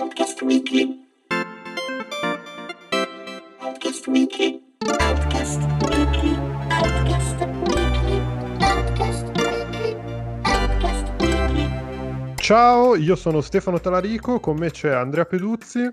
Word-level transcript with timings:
Outcast 0.00 0.42
Weekly. 0.42 1.06
Outcast 3.58 4.06
Weekly. 4.06 4.62
Outcast 4.98 5.60
Weekly. 5.82 6.36
Outcast 6.70 7.36
Weekly. 7.66 8.22
Outcast 8.60 9.26
Weekly. 9.36 9.96
Outcast 10.44 11.12
Weekly. 11.20 12.34
Ciao, 12.36 12.94
io 12.96 13.14
sono 13.14 13.42
Stefano 13.42 13.78
Talarico, 13.78 14.40
con 14.40 14.56
me 14.56 14.70
c'è 14.70 14.90
Andrea 14.90 15.26
Peduzzi 15.26 15.86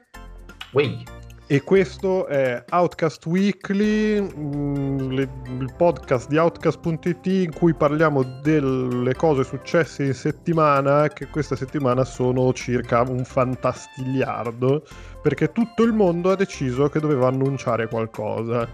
Wey, 0.71 1.03
e 1.49 1.63
questo 1.63 2.27
è 2.27 2.61
Outcast 2.71 3.25
Weekly, 3.25 4.19
mm, 4.19 5.11
il 5.11 5.73
podcast 5.77 6.27
di 6.27 6.35
Outcast.it 6.35 7.25
in 7.25 7.53
cui 7.53 7.73
parliamo 7.73 8.21
delle 8.41 9.15
cose 9.15 9.45
successe 9.45 10.03
in 10.03 10.13
settimana, 10.13 11.07
che 11.07 11.27
questa 11.27 11.55
settimana 11.55 12.03
sono 12.03 12.51
circa 12.51 13.01
un 13.01 13.23
fantastigliardo, 13.23 14.83
perché 15.21 15.53
tutto 15.53 15.83
il 15.83 15.93
mondo 15.93 16.31
ha 16.31 16.35
deciso 16.35 16.89
che 16.89 16.99
doveva 16.99 17.29
annunciare 17.29 17.87
qualcosa. 17.87 18.67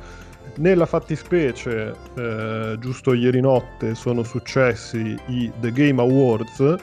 Nella 0.56 0.88
fattispecie, 0.88 1.94
eh, 2.16 2.76
giusto 2.80 3.14
ieri 3.14 3.40
notte, 3.40 3.94
sono 3.94 4.24
successi 4.24 5.16
i 5.28 5.52
The 5.60 5.72
Game 5.72 6.02
Awards, 6.02 6.76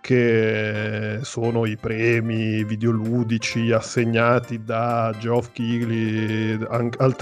che 0.00 1.18
sono 1.22 1.66
i 1.66 1.76
premi 1.76 2.64
videoludici 2.64 3.70
assegnati 3.70 4.64
da 4.64 5.14
Geoff 5.18 5.50
Keighley, 5.52 6.58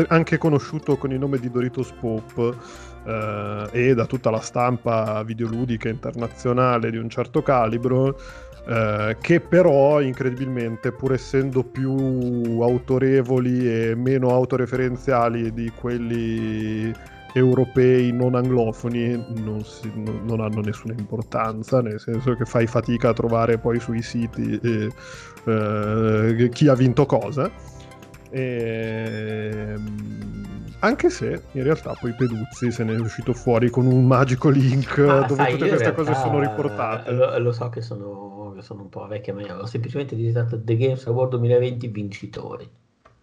anche 0.09 0.39
conosciuto 0.39 0.97
con 0.97 1.13
il 1.13 1.19
nome 1.19 1.39
di 1.39 1.51
Doritos 1.51 1.93
Pop, 2.01 2.57
eh, 3.05 3.69
e 3.73 3.95
da 3.95 4.07
tutta 4.07 4.31
la 4.31 4.41
stampa 4.41 5.23
videoludica 5.23 5.89
internazionale 5.89 6.91
di 6.91 6.97
un 6.97 7.09
certo 7.09 7.43
calibro, 7.43 8.19
eh, 8.67 9.17
che 9.21 9.41
però 9.41 10.01
incredibilmente, 10.01 10.93
pur 10.93 11.15
essendo 11.15 11.63
più 11.65 12.61
autorevoli 12.61 13.67
e 13.67 13.95
meno 13.95 14.31
autoreferenziali 14.31 15.53
di 15.53 15.73
quelli 15.75 16.93
europei 17.39 18.13
non 18.13 18.35
anglofoni 18.35 19.25
non, 19.37 19.65
si- 19.65 19.91
non- 19.95 20.41
hanno 20.41 20.61
nessuna 20.61 20.95
importanza, 20.97 21.81
nel 21.81 21.99
senso 22.01 22.35
che 22.35 22.45
fai 22.45 22.67
fatica 22.67 23.09
a 23.11 23.13
trovare 23.13 23.59
poi 23.59 23.81
sui 23.81 24.03
siti 24.03 24.59
eh, 24.63 24.89
eh, 25.45 26.49
chi 26.51 26.69
ha 26.69 26.75
vinto 26.75 27.07
cosa. 27.07 27.51
Ehm, 28.31 29.79
anche 30.81 31.11
se 31.11 31.43
in 31.53 31.63
realtà 31.63 31.95
poi 31.99 32.13
Peduzzi 32.13 32.71
se 32.71 32.85
ne 32.85 32.95
è 32.95 32.99
uscito 33.01 33.33
fuori 33.33 33.71
con 33.71 33.87
un 33.87 34.07
magico 34.07 34.49
link 34.49 34.99
Ma 34.99 35.21
dove 35.23 35.35
sai, 35.35 35.53
tutte 35.53 35.69
queste 35.69 35.93
cose 35.93 36.15
sono 36.15 36.39
riportate. 36.41 37.11
Lo, 37.11 37.39
lo 37.39 37.53
so 37.53 37.69
che 37.69 37.81
sono, 37.81 38.55
sono 38.61 38.83
un 38.83 38.89
po' 38.89 39.07
vecchia, 39.07 39.35
ma 39.35 39.43
io 39.43 39.57
ho 39.57 39.67
semplicemente 39.67 40.15
digitato 40.15 40.63
The 40.63 40.77
Games 40.77 41.07
Award 41.07 41.31
2020 41.31 41.89
vincitori. 41.89 42.69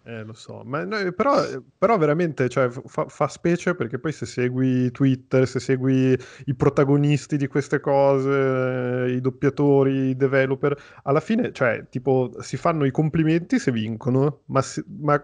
Eh, 0.08 0.22
lo 0.22 0.34
so, 0.34 0.62
ma 0.64 0.84
no, 0.84 0.98
però, 1.10 1.34
però 1.76 1.98
veramente 1.98 2.48
cioè, 2.48 2.68
fa, 2.68 3.08
fa 3.08 3.26
specie 3.26 3.74
perché 3.74 3.98
poi 3.98 4.12
se 4.12 4.24
segui 4.24 4.92
Twitter, 4.92 5.48
se 5.48 5.58
segui 5.58 6.16
i 6.44 6.54
protagonisti 6.54 7.36
di 7.36 7.48
queste 7.48 7.80
cose, 7.80 9.10
i 9.10 9.20
doppiatori, 9.20 10.10
i 10.10 10.16
developer, 10.16 10.80
alla 11.02 11.18
fine, 11.18 11.52
cioè, 11.52 11.86
tipo, 11.90 12.30
si 12.38 12.56
fanno 12.56 12.84
i 12.84 12.92
complimenti 12.92 13.58
se 13.58 13.72
vincono, 13.72 14.42
ma, 14.44 14.62
se- 14.62 14.84
ma 15.00 15.20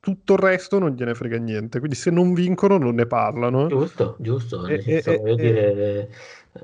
tutto 0.00 0.32
il 0.32 0.38
resto 0.40 0.80
non 0.80 0.90
gliene 0.90 1.14
frega 1.14 1.38
niente. 1.38 1.78
Quindi 1.78 1.94
se 1.94 2.10
non 2.10 2.34
vincono 2.34 2.78
non 2.78 2.96
ne 2.96 3.06
parlano. 3.06 3.68
Giusto, 3.68 4.16
giusto, 4.18 4.66
E- 4.66 4.82
senso, 4.82 5.10
e- 5.12 5.18
voglio 5.18 5.32
e- 5.34 5.36
dire, 5.36 6.10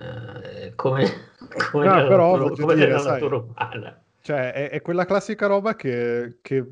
eh, 0.00 0.72
come, 0.74 1.04
come 1.70 1.86
No, 1.86 1.94
però, 2.08 2.36
natura, 2.38 2.56
come 2.60 2.74
dire, 2.74 2.86
nella 2.88 2.98
sai, 2.98 3.20
natura 3.20 3.36
umana. 3.36 4.02
Cioè, 4.20 4.52
è, 4.52 4.70
è 4.70 4.80
quella 4.82 5.04
classica 5.04 5.46
roba 5.46 5.76
che, 5.76 6.38
che- 6.42 6.66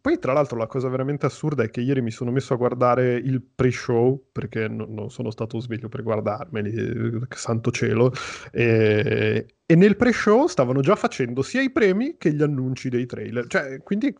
Poi, 0.00 0.18
tra 0.18 0.32
l'altro, 0.32 0.56
la 0.58 0.66
cosa 0.66 0.88
veramente 0.88 1.26
assurda 1.26 1.62
è 1.62 1.70
che 1.70 1.80
ieri 1.80 2.00
mi 2.00 2.10
sono 2.10 2.30
messo 2.30 2.54
a 2.54 2.56
guardare 2.56 3.14
il 3.14 3.42
pre-show, 3.42 4.28
perché 4.32 4.68
no- 4.68 4.86
non 4.88 5.10
sono 5.10 5.30
stato 5.30 5.60
sveglio 5.60 5.88
per 5.88 6.02
guardarmeli, 6.02 6.72
eh, 6.72 7.20
santo 7.28 7.70
cielo, 7.70 8.12
e, 8.50 9.46
e 9.64 9.74
nel 9.74 9.96
pre-show 9.96 10.46
stavano 10.46 10.80
già 10.80 10.96
facendo 10.96 11.42
sia 11.42 11.60
i 11.60 11.70
premi 11.70 12.16
che 12.16 12.32
gli 12.32 12.42
annunci 12.42 12.88
dei 12.88 13.06
trailer. 13.06 13.46
Cioè, 13.46 13.82
quindi... 13.82 14.14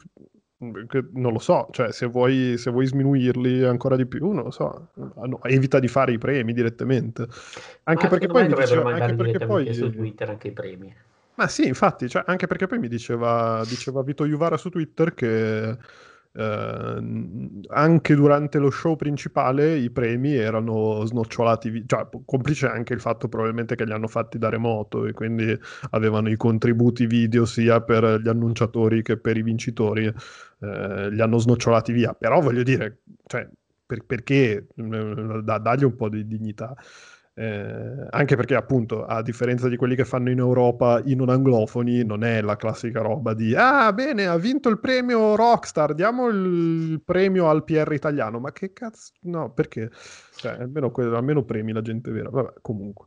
Non 0.56 1.32
lo 1.32 1.40
so, 1.40 1.68
cioè 1.72 1.92
se 1.92 2.06
vuoi, 2.06 2.56
se 2.56 2.70
vuoi 2.70 2.86
sminuirli 2.86 3.64
ancora 3.64 3.96
di 3.96 4.06
più, 4.06 4.30
non 4.30 4.44
lo 4.44 4.50
so, 4.50 4.88
Ah, 5.16 5.26
no, 5.26 5.42
evita 5.42 5.78
di 5.78 5.88
fare 5.88 6.12
i 6.12 6.18
premi 6.18 6.54
direttamente. 6.54 7.26
Anche 7.82 8.04
Ma 8.04 8.08
perché 8.08 8.28
poi 8.28 8.46
diceva, 8.46 8.94
anche 8.94 9.14
perché 9.14 9.44
poi 9.44 9.74
su 9.74 9.90
Twitter 9.90 10.30
anche 10.30 10.48
i 10.48 10.52
premi. 10.52 10.94
Ma 11.36 11.48
sì, 11.48 11.66
infatti, 11.66 12.08
cioè, 12.08 12.22
anche 12.26 12.46
perché 12.46 12.66
poi 12.66 12.78
mi 12.78 12.88
diceva, 12.88 13.62
diceva 13.66 14.02
Vito 14.02 14.24
Juvara 14.26 14.56
su 14.56 14.68
Twitter 14.70 15.14
che 15.14 15.76
eh, 16.36 17.64
anche 17.68 18.14
durante 18.14 18.58
lo 18.58 18.70
show 18.70 18.96
principale 18.96 19.76
i 19.76 19.90
premi 19.90 20.34
erano 20.34 21.04
snocciolati, 21.04 21.84
cioè 21.86 22.08
complice 22.24 22.66
anche 22.68 22.92
il 22.94 23.00
fatto 23.00 23.28
probabilmente 23.28 23.74
che 23.76 23.84
li 23.84 23.92
hanno 23.92 24.08
fatti 24.08 24.38
da 24.38 24.48
remoto 24.48 25.06
e 25.06 25.12
quindi 25.12 25.56
avevano 25.90 26.28
i 26.30 26.36
contributi 26.36 27.06
video 27.06 27.44
sia 27.46 27.80
per 27.80 28.20
gli 28.20 28.28
annunciatori 28.28 29.02
che 29.02 29.16
per 29.18 29.36
i 29.36 29.42
vincitori, 29.42 30.06
eh, 30.06 31.10
li 31.10 31.20
hanno 31.20 31.38
snocciolati 31.38 31.92
via. 31.92 32.14
Però 32.14 32.40
voglio 32.40 32.62
dire, 32.62 33.00
cioè, 33.26 33.48
per- 33.86 34.04
perché 34.04 34.66
eh, 34.74 35.40
da- 35.42 35.58
dargli 35.58 35.84
un 35.84 35.96
po' 35.96 36.08
di 36.08 36.26
dignità. 36.26 36.74
Eh, 37.36 38.06
anche 38.10 38.36
perché 38.36 38.54
appunto 38.54 39.04
a 39.04 39.20
differenza 39.20 39.68
di 39.68 39.74
quelli 39.76 39.96
che 39.96 40.04
fanno 40.04 40.30
in 40.30 40.38
Europa 40.38 41.02
i 41.04 41.16
non 41.16 41.30
anglofoni 41.30 42.04
non 42.04 42.22
è 42.22 42.40
la 42.40 42.54
classica 42.54 43.00
roba 43.00 43.34
di 43.34 43.56
ah 43.56 43.92
bene 43.92 44.28
ha 44.28 44.36
vinto 44.36 44.68
il 44.68 44.78
premio 44.78 45.34
Rockstar 45.34 45.94
diamo 45.94 46.28
il 46.28 47.02
premio 47.04 47.48
al 47.50 47.64
PR 47.64 47.92
italiano. 47.92 48.38
Ma 48.38 48.52
che 48.52 48.72
cazzo 48.72 49.12
no 49.22 49.52
perché 49.52 49.90
cioè, 50.36 50.52
almeno, 50.60 50.92
almeno 51.14 51.44
premi 51.44 51.72
la 51.72 51.82
gente 51.82 52.10
vera. 52.10 52.30
Vabbè 52.30 52.54
comunque. 52.60 53.06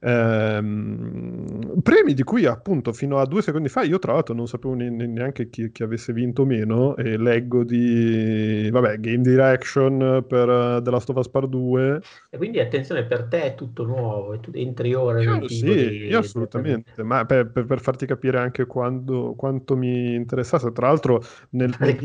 Ehm, 0.00 1.80
premi 1.82 2.14
di 2.14 2.22
cui 2.22 2.46
appunto 2.46 2.92
fino 2.92 3.18
a 3.18 3.26
due 3.26 3.42
secondi 3.42 3.68
fa 3.68 3.82
io 3.82 3.98
tra 3.98 4.12
l'altro 4.12 4.34
non 4.34 4.46
sapevo 4.46 4.74
ne- 4.74 4.90
ne- 4.90 5.06
neanche 5.06 5.48
chi, 5.48 5.70
chi 5.70 5.82
avesse 5.82 6.12
vinto 6.12 6.44
meno 6.44 6.96
e 6.96 7.16
leggo 7.16 7.64
di 7.64 8.68
vabbè 8.70 8.98
Game 8.98 9.22
Direction 9.22 10.24
per 10.26 10.48
uh, 10.48 10.82
The 10.82 10.90
Last 10.90 11.10
of 11.10 11.16
Us 11.16 11.28
Part 11.28 11.48
2 11.48 12.00
E 12.30 12.36
quindi 12.36 12.60
attenzione, 12.60 13.04
per 13.04 13.24
te 13.24 13.42
è 13.42 13.54
tutto 13.54 13.84
nuovo, 13.84 14.32
e 14.32 14.40
tu 14.40 14.50
entri 14.54 14.94
ora 14.94 15.18
nei 15.20 15.48
sì, 15.48 15.60
titoli 15.60 16.06
io 16.06 16.18
assolutamente, 16.18 17.02
ma 17.02 17.24
per, 17.24 17.50
per- 17.50 17.64
per 17.66 17.80
farti 17.80 18.06
capire 18.06 18.38
anche 18.38 18.66
quando- 18.66 19.34
quanto 19.34 19.76
mi 19.76 20.14
interessasse, 20.14 20.72
tra 20.72 20.86
l'altro 20.88 21.22
nel, 21.50 21.74
nel 21.78 21.96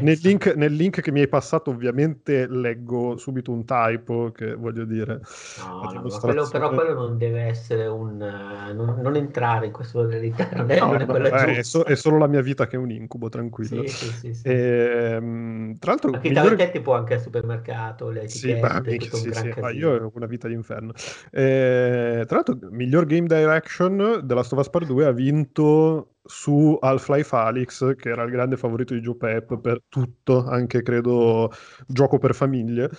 nel 0.00 0.18
link- 0.22 0.54
nel 0.54 0.72
link 0.72 1.00
che 1.00 1.10
mi 1.12 1.20
hai 1.20 1.28
passato 1.28 1.70
ovviamente 1.70 2.46
leggo 2.48 3.16
subito 3.16 3.52
un 3.52 3.64
typo 3.88 4.30
che 4.32 4.54
voglio 4.54 4.84
dire 4.84 5.20
No, 5.58 5.90
no, 5.92 6.18
quello, 6.20 6.48
però 6.48 6.68
quello 6.70 6.94
non 6.94 7.18
deve 7.18 7.42
essere 7.42 7.86
un... 7.86 8.20
eh, 8.22 8.72
non, 8.72 8.98
non 9.00 9.16
entrare 9.16 9.66
in 9.66 9.72
questa 9.72 9.98
modalità, 9.98 10.48
non 10.54 10.70
è, 10.70 10.78
No, 10.78 10.86
non 10.86 11.00
è 11.00 11.06
quella 11.06 11.28
eh, 11.46 11.58
è, 11.58 11.62
so- 11.62 11.82
è 11.82 11.94
solo 11.94 12.18
la 12.18 12.26
mia 12.26 12.42
vita 12.42 12.66
che 12.66 12.76
è 12.76 12.78
un 12.78 12.90
incubo, 12.90 13.28
tranquillo. 13.28 13.82
Sì, 13.82 13.88
sì, 13.88 14.06
sì, 14.12 14.34
sì. 14.34 14.48
Ehm, 14.48 15.78
tra 15.78 15.92
l'altro, 15.92 16.12
Anche 16.12 16.26
i 16.26 16.30
migliore- 16.30 16.56
taglietti 16.56 16.80
può 16.80 16.94
anche 16.94 17.14
al 17.14 17.20
supermercato, 17.20 18.10
le 18.10 18.22
etichette, 18.22 19.00
sì, 19.00 19.28
gran 19.28 19.42
sì, 19.42 19.48
casino. 19.48 19.94
io 19.94 20.04
ho 20.04 20.12
una 20.14 20.26
vita 20.26 20.48
d'inferno. 20.48 20.92
Eh, 21.30 22.24
tra 22.26 22.36
l'altro, 22.36 22.58
miglior 22.70 23.06
game 23.06 23.26
direction 23.26 24.20
della 24.24 24.40
Us 24.40 24.70
Part 24.70 24.86
2 24.86 25.06
ha 25.06 25.12
vinto 25.12 26.14
su 26.24 26.76
Half-Life 26.80 27.34
Alyx, 27.34 27.94
che 27.96 28.10
era 28.10 28.22
il 28.22 28.30
grande 28.30 28.56
favorito 28.56 28.94
di 28.94 29.00
Joe 29.00 29.16
Pep 29.16 29.58
per 29.60 29.82
tutto, 29.88 30.44
anche 30.46 30.82
credo 30.82 31.50
gioco 31.86 32.18
per 32.18 32.34
famiglie. 32.34 32.90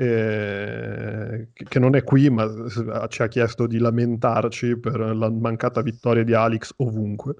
Eh, 0.00 1.48
che 1.52 1.78
non 1.78 1.94
è 1.94 2.02
qui, 2.02 2.30
ma 2.30 2.48
ci 3.08 3.20
ha 3.20 3.28
chiesto 3.28 3.66
di 3.66 3.76
lamentarci 3.76 4.78
per 4.78 4.98
la 4.98 5.30
mancata 5.30 5.82
vittoria 5.82 6.24
di 6.24 6.32
Alex 6.32 6.72
ovunque. 6.78 7.34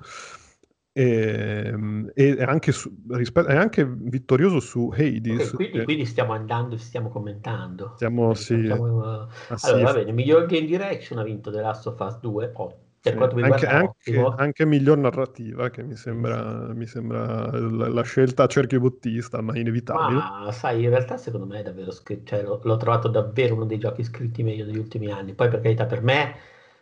E, 0.92 1.74
e 2.12 2.36
è, 2.36 2.42
anche 2.42 2.72
su- 2.72 2.94
rispe- 3.08 3.46
è 3.46 3.56
anche 3.56 3.86
vittorioso 3.88 4.60
su 4.60 4.92
Hades. 4.92 5.48
Ok, 5.48 5.54
quindi, 5.54 5.78
che 5.78 5.84
quindi 5.84 6.04
stiamo 6.04 6.34
andando, 6.34 6.76
stiamo 6.76 7.08
commentando. 7.08 7.92
Stiamo, 7.94 8.34
sì, 8.34 8.58
stiamo, 8.58 9.04
eh, 9.04 9.26
ah, 9.48 9.56
sì, 9.56 9.70
Allora, 9.70 9.84
va 9.84 9.92
bene, 9.94 10.12
miglior 10.12 10.44
game 10.44 10.66
direction 10.66 11.18
ha 11.18 11.22
vinto 11.22 11.50
The 11.50 11.62
Last 11.62 11.86
of 11.86 11.98
Us 11.98 12.18
2, 12.20 12.50
oh, 12.56 12.78
per 13.00 13.14
quanto 13.16 13.34
mi 13.36 13.42
anche, 13.42 13.66
riguarda 13.66 13.76
anche- 13.76 14.32
anche 14.36 14.64
miglior 14.66 14.98
narrativa, 14.98 15.70
che 15.70 15.82
mi 15.82 15.96
sembra, 15.96 16.72
mi 16.74 16.86
sembra 16.86 17.50
la, 17.50 17.88
la 17.88 18.02
scelta 18.02 18.44
a 18.44 18.46
cerchio 18.46 18.80
bottista, 18.80 19.40
ma 19.40 19.56
inevitabile. 19.58 20.20
Ma 20.20 20.50
sai, 20.52 20.84
in 20.84 20.90
realtà 20.90 21.16
secondo 21.16 21.46
me 21.46 21.60
è 21.60 21.62
davvero 21.64 21.90
scritto, 21.90 22.24
cioè, 22.26 22.42
l'ho, 22.42 22.60
l'ho 22.62 22.76
trovato 22.76 23.08
davvero 23.08 23.54
uno 23.54 23.64
dei 23.64 23.78
giochi 23.78 24.04
scritti 24.04 24.42
meglio 24.44 24.64
degli 24.64 24.78
ultimi 24.78 25.10
anni. 25.10 25.34
Poi 25.34 25.48
per 25.48 25.60
carità, 25.60 25.86
per 25.86 26.00
me, 26.02 26.36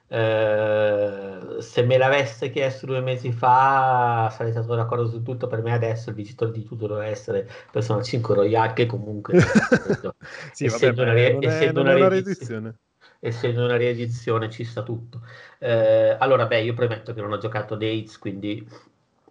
eh, 0.09 1.57
se 1.61 1.83
me 1.85 1.97
l'avesse 1.97 2.51
chiesto 2.51 2.85
due 2.87 3.01
mesi 3.01 3.33
fa, 3.33 4.29
sarei 4.31 4.53
stato 4.53 4.75
d'accordo 4.75 5.07
su 5.09 5.23
tutto. 5.23 5.47
Per 5.47 5.63
me 5.63 5.73
adesso 5.73 6.11
il 6.11 6.17
vincitore 6.17 6.51
di 6.53 6.63
tutto 6.65 6.87
doveva 6.87 7.07
essere 7.07 7.49
Persona 7.71 8.03
5 8.03 8.35
Royale, 8.35 8.75
che 8.75 8.85
comunque, 8.87 9.35
Sì, 10.53 10.69
vabbè, 10.69 10.93
essendo 10.93 11.03
una 11.03 11.13
rie- 11.15 11.33
non 11.33 11.49
è, 11.49 11.49
essendo 11.49 11.73
non 11.73 11.89
è 11.89 11.95
una 11.95 11.95
una 11.95 12.09
riedizione- 12.09 12.09
riedizione. 12.09 12.79
Essendo 13.21 13.65
una 13.65 13.77
riedizione 13.77 14.51
ci 14.51 14.65
sta 14.65 14.83
tutto. 14.83 15.23
Eh, 15.59 16.17
allora, 16.19 16.47
beh, 16.47 16.61
io 16.63 16.75
premetto 16.75 17.13
che 17.15 17.21
non 17.21 17.33
ho 17.33 17.39
giocato 17.39 17.75
Dates, 17.77 18.19
quindi 18.19 18.67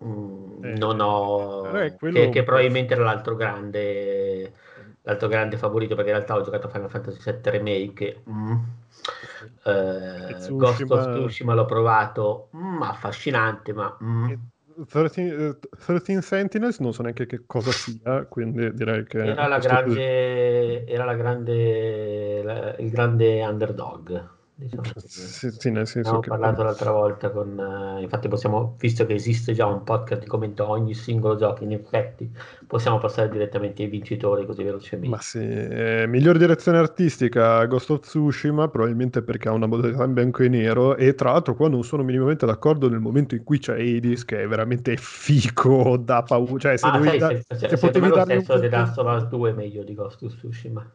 Mm, 0.04 0.64
Eh, 0.64 0.78
non 0.78 1.00
ho... 1.02 1.78
eh, 1.78 1.96
quello- 1.98 2.14
che, 2.14 2.30
che 2.30 2.44
probabilmente 2.44 2.94
era 2.94 3.04
l'altro 3.04 3.36
grande, 3.36 4.54
l'altro 5.04 5.28
grande 5.28 5.58
favorito, 5.58 5.96
perché 5.96 6.12
in 6.12 6.16
realtà 6.18 6.36
ho 6.36 6.42
giocato 6.44 6.68
a 6.68 6.70
Final 6.70 6.90
Fantasy 6.90 7.20
VII 7.20 7.50
Remake. 7.50 8.24
mm. 8.30 8.56
Eh, 9.66 10.36
Tsushima- 10.38 10.56
Ghost 10.56 10.92
of 10.92 11.10
Tsushima 11.10 11.54
l'ho 11.56 11.66
provato, 11.66 12.50
mm, 12.56 12.82
affascinante, 12.84 13.74
ma 13.74 13.98
mm. 14.04 14.34
E 14.80 14.86
13, 14.86 15.22
eh, 15.22 15.58
13 15.86 16.22
Sentinels 16.22 16.80
non 16.80 16.94
so 16.94 17.02
neanche 17.02 17.26
che 17.26 17.46
cosa 17.46 17.74
sia, 17.74 18.26
quindi 18.26 18.72
direi 18.74 19.06
che... 19.06 19.18
era, 19.20 19.48
la 19.48 19.58
grande, 19.60 20.86
era 20.86 21.04
la 21.06 21.16
grande, 21.16 22.44
la- 22.44 22.76
il 22.78 22.90
grande 22.92 23.44
underdog. 23.44 24.36
Diciamo. 24.60 24.82
Sì, 25.06 25.52
sì, 25.52 25.70
nel 25.70 25.86
senso 25.86 26.16
Abbiamo 26.16 26.20
che... 26.20 26.30
parlato 26.30 26.64
l'altra 26.64 26.92
volta 26.92 27.30
con, 27.30 27.60
eh, 28.00 28.02
infatti 28.02 28.28
possiamo, 28.28 28.76
visto 28.80 29.06
che 29.06 29.14
esiste 29.14 29.54
già 29.54 29.68
un 29.68 29.84
podcast 29.84 30.22
di 30.22 30.28
commento 30.28 30.68
ogni 30.68 30.96
singolo 30.96 31.36
gioco, 31.36 31.64
in 31.64 31.74
effetti 31.74 32.28
possiamo 32.66 32.98
passare 32.98 33.30
direttamente 33.30 33.84
ai 33.84 33.90
vincitori 33.90 34.48
così 34.48 34.64
velocemente. 34.64 35.16
Ma 35.16 35.22
sì, 35.22 35.38
eh, 35.38 36.06
miglior 36.08 36.40
direzione 36.40 36.80
artistica 36.80 37.64
Ghost 37.66 37.92
of 37.92 38.00
Tsushima, 38.00 38.68
probabilmente 38.68 39.22
perché 39.22 39.48
ha 39.48 39.52
una 39.52 39.68
modalità 39.68 40.04
in 40.06 40.14
bianco 40.14 40.42
e 40.42 40.50
nero, 40.50 40.96
e 40.96 41.14
tra 41.14 41.34
l'altro 41.34 41.54
qua 41.54 41.70
non 41.70 41.84
sono 41.84 42.02
minimamente 42.02 42.48
d'accordo 42.48 42.90
nel 42.90 43.00
momento 43.00 43.36
in 43.36 43.44
cui 43.44 43.60
c'è 43.60 43.74
Hades, 43.80 44.26
che 44.26 44.42
è 44.42 44.48
veramente 44.48 44.98
fico 44.98 45.98
da 45.98 46.24
paura, 46.24 46.58
cioè 46.58 46.78
se 46.78 46.88
Ah, 46.88 47.04
sai, 47.04 47.20
da- 47.20 47.28
se, 47.30 47.44
se 47.56 47.70
se, 47.70 47.78
potevi 47.78 48.10
dargli 48.10 48.38
un 48.38 48.44
punto- 48.44 49.02
of 49.02 49.22
Us 49.22 49.28
2 49.28 49.50
è 49.52 49.54
meglio 49.54 49.84
di 49.84 49.94
Ghost 49.94 50.24
of 50.24 50.36
Tsushima. 50.36 50.92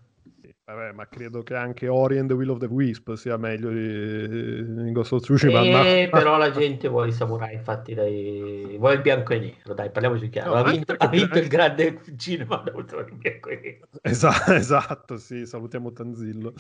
Sì, 0.65 0.71
vabbè, 0.71 0.93
ma 0.93 1.09
credo 1.09 1.43
che 1.43 1.55
anche 1.55 1.89
Ori 1.89 2.19
and 2.19 2.29
the 2.29 2.35
Will 2.35 2.51
of 2.51 2.59
the 2.59 2.67
Wisp 2.67 3.15
sia 3.15 3.37
meglio 3.37 3.71
di, 3.71 4.85
di 4.85 4.93
Ghost 4.93 5.13
of 5.13 5.23
Tsushima, 5.23 5.61
Eh, 5.65 6.09
ma- 6.11 6.11
però 6.11 6.37
la 6.37 6.51
gente 6.51 6.87
vuole 6.89 7.09
i 7.09 7.13
samurai, 7.13 7.55
infatti 7.55 7.95
dai, 7.95 8.77
vuole 8.79 8.95
il 8.95 9.01
bianco 9.01 9.33
e 9.33 9.39
nero, 9.41 9.75
dai, 9.75 9.91
parliamoci 9.91 10.29
chiaro. 10.29 10.51
No, 10.55 10.57
ha 10.59 10.71
vinto, 10.71 10.95
ha 10.97 11.09
vinto 11.09 11.39
il 11.39 11.49
grande 11.49 12.01
cinema 12.17 12.57
d'autore 12.59 13.11
in 13.11 13.19
bianco 13.19 13.49
e 13.49 13.61
nero. 13.61 13.89
Esa- 14.03 14.31
esatto, 14.55 15.17
sì, 15.17 15.45
salutiamo 15.47 15.93
Tanzillo. 15.93 16.55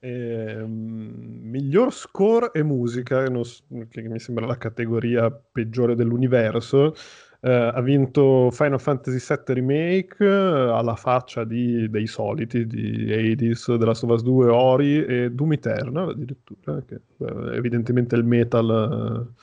Ehm, 0.00 1.40
miglior 1.42 1.92
score 1.92 2.50
e 2.52 2.62
musica, 2.62 3.24
che 3.24 4.02
mi 4.02 4.18
sembra 4.18 4.46
la 4.46 4.58
categoria 4.58 5.30
peggiore 5.30 5.94
dell'universo. 5.94 6.94
Eh, 7.44 7.50
ha 7.50 7.80
vinto 7.80 8.50
Final 8.52 8.80
Fantasy 8.80 9.18
VII 9.18 9.54
Remake 9.54 10.24
eh, 10.24 10.28
alla 10.28 10.94
faccia 10.94 11.42
di- 11.42 11.90
dei 11.90 12.06
soliti 12.06 12.66
di 12.68 13.12
Hades, 13.12 13.66
of 14.04 14.10
Us 14.10 14.22
2, 14.22 14.48
Ori 14.48 15.04
e 15.04 15.30
Doom 15.32 15.54
Eternal 15.54 16.10
addirittura, 16.10 16.80
che 16.82 17.00
eh, 17.18 17.56
evidentemente 17.56 18.14
il 18.14 18.24
metal... 18.24 19.34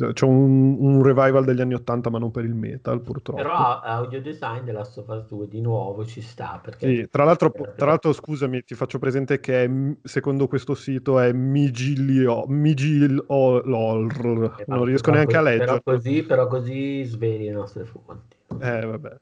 eh, 0.00 0.12
c'è 0.12 0.24
un, 0.24 0.76
un 0.78 1.02
revival 1.02 1.44
degli 1.44 1.60
anni 1.60 1.74
80 1.74 2.10
ma 2.10 2.18
non 2.18 2.30
per 2.30 2.44
il 2.44 2.54
metal 2.54 3.00
purtroppo. 3.00 3.42
Però 3.42 3.54
a- 3.54 3.80
audio 3.80 4.20
design 4.20 4.64
della 4.64 4.80
Last 4.80 4.98
of 4.98 5.08
Us 5.08 5.26
2 5.28 5.48
di 5.48 5.60
nuovo 5.60 6.04
ci 6.04 6.20
sta, 6.20 6.60
perché... 6.62 6.86
Sì, 6.86 7.08
tra 7.10 7.24
l'altro, 7.24 7.52
tra 7.76 7.86
l'altro, 7.86 8.12
scusami, 8.12 8.64
ti 8.64 8.74
faccio 8.74 8.98
presente 8.98 9.40
che 9.40 9.64
è, 9.64 9.70
secondo 10.02 10.48
questo 10.48 10.74
sito 10.74 11.18
è 11.18 11.32
Migilio, 11.32 12.44
Migilolor, 12.48 14.54
Eh, 14.58 14.64
non 14.66 14.84
riesco 14.84 15.10
neanche 15.10 15.36
a 15.36 15.42
leggere. 15.42 15.64
Però 15.64 15.80
così, 15.82 16.22
però 16.22 16.46
così 16.46 17.04
sveli 17.04 17.44
le 17.44 17.52
nostre 17.52 17.84
fonti. 17.84 18.36
Eh, 18.60 18.86
vabbè. 18.86 19.16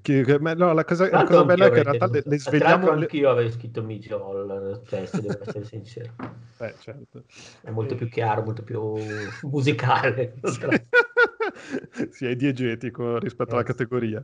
Che- 0.00 0.22
che- 0.22 0.38
ma 0.40 0.54
no, 0.54 0.72
la 0.72 0.84
cosa, 0.84 1.10
la 1.10 1.24
cosa 1.24 1.44
bella 1.44 1.66
è 1.66 1.70
che 1.70 1.78
in 1.78 1.84
realtà 1.84 2.06
le, 2.06 2.22
le 2.24 2.38
svegliamo... 2.38 2.90
anch'io 2.90 3.28
avrei 3.28 3.50
scritto 3.52 3.82
Mijol, 3.82 4.80
cioè, 4.86 5.04
se 5.04 5.20
devo 5.20 5.38
essere 5.42 5.64
sincero. 5.68 6.12
Eh, 6.58 6.74
certo. 6.78 7.24
È 7.60 7.70
molto 7.70 7.94
più 7.94 8.08
chiaro, 8.08 8.42
molto 8.42 8.62
più 8.62 8.94
musicale. 9.42 10.34
sì, 12.10 12.26
è 12.26 12.36
diegetico 12.36 13.18
rispetto 13.18 13.52
alla 13.52 13.60
Eh. 13.60 13.64
categoria. 13.64 14.22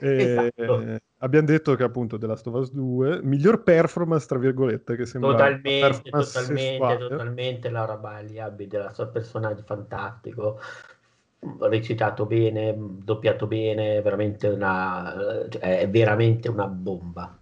Eh, 0.00 0.52
Esatto. 0.54 0.98
abbiamo 1.18 1.46
detto 1.46 1.74
che 1.76 1.82
appunto 1.84 2.18
The 2.18 2.26
Last 2.26 2.46
of 2.48 2.54
Us 2.54 2.72
2, 2.72 3.20
miglior 3.22 3.62
performance, 3.62 4.26
tra 4.26 4.38
virgolette, 4.38 4.96
che 4.96 5.06
sembra 5.06 5.30
Totalmente, 5.30 6.10
totalmente, 6.10 6.56
sessuale. 6.56 7.08
totalmente 7.08 7.70
Laura 7.70 7.96
Bailey 7.96 8.38
abita 8.38 8.86
il 8.86 8.94
suo 8.94 9.08
personaggio 9.10 9.62
fantastico, 9.62 10.58
recitato 11.60 12.26
bene, 12.26 12.74
doppiato 12.76 13.46
bene, 13.46 14.00
veramente 14.02 14.48
una, 14.48 15.46
cioè, 15.48 15.80
è 15.80 15.88
veramente 15.88 16.48
una 16.48 16.66
bomba. 16.66 17.38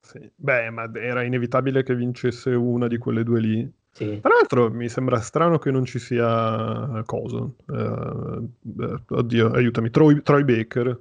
Sì. 0.00 0.30
Beh, 0.34 0.70
ma 0.70 0.90
era 0.94 1.22
inevitabile 1.22 1.82
che 1.82 1.94
vincesse 1.94 2.50
una 2.50 2.86
di 2.86 2.98
quelle 2.98 3.22
due 3.22 3.40
lì. 3.40 3.72
Sì. 3.90 4.20
Tra 4.20 4.32
l'altro 4.32 4.70
mi 4.70 4.88
sembra 4.88 5.20
strano 5.20 5.58
che 5.58 5.70
non 5.70 5.84
ci 5.84 5.98
sia 5.98 7.02
coso. 7.04 7.56
eh, 7.72 9.02
oddio, 9.08 9.50
aiutami, 9.50 9.90
Troy, 9.90 10.22
Troy 10.22 10.44
Baker. 10.44 11.00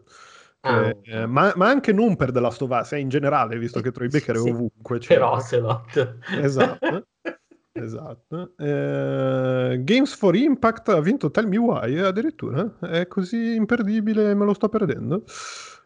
Ah. 0.61 0.93
eh, 1.03 1.25
ma, 1.25 1.53
ma 1.55 1.67
anche 1.69 1.93
non 1.93 2.15
per 2.15 2.31
The 2.31 2.39
Last 2.39 2.61
of 2.63 2.71
Us, 2.71 2.93
eh, 2.93 2.99
in 2.99 3.09
generale, 3.09 3.57
visto 3.57 3.79
che 3.79 3.91
Troy 3.91 4.09
Baker 4.09 4.35
Sì, 4.37 4.49
è 4.49 4.51
ovunque. 4.51 4.99
cioè. 4.99 5.15
Per 5.15 5.25
Ocelot. 5.25 6.17
Esatto. 6.41 7.07
Esatto. 7.79 8.55
Eh, 8.57 9.81
Games 9.83 10.15
for 10.15 10.35
Impact 10.35 10.89
ha 10.89 10.99
vinto 10.99 11.29
Tell 11.29 11.47
Me 11.47 11.57
Why 11.57 11.99
addirittura. 11.99 12.77
È 12.79 13.07
così 13.07 13.55
imperdibile, 13.55 14.33
me 14.33 14.45
lo 14.45 14.53
sto 14.53 14.67
perdendo. 14.67 15.23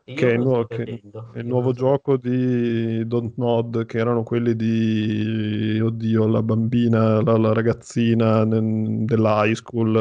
Che 0.04 0.34
è 0.34 0.38
nuovo, 0.38 0.64
sto 0.66 0.76
che- 0.76 0.84
è 0.84 1.40
il 1.40 1.46
nuovo 1.48 1.72
sto- 1.72 1.80
gioco 1.80 2.18
di 2.18 3.08
Don't 3.08 3.34
Nod, 3.38 3.86
che 3.86 3.98
erano 3.98 4.24
quelli 4.24 4.56
di, 4.56 5.80
oddio, 5.80 6.28
la 6.28 6.42
bambina, 6.44 7.22
la, 7.22 7.38
la 7.38 7.54
ragazzina 7.54 8.44
nel- 8.44 9.06
della 9.06 9.46
high 9.46 9.54
school 9.54 9.96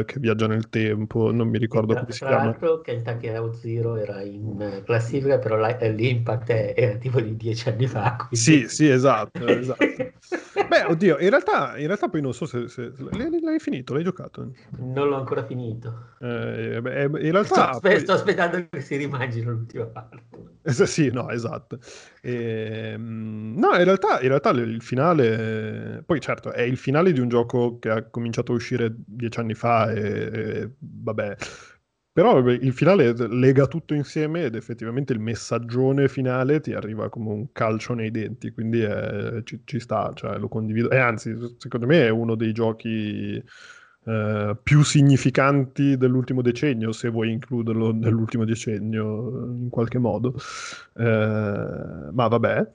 eh, 0.00 0.04
che 0.04 0.18
viaggia 0.20 0.46
nel 0.46 0.68
tempo, 0.68 1.30
non 1.32 1.48
mi 1.48 1.58
ricordo 1.58 1.92
Tra, 1.92 2.00
come 2.00 2.12
si 2.12 2.18
tra 2.18 2.28
chiama. 2.28 2.44
l'altro 2.44 2.80
Kentucky 2.80 3.34
Route 3.34 3.56
Zero 3.56 3.96
era 3.96 4.20
in 4.22 4.60
eh, 4.60 4.82
classifica, 4.84 5.38
però 5.38 5.56
la- 5.56 5.78
eh, 5.78 5.92
l'impact 5.92 6.50
è- 6.50 6.74
era 6.76 6.96
tipo 6.98 7.20
di 7.20 7.36
dieci 7.36 7.68
anni 7.68 7.86
fa. 7.86 8.16
quindi- 8.28 8.36
Sì, 8.36 8.68
sì, 8.68 8.88
esatto, 8.88 9.46
esatto. 9.46 9.84
Beh, 10.68 10.84
oddio, 10.84 11.18
in 11.18 11.30
realtà, 11.30 11.76
in 11.78 11.86
realtà 11.86 12.08
poi 12.08 12.20
non 12.20 12.34
so 12.34 12.44
se, 12.46 12.68
se- 12.68 12.92
l'hai, 13.12 13.40
l'hai 13.40 13.58
finito, 13.60 13.94
l'hai 13.94 14.02
giocato. 14.02 14.50
Non 14.78 15.08
l'ho 15.08 15.16
ancora 15.16 15.44
finito. 15.44 16.14
Eh, 16.20 16.80
beh, 16.80 17.02
in 17.02 17.08
Sto, 17.16 17.30
realtà... 17.30 17.68
aspe- 17.70 17.90
poi- 17.90 18.00
sto 18.00 18.12
aspettando 18.12 18.66
che 18.70 18.80
si 18.80 18.96
rimangino 19.40 19.50
l'ultima 19.52 19.86
parte. 19.86 20.24
Eh, 20.62 20.72
sì, 20.86 21.10
no, 21.10 21.30
esatto. 21.30 21.78
Ehm, 22.22 23.54
no, 23.56 23.74
in 23.76 23.84
realtà, 23.84 24.20
in 24.20 24.28
realtà 24.28 24.50
il 24.50 24.82
finale, 24.82 26.02
poi 26.04 26.20
certo, 26.20 26.52
è 26.52 26.62
il 26.62 26.76
finale 26.76 27.12
di 27.12 27.20
un 27.20 27.28
gioco 27.28 27.78
che 27.78 27.90
ha 27.90 28.04
cominciato 28.10 28.52
a 28.52 28.54
uscire 28.56 28.92
dieci 28.96 29.38
anni 29.38 29.54
fa 29.54 29.92
e, 29.92 30.00
e 30.62 30.70
vabbè, 30.78 31.36
però 32.12 32.38
il 32.38 32.72
finale 32.72 33.12
lega 33.28 33.66
tutto 33.66 33.92
insieme 33.94 34.44
ed 34.44 34.54
effettivamente 34.54 35.12
il 35.12 35.20
messaggione 35.20 36.08
finale 36.08 36.60
ti 36.60 36.72
arriva 36.72 37.10
come 37.10 37.30
un 37.30 37.52
calcio 37.52 37.92
nei 37.94 38.10
denti, 38.10 38.52
quindi 38.52 38.80
è- 38.80 39.42
ci, 39.44 39.60
ci 39.64 39.78
sta, 39.80 40.12
cioè, 40.14 40.38
lo 40.38 40.48
condivido. 40.48 40.90
E 40.90 40.96
anzi, 40.98 41.34
secondo 41.58 41.86
me 41.86 42.06
è 42.06 42.08
uno 42.08 42.34
dei 42.34 42.52
giochi 42.52 43.42
eh, 44.06 44.56
più 44.62 44.82
significanti 44.84 45.96
dell'ultimo 45.96 46.40
decennio, 46.40 46.92
se 46.92 47.08
vuoi 47.08 47.32
includerlo 47.32 47.92
nell'ultimo 47.92 48.44
decennio 48.44 49.28
eh, 49.28 49.58
in 49.58 49.68
qualche 49.68 49.98
modo. 49.98 50.34
Eh, 50.96 52.10
ma 52.12 52.28
vabbè. 52.28 52.70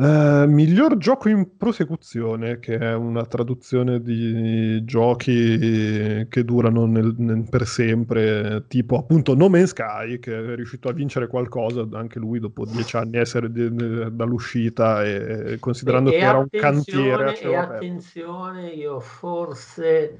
Eh, 0.00 0.44
miglior 0.46 0.96
gioco 0.96 1.28
in 1.28 1.56
prosecuzione, 1.56 2.60
che 2.60 2.78
è 2.78 2.94
una 2.94 3.26
traduzione 3.26 4.00
di 4.00 4.84
giochi 4.84 6.24
che 6.28 6.44
durano 6.44 6.86
nel- 6.86 7.16
nel- 7.18 7.48
per 7.50 7.66
sempre, 7.66 8.64
tipo 8.68 8.96
appunto 8.96 9.34
No 9.34 9.48
Man's 9.48 9.70
Sky, 9.70 10.20
che 10.20 10.38
è 10.38 10.54
riuscito 10.54 10.88
a 10.88 10.92
vincere 10.92 11.26
qualcosa 11.26 11.84
anche 11.94 12.20
lui 12.20 12.38
dopo 12.38 12.64
dieci 12.64 12.94
anni 12.96 13.16
essere 13.16 13.50
di- 13.50 13.74
di- 13.74 14.14
dall'uscita 14.14 15.04
e 15.04 15.56
considerando 15.58 16.10
E- 16.10 16.12
che 16.12 16.18
era 16.24 16.38
un 16.38 16.46
cantiere 16.48 17.36
E 17.40 17.56
aperto. 17.56 17.74
attenzione, 17.74 18.68
io 18.68 19.00
forse 19.00 20.18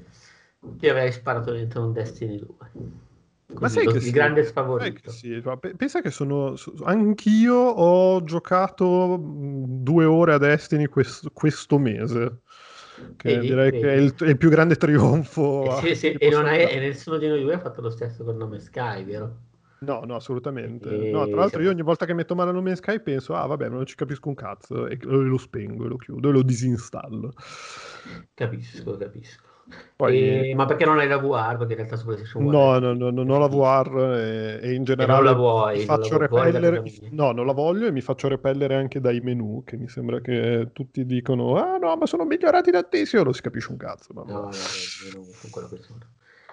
ti 0.77 0.89
avrei 0.89 1.13
sparato 1.13 1.53
dentro 1.53 1.85
un 1.85 1.93
Destiny 1.93 2.37
2. 2.37 3.07
Ma 3.59 3.67
sai 3.67 3.85
lo- 3.85 3.91
che 3.91 3.97
il 3.97 4.03
sì, 4.03 4.11
grande 4.11 4.43
sfavorito. 4.43 5.01
che 5.01 5.09
sì, 5.09 5.41
pensa 5.75 6.01
che 6.01 6.11
sono, 6.11 6.55
so- 6.55 6.73
anch'io 6.83 7.55
ho 7.55 8.23
giocato 8.23 9.19
due 9.21 10.05
ore 10.05 10.33
a 10.33 10.37
Destiny 10.37 10.85
quest- 10.87 11.29
questo 11.33 11.79
mese, 11.79 12.41
che 13.17 13.33
Vedi, 13.35 13.47
direi 13.47 13.71
vedi. 13.71 13.81
che 13.83 13.93
è 13.93 13.95
il, 13.97 14.13
è 14.15 14.27
il 14.29 14.37
più 14.37 14.49
grande 14.49 14.75
trionfo. 14.75 15.81
E, 15.83 15.95
sì, 15.95 16.11
e 16.11 16.31
fare. 16.31 16.69
e 16.71 16.79
nessuno 16.79 17.17
di 17.17 17.27
noi 17.27 17.41
due 17.41 17.53
ha 17.55 17.59
fatto 17.59 17.81
lo 17.81 17.89
stesso 17.89 18.23
con 18.23 18.37
nome 18.37 18.59
Sky, 18.59 19.03
vero? 19.03 19.37
No, 19.79 20.01
no, 20.05 20.15
assolutamente. 20.15 21.07
E 21.07 21.09
No, 21.09 21.25
tra 21.25 21.37
l'altro 21.37 21.47
siamo- 21.49 21.63
io 21.65 21.71
ogni 21.71 21.81
volta 21.81 22.05
che 22.05 22.13
metto 22.13 22.35
mano 22.35 22.49
a 22.51 22.53
No 22.53 22.61
Man's 22.61 22.79
Sky 22.79 23.01
penso, 23.01 23.33
ah 23.33 23.45
vabbè, 23.47 23.69
non 23.69 23.85
ci 23.85 23.95
capisco 23.95 24.27
un 24.27 24.35
cazzo, 24.35 24.87
e 24.87 24.97
lo, 25.01 25.21
lo 25.21 25.37
spengo, 25.37 25.85
e 25.85 25.87
lo 25.87 25.95
chiudo, 25.95 26.29
e 26.29 26.31
lo 26.33 26.43
disinstallo. 26.43 27.33
Capisco, 28.33 28.97
capisco. 28.97 29.47
Poi, 29.95 30.49
E- 30.49 30.55
ma 30.55 30.65
perché 30.65 30.85
non 30.85 30.99
hai 30.99 31.07
la 31.07 31.17
VR? 31.17 31.57
Perché 31.57 31.73
in 31.73 31.77
realtà 31.79 31.95
su 31.97 32.05
PlayStation 32.05 32.45
No, 32.45 32.59
One- 32.59 32.79
no, 32.79 32.93
no, 32.93 33.09
non 33.11 33.29
ho 33.29 33.37
la 33.37 33.47
VR 33.47 34.59
e, 34.61 34.69
e 34.69 34.73
in 34.73 34.83
generale 34.83 35.23
la 35.23 35.33
vuoi, 35.33 35.77
mi 35.79 35.85
non 35.85 35.87
la 35.87 35.95
faccio 35.97 36.17
vuoi, 36.17 36.27
vuoi 36.29 36.51
da 36.51 36.59
repellere. 36.59 36.91
No, 37.11 37.31
non 37.31 37.45
la 37.45 37.53
voglio 37.53 37.87
e 37.87 37.91
mi 37.91 38.01
faccio 38.01 38.27
repellere 38.27 38.75
anche 38.75 38.99
dai 38.99 39.19
menu 39.19 39.63
che 39.65 39.77
mi 39.77 39.87
sembra 39.89 40.19
che 40.21 40.69
tutti 40.73 41.05
dicono: 41.05 41.57
Ah 41.57 41.77
no, 41.77 41.95
ma 41.95 42.05
sono 42.05 42.23
migliorati 42.25 42.71
tantissimo. 42.71 43.23
Non 43.23 43.33
si 43.33 43.41
capisce 43.41 43.71
un 43.71 43.77
cazzo. 43.77 44.13
Ma 44.13 44.23
No, 44.25 44.33
no, 44.33 44.49
non 44.49 44.51
sono 44.51 45.25
quello 45.49 45.67
che 45.69 45.77
sono. 45.81 45.99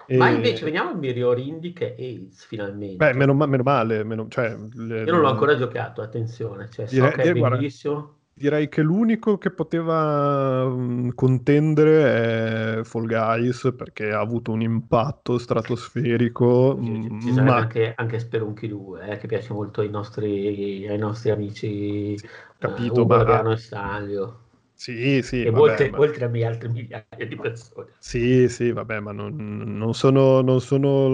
Ma 0.09 0.29
E- 0.29 0.33
invece 0.33 0.63
veniamo 0.65 0.89
al 0.89 0.97
miglior 0.97 1.37
indie 1.37 1.73
che 1.73 1.95
è 1.95 2.01
AIDS 2.01 2.45
finalmente. 2.45 2.95
Beh, 2.97 3.13
meno, 3.13 3.33
ma- 3.33 3.45
meno 3.45 3.63
male, 3.63 4.03
meno- 4.03 4.27
cioè, 4.29 4.55
le- 4.73 5.03
Io 5.03 5.11
non 5.11 5.21
l'ho 5.21 5.29
ancora 5.29 5.55
giocato, 5.57 6.01
attenzione, 6.01 6.69
cioè, 6.69 6.85
so 6.87 6.95
Direi- 6.95 7.09
che 7.11 7.15
è 7.15 7.23
direi- 7.23 7.39
guarda, 7.39 7.55
bellissimo. 7.57 8.16
Direi 8.37 8.69
che 8.69 8.81
l'unico 8.81 9.37
che 9.37 9.51
poteva 9.51 10.65
mm, 10.67 11.09
contendere 11.15 12.79
è 12.79 12.83
Fall 12.83 13.05
Guys 13.07 13.73
perché 13.75 14.11
ha 14.11 14.19
avuto 14.19 14.51
un 14.51 14.61
impatto 14.61 15.37
stratosferico, 15.37 16.77
Ci, 16.79 17.01
mm, 17.09 17.19
ci 17.19 17.33
sarebbe 17.33 17.59
ma 17.59 17.61
anche, 17.61 17.93
anche 17.95 18.19
Spelunky 18.19 18.67
2, 18.67 19.09
eh, 19.09 19.17
che 19.17 19.27
piace 19.27 19.51
molto 19.53 19.81
ai 19.81 19.89
nostri, 19.89 20.87
ai 20.87 20.97
nostri 20.97 21.29
amici 21.31 22.15
eh, 22.15 22.21
capito, 22.57 23.01
Ugo, 23.01 23.05
ma 23.05 23.41
e 23.51 23.57
Stanlio, 23.57 24.45
sì, 24.73 25.21
sì, 25.23 25.45
e 25.45 25.49
vabbè, 25.49 25.59
oltre, 25.61 25.89
ma- 25.89 25.97
oltre 25.99 26.25
a 26.25 26.47
altre 26.47 26.69
migliaia 26.69 27.25
di 27.27 27.35
persone. 27.35 27.93
Sì, 27.99 28.47
sì, 28.47 28.71
vabbè, 28.71 28.99
ma 29.01 29.11
non, 29.11 29.35
non 29.75 29.93
sono, 29.93 30.41
non 30.41 30.61
sono 30.61 31.09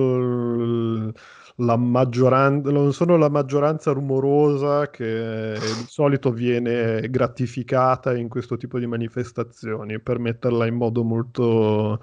l- 1.08 1.14
la 1.58 1.78
maggioranza, 1.78 2.72
non 2.72 2.94
sono 2.94 3.18
la 3.18 3.30
maggioranza 3.30 3.92
rumorosa 3.92 4.90
che 4.90 5.54
di 5.60 5.86
solito 5.88 6.32
viene 6.32 7.10
gratificata 7.10 8.16
in 8.16 8.28
questo 8.28 8.58
tipo 8.58 8.80
di 8.80 8.88
manifestazioni, 8.88 10.00
per 10.00 10.20
metterla 10.20 10.66
in 10.66 10.76
modo 10.76 11.04
molto, 11.04 12.00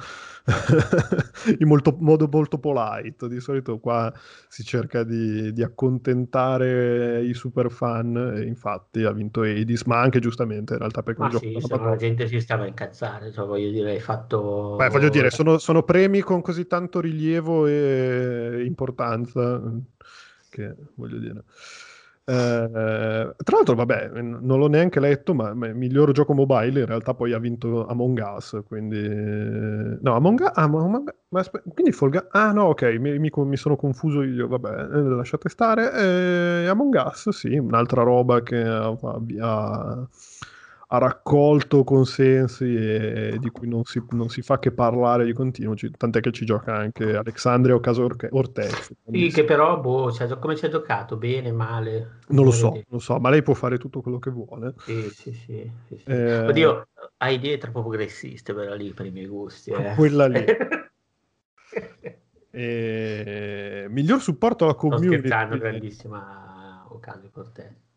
in 1.58 1.66
molto, 1.66 1.96
modo 1.98 2.28
molto 2.30 2.58
polite. 2.58 3.28
Di 3.28 3.40
solito 3.40 3.78
qua 3.78 4.12
si 4.48 4.64
cerca 4.64 5.04
di, 5.04 5.52
di 5.52 5.62
accontentare 5.62 7.22
i 7.22 7.34
super 7.34 7.70
fan, 7.70 8.42
infatti 8.46 9.04
ha 9.04 9.12
vinto 9.12 9.42
Edis, 9.42 9.82
ma 9.84 10.00
anche 10.00 10.20
giustamente 10.20 10.74
in 10.74 10.78
realtà 10.78 11.02
perché 11.02 11.20
Ma 11.20 11.30
sì, 11.30 11.52
la 11.52 11.60
Madonna. 11.70 11.96
gente 11.96 12.26
si 12.26 12.40
stava 12.40 12.64
a 12.64 12.66
incazzare, 12.66 13.32
cioè, 13.32 13.46
voglio 13.46 13.70
dire, 13.70 13.92
hai 13.92 14.00
fatto... 14.00 14.76
Beh, 14.76 14.88
voglio 14.88 15.08
dire, 15.08 15.30
sono, 15.30 15.58
sono 15.58 15.82
premi 15.82 16.20
con 16.20 16.40
così 16.40 16.66
tanto 16.66 17.00
rilievo 17.00 17.66
e 17.66 18.62
importanza 18.64 19.60
che 20.50 20.74
voglio 20.94 21.18
dire. 21.18 21.44
Eh, 22.32 23.34
tra 23.42 23.56
l'altro, 23.56 23.74
vabbè, 23.74 24.08
non 24.20 24.58
l'ho 24.58 24.68
neanche 24.68 25.00
letto, 25.00 25.34
ma, 25.34 25.50
il 25.50 25.74
miglior 25.74 26.12
gioco 26.12 26.32
mobile 26.32 26.80
in 26.80 26.86
realtà 26.86 27.12
poi 27.14 27.32
ha 27.32 27.38
vinto 27.38 27.86
Among 27.86 28.22
Us, 28.36 28.60
quindi... 28.66 28.98
No, 30.00 30.14
Among 30.14 30.38
Us... 30.40 30.50
ah, 30.54 30.68
ma- 30.68 30.86
ma- 30.86 31.42
quindi 31.74 31.92
Guys... 31.92 32.26
Ah, 32.30 32.52
no, 32.52 32.64
ok, 32.66 32.82
mi, 33.00 33.18
mi- 33.18 33.30
mi 33.34 33.56
sono 33.56 33.76
confuso 33.76 34.22
io, 34.22 34.46
vabbè, 34.46 34.68
eh, 34.96 35.00
lasciate 35.02 35.48
stare. 35.48 35.92
Eh, 36.62 36.66
Among 36.68 36.94
Us, 37.04 37.30
sì, 37.30 37.56
un'altra 37.56 38.02
roba 38.02 38.42
che 38.42 38.62
ha, 38.62 38.86
ha- 39.40 40.08
ha 40.92 40.98
raccolto 40.98 41.84
consensi 41.84 42.64
e 42.64 43.36
di 43.38 43.48
cui 43.50 43.68
non 43.68 43.84
si, 43.84 44.02
non 44.10 44.28
si 44.28 44.42
fa 44.42 44.58
che 44.58 44.72
parlare 44.72 45.24
di 45.24 45.32
continuo, 45.32 45.76
ci- 45.76 45.90
tant'è 45.96 46.20
che 46.20 46.32
ci 46.32 46.44
gioca 46.44 46.74
anche 46.74 47.14
Alexandria 47.14 47.76
Ocasio-Cortez. 47.76 48.92
Sì, 49.08 49.28
che 49.28 49.44
però, 49.44 49.78
boh, 49.78 50.10
cioè, 50.10 50.36
come 50.38 50.56
ci 50.56 50.64
ha 50.64 50.68
giocato? 50.68 51.16
Bene, 51.16 51.52
male? 51.52 52.18
Non 52.30 52.44
lo 52.44 52.50
so, 52.50 52.82
lo 52.88 52.98
so, 52.98 53.18
ma 53.20 53.30
lei 53.30 53.42
può 53.42 53.54
fare 53.54 53.78
tutto 53.78 54.00
quello 54.00 54.18
che 54.18 54.30
vuole. 54.30 54.74
Sì, 54.84 55.08
sì, 55.10 55.32
sì, 55.32 55.70
sì, 55.86 55.96
sì. 55.96 56.10
Eh, 56.10 56.44
Oddio, 56.48 56.88
ha 57.18 57.30
idee 57.30 57.58
troppo 57.58 57.82
progressiste 57.82 58.52
però 58.52 58.74
lì 58.74 58.90
per 58.90 59.06
i 59.06 59.10
miei 59.12 59.26
gusti. 59.26 59.70
eh. 59.70 59.94
Quella 59.94 60.26
lì. 60.26 60.44
E... 62.52 63.86
Miglior 63.90 64.20
supporto 64.20 64.64
alla 64.64 64.72
Sto 64.74 64.88
community. 64.88 65.18
scherzando, 65.18 65.58
grandissima 65.58 66.84
Ocasio 66.88 67.30
Cortez. 67.30 67.89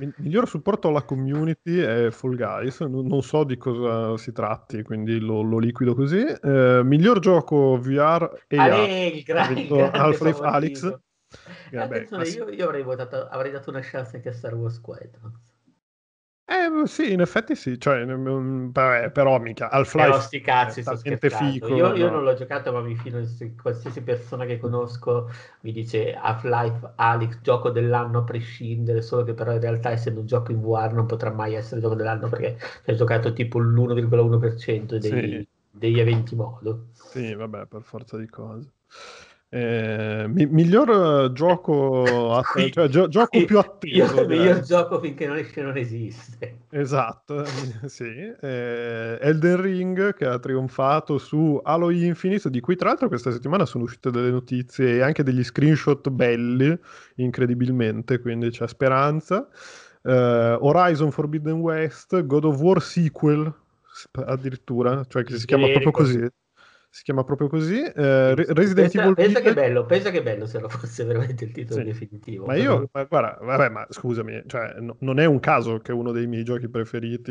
Mi- 0.00 0.12
Miglior 0.16 0.48
supporto 0.48 0.88
alla 0.88 1.02
community 1.02 1.76
è 1.78 2.10
Fall 2.10 2.34
Guys, 2.34 2.80
non, 2.80 3.06
non 3.06 3.22
so 3.22 3.44
di 3.44 3.58
cosa 3.58 4.16
si 4.16 4.32
tratti, 4.32 4.82
quindi 4.82 5.18
lo, 5.20 5.42
lo 5.42 5.58
liquido 5.58 5.94
così. 5.94 6.20
Eh, 6.24 6.80
miglior 6.82 7.18
gioco 7.18 7.78
VR 7.78 8.44
e 8.48 8.56
Ale, 8.56 9.22
gra- 9.22 9.44
vabbè, 11.80 11.96
Attenzione, 11.96 12.22
classi- 12.24 12.36
io, 12.38 12.48
io 12.48 12.64
avrei 12.64 12.82
votato, 12.82 13.28
avrei 13.28 13.52
dato 13.52 13.68
una 13.70 13.80
chance 13.82 14.16
anche 14.16 14.30
a 14.30 14.32
Star 14.32 14.54
Wars 14.54 14.76
Squadrons. 14.76 15.49
Eh, 16.50 16.86
sì, 16.88 17.12
in 17.12 17.20
effetti 17.20 17.54
sì, 17.54 17.78
cioè, 17.78 18.04
vabbè, 18.04 19.12
però 19.12 19.38
mica 19.38 19.70
Half-Life 19.70 20.06
Però 20.08 20.18
sti 20.20 20.40
cazzi, 20.40 20.82
sto 20.82 20.96
figo, 20.96 21.68
io, 21.68 21.94
io 21.94 22.06
no? 22.06 22.10
non 22.10 22.24
l'ho 22.24 22.34
giocato, 22.34 22.72
ma 22.72 22.80
mi 22.80 22.96
fido 22.96 23.20
di 23.20 23.54
qualsiasi 23.54 24.02
persona 24.02 24.44
che 24.44 24.58
conosco 24.58 25.28
mi 25.60 25.70
dice 25.70 26.12
Half-Life 26.12 26.92
Alyx, 26.96 27.40
gioco 27.40 27.70
dell'anno 27.70 28.18
a 28.18 28.24
prescindere, 28.24 29.00
solo 29.00 29.22
che 29.22 29.32
però 29.34 29.52
in 29.52 29.60
realtà 29.60 29.90
essendo 29.90 30.20
un 30.20 30.26
gioco 30.26 30.50
in 30.50 30.60
VR 30.60 30.92
non 30.92 31.06
potrà 31.06 31.30
mai 31.30 31.54
essere 31.54 31.80
gioco 31.80 31.94
dell'anno 31.94 32.28
perché 32.28 32.58
ci 32.84 32.90
ha 32.90 32.94
giocato 32.94 33.32
tipo 33.32 33.60
l'1,1% 33.60 34.98
dei, 34.98 35.40
Sì. 35.40 35.46
degli 35.70 36.00
eventi 36.00 36.34
modo. 36.34 36.86
Sì, 36.92 37.34
vabbè, 37.34 37.66
per 37.66 37.82
forza 37.82 38.16
di 38.16 38.28
cose. 38.28 38.72
Eh, 39.52 40.26
mi- 40.28 40.46
miglior 40.46 41.24
eh, 41.24 41.32
gioco, 41.32 42.40
Qui- 42.52 42.70
cioè, 42.70 42.86
gio- 42.88 43.08
gioco 43.08 43.30
qui- 43.30 43.44
più 43.46 43.58
atteso, 43.58 44.22
Io, 44.22 44.42
io 44.42 44.60
gioco 44.60 45.00
finché 45.00 45.26
non 45.26 45.36
esce 45.36 45.60
non 45.60 45.76
esiste. 45.76 46.58
Esatto, 46.70 47.44
sì. 47.88 48.04
Eh, 48.04 49.18
Elden 49.20 49.60
Ring 49.60 50.14
che 50.14 50.24
ha 50.24 50.38
trionfato 50.38 51.18
su 51.18 51.60
Halo 51.64 51.90
Infinite, 51.90 52.48
di 52.48 52.60
cui 52.60 52.76
tra 52.76 52.90
l'altro 52.90 53.08
questa 53.08 53.32
settimana 53.32 53.66
sono 53.66 53.84
uscite 53.84 54.12
delle 54.12 54.30
notizie 54.30 54.98
e 54.98 55.02
anche 55.02 55.24
degli 55.24 55.42
screenshot 55.42 56.08
belli, 56.10 56.78
incredibilmente, 57.16 58.20
quindi 58.20 58.50
c'è 58.50 58.68
speranza. 58.68 59.48
Eh, 60.02 60.56
Horizon 60.60 61.10
Forbidden 61.10 61.58
West, 61.58 62.24
God 62.24 62.44
of 62.44 62.60
War 62.60 62.80
sequel, 62.80 63.52
addirittura, 64.26 65.04
cioè 65.08 65.24
che 65.24 65.36
si 65.38 65.46
chiama 65.46 65.68
proprio 65.70 65.90
così. 65.90 66.24
Si 66.92 67.04
chiama 67.04 67.22
proprio 67.22 67.48
così. 67.48 67.80
Eh, 67.80 68.34
Re- 68.34 68.46
Resident 68.48 68.74
pensa, 68.90 69.00
Evil 69.02 69.14
pensa 69.14 69.40
che 69.40 69.54
bello, 69.54 69.86
pensa 69.86 70.10
che 70.10 70.22
bello 70.24 70.44
se 70.46 70.58
lo 70.58 70.68
fosse 70.68 71.04
veramente 71.04 71.44
il 71.44 71.52
titolo 71.52 71.78
Sì. 71.80 71.86
definitivo. 71.86 72.46
Ma 72.46 72.56
io, 72.56 72.88
ma 72.92 73.04
guarda, 73.04 73.38
vabbè, 73.40 73.68
ma 73.68 73.86
scusami, 73.88 74.42
cioè, 74.46 74.74
no- 74.80 74.96
non 75.00 75.20
è 75.20 75.24
un 75.24 75.38
caso 75.38 75.78
che 75.78 75.92
uno 75.92 76.10
dei 76.10 76.26
miei 76.26 76.42
giochi 76.42 76.68
preferiti 76.68 77.30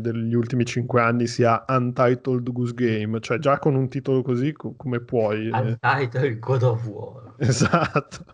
degli 0.00 0.34
ultimi 0.34 0.64
cinque 0.64 1.00
anni 1.02 1.28
sia 1.28 1.64
Untitled 1.68 2.50
Goose 2.52 2.74
Game, 2.74 3.20
cioè 3.20 3.38
già 3.38 3.58
con 3.60 3.76
un 3.76 3.88
titolo 3.88 4.22
così 4.22 4.52
co- 4.52 4.74
come 4.76 5.00
puoi. 5.00 5.46
eh, 5.48 5.50
Untitled 5.50 6.38
God 6.40 6.62
of 6.64 6.86
War. 6.86 7.24
Esatto. 7.38 8.24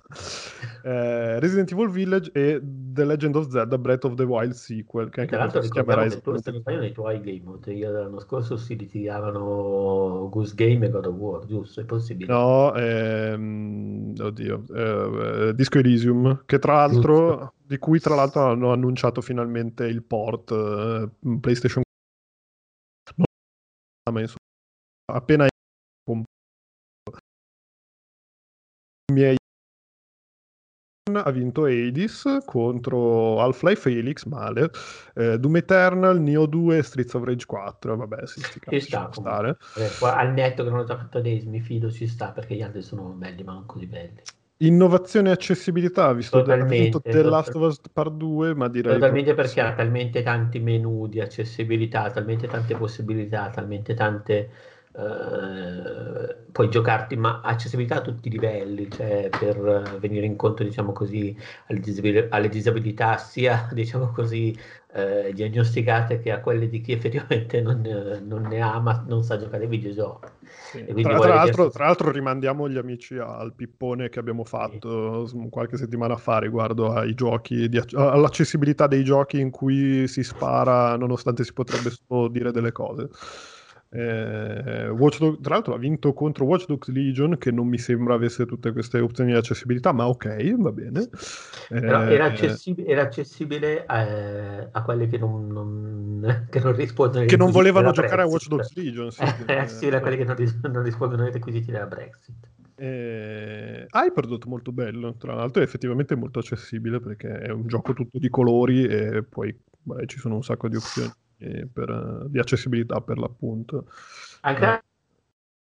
Eh, 0.85 1.39
Resident 1.41 1.71
Evil 1.73 1.89
Village 1.89 2.31
e 2.33 2.61
The 2.63 3.05
Legend 3.05 3.37
of 3.37 3.49
Zelda 3.49 3.77
Breath 3.79 4.05
of 4.05 4.15
the 4.15 4.23
Wild 4.25 4.53
sequel, 4.53 5.11
che 5.11 5.21
anche 5.23 5.33
Tra 5.33 5.43
l'altro 5.45 5.61
questo 5.61 5.79
si 5.79 5.85
chiamerà 5.85 6.09
tu, 6.21 6.37
se 6.37 6.51
non 6.51 6.61
sbaglio, 6.61 6.81
nei 6.81 6.93
tuoi 6.93 7.21
game 7.21 7.59
io 7.75 7.91
dell'anno 7.93 8.21
scorso 8.21 8.57
si 8.57 8.77
litiravano 8.77 10.29
Goose 10.31 10.55
Game 10.55 10.62
e 10.63 10.91
God 10.91 11.07
of 11.07 11.15
War, 11.17 11.45
giusto? 11.47 11.81
È 11.81 11.85
possibile? 11.85 12.33
No, 12.33 12.75
ehm, 12.75 14.15
oddio, 14.19 14.65
eh, 14.75 15.55
Disco 15.55 15.79
Elysium, 15.79 16.43
che 16.47 16.59
tra 16.59 16.75
l'altro, 16.75 17.55
di 17.65 17.79
cui 17.79 18.01
tra 18.01 18.15
l'altro 18.15 18.43
hanno 18.47 18.73
annunciato 18.73 19.21
finalmente 19.21 19.85
il 19.85 20.03
port 20.03 20.51
eh, 20.51 21.09
PlayStation 21.41 21.83
4, 23.05 24.13
ma 24.13 24.21
insomma, 24.21 24.39
appena 25.13 25.47
ha 31.17 31.31
vinto 31.31 31.65
Hades 31.65 32.39
contro 32.45 33.41
Half-Life 33.41 33.91
Helix, 33.91 34.25
male, 34.25 34.71
eh, 35.15 35.39
Doom 35.39 35.57
Eternal, 35.57 36.21
Neo 36.21 36.47
2 36.47 36.79
e 36.79 36.83
Streets 36.83 37.15
of 37.15 37.25
Rage 37.25 37.47
4, 37.47 37.97
vabbè, 37.97 38.27
sì, 38.27 38.41
sti 38.41 38.61
cazzi, 38.61 38.81
sta, 38.81 39.09
stare. 39.13 39.57
Eh, 39.77 39.91
al 40.01 40.33
netto 40.33 40.65
che 40.65 40.71
non 40.71 40.81
ho 40.81 40.85
giocato 40.85 41.19
a 41.19 41.21
Days, 41.21 41.45
mi 41.45 41.61
fido, 41.61 41.91
ci 41.91 42.07
sta, 42.07 42.31
perché 42.31 42.55
gli 42.55 42.63
altri 42.63 42.83
sono 42.83 43.11
belli, 43.11 43.43
ma 43.43 43.53
non 43.53 43.67
così 43.67 43.87
belli. 43.87 44.23
Innovazione 44.59 45.31
e 45.31 45.33
accessibilità, 45.33 46.13
visto 46.13 46.39
Totalmente, 46.39 47.01
The 47.01 47.23
Last 47.23 47.55
of 47.57 47.63
Us 47.63 47.81
Part 47.93 48.13
2, 48.13 48.55
ma 48.55 48.69
direi 48.69 48.93
Totalmente 48.95 49.35
perché 49.35 49.61
ha 49.61 49.73
talmente 49.75 50.23
tanti 50.23 50.61
menu 50.61 51.09
di 51.09 51.21
accessibilità, 51.21 52.11
talmente 52.11 52.47
tante 52.47 52.77
possibilità, 52.77 53.51
talmente 53.51 53.95
tante... 53.95 54.51
eh, 54.95 56.37
puoi 56.53 56.69
giocarti, 56.71 57.17
ma 57.17 57.41
accessibilità 57.43 57.97
a 57.97 58.01
tutti 58.03 58.29
i 58.29 58.31
livelli, 58.31 58.91
cioè 58.91 59.33
per 59.37 59.57
eh, 59.97 59.99
venire 59.99 60.27
incontro, 60.27 60.65
diciamo 60.65 60.93
così, 60.93 61.37
alle, 61.67 61.81
disabil- 61.81 62.27
alle 62.31 62.49
disabilità 62.49 63.17
sia, 63.19 63.69
diciamo 63.73 64.13
così, 64.13 64.57
eh, 64.95 65.33
diagnosticate 65.35 66.21
che 66.21 66.31
a 66.33 66.41
quelle 66.41 66.69
di 66.69 66.81
chi 66.81 66.93
effettivamente 66.93 67.61
non, 67.63 67.85
eh, 67.85 68.21
non 68.21 68.47
ne 68.47 68.61
ha, 68.61 68.79
ma 68.81 69.03
non 69.07 69.23
sa 69.25 69.39
giocare 69.39 69.65
ai 69.65 69.69
videogiochi. 69.71 70.29
Sì. 70.55 70.87
Tra, 71.01 71.19
tra 71.19 71.35
l'altro, 71.35 71.71
tra 71.71 71.87
l'altro 71.87 72.11
rimandiamo 72.11 72.69
gli 72.69 72.77
amici 72.79 73.17
al 73.19 73.55
pippone 73.55 74.09
che 74.09 74.19
abbiamo 74.21 74.45
fatto 74.45 75.27
s- 75.27 75.35
qualche 75.51 75.77
settimana 75.77 76.17
fa 76.17 76.39
riguardo 76.39 76.93
ai 76.93 77.15
giochi, 77.15 77.69
di 77.69 77.77
ac- 77.79 77.95
all'accessibilità 77.95 78.87
dei 78.87 79.03
giochi 79.05 79.41
in 79.41 79.51
cui 79.51 80.07
si 80.09 80.23
spara 80.23 80.97
nonostante 80.97 81.45
si 81.45 81.53
potrebbe 81.53 81.91
solo 81.91 82.29
dire 82.29 82.53
delle 82.53 82.73
cose. 82.73 83.09
Eh, 83.95 84.89
Watch 84.89 85.19
Dogs- 85.19 85.41
tra 85.43 85.55
l'altro 85.55 85.75
ha 85.75 85.79
vinto 85.79 86.15
contro 86.15 86.47
Watch 86.47 86.67
Dogs 86.67 86.89
Legion, 86.89 87.37
che 87.37 87.51
non 87.51 87.67
mi 87.69 87.77
sembra 87.77 88.15
avesse 88.15 88.47
tutte 88.47 88.73
queste 88.73 88.99
opzioni 89.01 89.33
di 89.33 89.37
accessibilità, 89.37 89.93
ma 89.93 90.09
ok, 90.09 90.57
va 90.57 90.73
bene. 90.73 91.11
Eh, 91.69 91.77
era 91.77 92.25
accessibile, 92.25 92.89
era 92.89 93.03
accessibile 93.03 93.85
eh, 93.85 94.69
a 94.71 94.83
quelli 94.83 95.09
che 95.09 95.19
non, 95.19 95.47
non- 95.49 96.47
che 96.49 96.61
non 96.61 96.75
rispondono 96.75 97.21
ai 97.21 97.29
che 97.29 97.37
non 97.37 97.51
volevano 97.51 97.91
giocare 97.93 98.23
a 98.23 98.27
Brexit. 98.27 98.51
Watch 98.51 98.71
Dogs 98.71 98.77
Legion. 98.77 99.11
sì, 99.11 99.21
Era 99.47 99.61
accessibile 99.61 99.97
a 99.97 100.01
quelli 100.01 100.17
eh, 100.17 100.19
che 100.21 100.25
non, 100.25 100.37
ris- 100.37 100.61
non 100.63 100.83
rispondono 100.83 101.25
ai 101.25 101.33
requisiti 101.33 101.71
della 101.71 101.87
Brexit. 101.87 102.35
Eh, 102.77 103.87
Hyperdot 103.91 104.47
molto 104.47 104.73
bello, 104.73 105.15
tra 105.17 105.35
l'altro 105.35 105.61
è 105.61 105.65
effettivamente 105.67 106.15
molto 106.15 106.39
accessibile 106.39 106.99
perché 106.99 107.29
è 107.41 107.51
un 107.51 107.67
gioco 107.67 107.93
tutto 107.93 108.19
di 108.19 108.31
colori 108.31 108.87
e 108.87 109.23
poi 109.23 109.55
vabbè, 109.83 110.07
ci 110.07 110.19
sono 110.19 110.37
un 110.37 110.43
sacco 110.43 110.69
di 110.69 110.77
opzioni 110.77 111.09
eh, 111.09 111.22
per, 111.73 111.91
eh, 111.91 112.31
di 112.31 112.39
accessibilità 112.39 113.01
per 113.01 113.19
l'appunto. 113.19 113.87
Anche 114.43 114.65
Eh. 114.65 114.81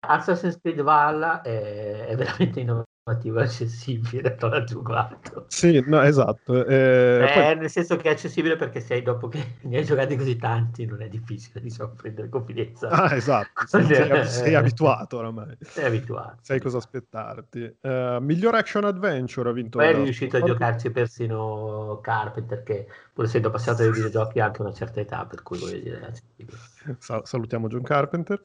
Assassin's 0.05 0.59
Creed 0.59 0.81
Valhalla 0.81 1.41
è, 1.41 2.07
è 2.07 2.15
veramente 2.17 2.59
innovativo 2.59 3.39
e 3.39 3.43
accessibile, 3.43 4.35
non 4.39 4.49
l'ho 4.49 4.63
giocato. 4.65 5.45
Sì, 5.47 5.81
no, 5.87 6.01
esatto. 6.01 6.65
eh, 6.65 7.29
poi- 7.33 7.43
Eh, 7.51 7.55
nel 7.55 7.69
senso 7.69 7.95
che 7.95 8.09
è 8.09 8.11
accessibile 8.11 8.57
perché 8.57 8.81
sei 8.81 9.01
dopo 9.01 9.29
che 9.29 9.55
ne 9.63 9.77
hai 9.77 9.85
giocati 9.85 10.17
così 10.17 10.35
tanti 10.35 10.85
non 10.85 11.01
è 11.01 11.07
difficile 11.07 11.61
diciamo, 11.61 11.93
prendere 11.93 12.27
confidenza. 12.27 12.89
Ah, 12.89 13.15
esatto, 13.15 13.49
sei, 13.65 13.85
sei- 13.85 14.25
sei 14.25 14.55
abituato 14.55 15.17
oramai. 15.17 15.55
Sei 15.61 15.85
abituato. 15.85 16.37
Sai 16.41 16.59
cosa 16.59 16.77
aspettarti. 16.79 17.77
Eh, 17.79 18.17
miglior 18.19 18.55
action 18.55 18.83
adventure 18.83 19.49
ha 19.49 19.53
vinto 19.53 19.77
Poi 19.77 19.87
è 19.87 19.93
riuscito 19.93 20.35
a 20.35 20.41
giocarci 20.41 20.91
persino 20.91 21.99
Carpenter 22.01 22.61
che 22.63 22.87
pur 23.13 23.25
essendo 23.25 23.49
passato 23.51 23.83
ai 23.83 23.91
videogiochi 23.91 24.39
anche 24.39 24.61
una 24.61 24.73
certa 24.73 24.99
età 24.99 25.25
per 25.25 25.43
cui 25.43 25.59
voglio 25.59 25.79
dire 25.79 25.99
è 25.99 26.05
accessibile. 26.05 26.57
Sa- 26.99 27.21
salutiamo 27.23 27.67
John 27.67 27.83
Carpenter. 27.83 28.41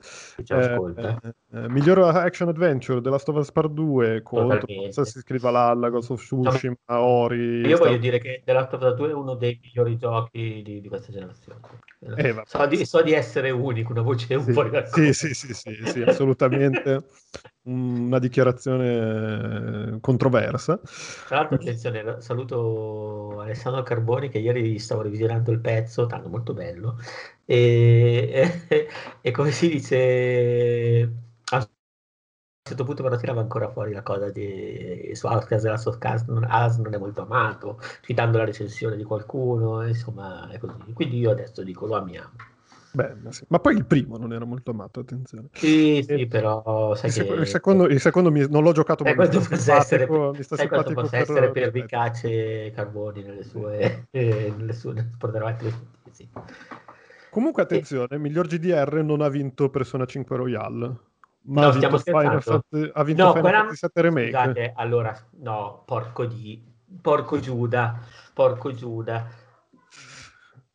Eh, 0.46 0.80
eh, 1.52 1.68
miglior 1.68 1.98
action 2.00 2.48
adventure 2.48 3.00
della 3.00 3.16
Last 3.16 3.28
of 3.30 3.37
Us 3.37 3.50
Part 3.50 3.70
2 3.70 4.22
contro. 4.22 4.84
Assassin's 4.84 5.25
Creed 5.25 5.40
Valhalla, 5.40 5.88
Ghost 5.88 6.10
of 6.10 6.22
Tsushima, 6.22 6.76
Ori. 6.87 7.66
Io 7.66 7.76
Star- 7.76 7.88
voglio 7.88 8.00
dire 8.00 8.18
che 8.18 8.42
The 8.44 8.52
Last 8.52 8.75
of 8.75 8.82
Us 8.82 8.94
2 8.94 9.10
è 9.10 9.14
uno 9.14 9.34
dei 9.34 9.58
migliori 9.60 9.96
giochi 9.96 10.62
di, 10.64 10.80
di 10.80 10.88
questa 10.88 11.10
generazione. 11.12 11.60
Eh, 12.16 12.42
so, 12.44 12.66
di, 12.66 12.84
so 12.84 13.02
di 13.02 13.12
essere 13.12 13.50
unico, 13.50 13.90
una 13.90 14.02
voce 14.02 14.34
un 14.37 14.44
Sì, 14.44 14.52
po' 14.52 14.62
dal 14.64 14.87
sì, 14.88 15.12
sì, 15.12 15.34
sì, 15.34 15.52
sì, 15.52 15.75
sì, 15.84 16.02
assolutamente 16.02 17.02
una 17.68 18.18
dichiarazione 18.18 19.98
controversa. 20.00 20.80
Tra 21.25 21.37
l'altro, 21.37 21.56
attenzione, 21.56 22.20
saluto 22.22 23.40
Alessandro 23.40 23.82
Carboni 23.82 24.30
che 24.30 24.38
ieri 24.38 24.78
stavo 24.78 25.02
revisionando 25.02 25.50
il 25.50 25.60
pezzo, 25.60 26.06
tanto 26.06 26.30
molto 26.30 26.54
bello, 26.54 26.96
e, 27.44 28.30
e- 28.68 28.88
e 29.20 29.30
come 29.30 29.50
si 29.50 29.68
dice, 29.68 31.02
a 31.50 31.56
un 31.56 31.66
certo 32.62 32.84
punto 32.84 33.02
però 33.02 33.16
tirava 33.16 33.40
ancora 33.42 33.70
fuori 33.70 33.92
la 33.92 34.02
cosa 34.02 34.30
di 34.30 35.10
su 35.14 35.26
Outcast 35.26 35.64
della 35.64 35.76
Softcast, 35.76 36.28
As 36.48 36.78
non 36.78 36.94
è 36.94 36.98
molto 36.98 37.22
amato, 37.22 37.78
citando 38.02 38.38
la 38.38 38.44
recensione 38.44 38.96
di 38.96 39.04
qualcuno, 39.04 39.87
insomma 39.87 40.48
è 40.50 40.58
così. 40.58 40.92
Quindi 40.94 41.18
io 41.18 41.30
adesso 41.30 41.62
dico 41.62 41.87
lo 41.87 41.96
amiamo. 41.96 42.32
Beh, 42.90 43.14
ma, 43.23 43.33
sì. 43.33 43.45
Ma 43.49 43.59
poi 43.59 43.75
il 43.76 43.85
primo 43.85 44.16
non 44.16 44.33
era 44.33 44.45
molto 44.45 44.71
amato, 44.71 45.00
attenzione. 45.00 45.49
Sì, 45.52 46.02
sì, 46.07 46.12
E- 46.23 46.26
però 46.26 46.95
sai 46.95 47.11
Il, 47.11 47.26
che... 47.26 47.33
il 47.35 47.47
secondo, 47.47 47.87
il 47.87 48.00
secondo 48.00 48.30
mi- 48.30 48.47
non 48.49 48.62
l'ho 48.62 48.73
giocato, 48.73 49.04
Sai 49.04 49.12
mi 49.12 49.18
quanto 49.18 49.40
sta 49.40 49.57
possa 49.57 49.76
essere, 49.76 50.00
simpatico, 50.07 50.33
mi 50.37 50.42
sta 50.42 50.57
sai 50.57 50.68
quanto 50.68 50.95
possa 50.95 51.11
per- 51.11 51.21
essere 51.21 51.50
per- 51.50 51.62
pervicace 51.62 52.71
Carboni 52.75 53.23
nelle 53.23 53.42
sue, 53.45 54.07
eh, 54.11 54.54
nelle 54.57 54.73
sue 54.73 54.95
tesi. 55.59 56.28
Comunque, 57.30 57.62
attenzione, 57.62 58.18
miglior 58.18 58.47
GDR 58.47 59.02
non 59.04 59.21
ha 59.21 59.28
vinto 59.28 59.68
Persona 59.68 60.07
5 60.07 60.37
Royale. 60.37 60.97
Ma 61.42 61.62
No, 61.62 61.68
ha 61.68 61.73
stiamo 61.73 61.97
vinto 61.97 62.18
Final? 62.18 62.42
Fantasy, 62.42 62.90
ha 62.95 63.04
vinto 63.04 63.23
No, 63.23 63.28
Final 63.33 63.42
quella- 63.42 63.59
Fantasy 63.59 63.87
VII 63.95 64.02
Remake. 64.02 64.26
Scusate, 64.30 64.73
allora, 64.76 65.26
no, 65.40 65.83
porco 65.85 66.25
di... 66.25 66.62
Porco 67.00 67.38
Giuda, 67.38 68.00
porco 68.33 68.73
Giuda. 68.73 69.26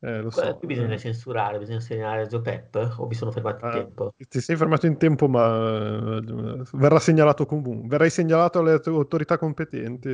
Eh, 0.06 0.20
lo 0.22 0.30
so. 0.32 0.56
Qui 0.58 0.68
bisogna 0.68 0.96
eh. 0.96 1.00
censurare, 1.00 1.58
bisogna 1.60 1.80
segnalare 1.80 2.28
Joe 2.28 2.42
Pep 2.42 2.96
o 2.98 3.08
mi 3.08 3.14
sono 3.14 3.32
fermato 3.32 3.64
in 3.66 3.72
Ah, 3.72 3.74
tempo? 3.76 4.14
Ti 4.18 4.42
sei 4.42 4.58
fermato 4.58 4.86
in 4.86 4.98
tempo, 4.98 5.30
ma 5.30 6.18
eh, 6.18 6.62
verrà 6.74 7.00
segnalato 7.00 7.46
comunque. 7.46 7.88
Verrai 7.88 8.10
segnalato 8.10 8.60
alle 8.60 8.74
aut- 8.74 8.88
autorità 8.88 9.38
competenti. 9.38 10.10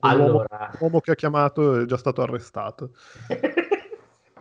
Allora... 0.00 0.70
l'uomo 0.78 1.00
che 1.00 1.12
ha 1.12 1.14
chiamato 1.14 1.80
è 1.80 1.84
già 1.86 1.96
stato 1.96 2.20
arrestato. 2.20 2.90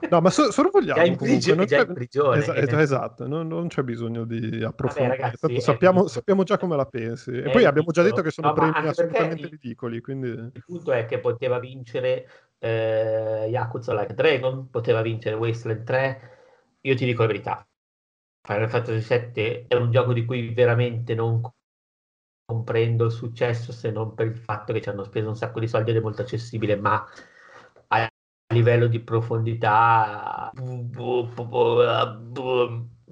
No, 0.10 0.22
ma 0.22 0.30
so- 0.30 0.50
sorvogliamo 0.50 0.98
Già 1.02 1.06
in 1.06 1.18
comunque. 1.18 1.28
prigione- 1.28 1.58
non 1.58 1.66
già 1.66 1.82
in 1.82 1.94
prigione, 1.94 2.38
Esa- 2.38 2.54
eh, 2.54 2.82
esatto, 2.82 3.28
non, 3.28 3.48
non 3.48 3.68
c'è 3.68 3.84
bisogno 3.84 4.24
di 4.24 4.64
approfondire. 4.64 5.18
ragazzi, 5.18 5.38
Tanto 5.42 5.58
è 5.58 5.60
sappiamo, 5.60 6.08
sappiamo 6.08 6.44
già 6.44 6.58
come 6.58 6.78
la 6.78 6.86
pensi. 6.86 7.32
E 7.32 7.50
poi 7.50 7.66
abbiamo 7.66 7.92
già 7.92 8.02
detto 8.02 8.22
che 8.22 8.32
sono 8.32 8.48
No, 8.48 8.54
premi 8.54 8.88
assolutamente 8.88 9.44
il- 9.44 9.50
ridicoli. 9.50 10.00
Quindi... 10.00 10.30
Il 10.30 10.64
punto 10.66 10.94
è 10.94 11.06
che 11.06 11.20
poteva 11.20 11.60
vincere 11.60 12.26
eh, 12.60 13.48
Yakuza 13.50 13.94
Like 13.94 14.14
Dragon, 14.14 14.70
poteva 14.70 15.02
vincere 15.02 15.36
Wasteland 15.36 15.84
3. 15.84 16.78
Io 16.82 16.96
ti 16.96 17.06
dico 17.06 17.22
la 17.22 17.28
verità, 17.28 17.68
Final 18.42 18.70
Fantasy 18.70 19.02
VII 19.02 19.66
è 19.68 19.76
un 19.76 19.92
gioco 19.92 20.14
di 20.14 20.26
cui 20.26 20.54
veramente 20.54 21.14
non 21.16 21.42
co- 21.42 21.54
comprendo 22.46 23.06
il 23.06 23.12
successo 23.12 23.72
se 23.72 23.92
non 23.92 24.14
per 24.16 24.28
il 24.28 24.38
fatto 24.38 24.74
che 24.74 24.82
ci 24.82 24.90
hanno 24.90 25.04
speso 25.04 25.28
un 25.30 25.36
sacco 25.36 25.60
di 25.60 25.68
soldi 25.68 25.92
ed 25.92 25.98
è 25.98 26.00
molto 26.02 26.22
accessibile, 26.24 26.76
ma 26.76 27.06
a 27.88 28.08
livello 28.54 28.88
di 28.88 29.00
profondità, 29.02 30.52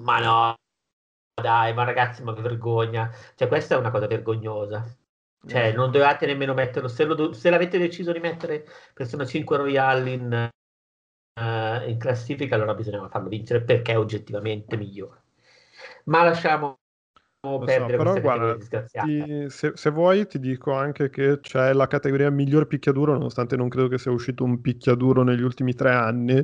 ma 0.05 0.19
no, 0.19 0.55
dai, 1.41 1.73
ma 1.73 1.83
ragazzi, 1.83 2.23
ma 2.23 2.33
che 2.33 2.41
vergogna. 2.41 3.11
Cioè, 3.35 3.47
questa 3.47 3.75
è 3.75 3.77
una 3.79 3.91
cosa 3.91 4.07
vergognosa. 4.07 4.85
Cioè, 5.47 5.73
non 5.73 5.91
dovevate 5.91 6.25
nemmeno 6.25 6.53
metterlo. 6.53 6.87
Se, 6.87 7.05
lo 7.05 7.33
se 7.33 7.49
l'avete 7.49 7.77
deciso 7.77 8.11
di 8.11 8.19
mettere 8.19 8.65
Persona 8.93 9.25
5 9.25 9.57
Royale 9.57 10.11
in, 10.11 10.49
eh, 11.39 11.89
in 11.89 11.97
classifica, 11.97 12.55
allora 12.55 12.73
bisognava 12.73 13.09
farlo 13.09 13.29
vincere 13.29 13.63
perché 13.63 13.93
è 13.93 13.97
oggettivamente 13.97 14.77
migliore. 14.77 15.21
Ma 16.05 16.23
lasciamo 16.23 16.79
Lo 17.41 17.59
so, 17.59 17.65
perdere 17.65 17.97
però 17.97 18.11
queste 18.11 18.21
guarda, 18.21 18.57
ti- 19.05 19.49
se, 19.49 19.71
se 19.75 19.89
vuoi 19.89 20.27
ti 20.27 20.39
dico 20.39 20.73
anche 20.73 21.09
che 21.09 21.39
c'è 21.39 21.73
la 21.73 21.87
categoria 21.87 22.29
miglior 22.29 22.67
picchiaduro, 22.67 23.13
nonostante 23.13 23.55
non 23.55 23.69
credo 23.69 23.87
che 23.87 23.97
sia 23.97 24.11
uscito 24.11 24.43
un 24.43 24.59
picchiaduro 24.59 25.23
negli 25.23 25.41
ultimi 25.41 25.73
tre 25.73 25.91
anni, 25.91 26.35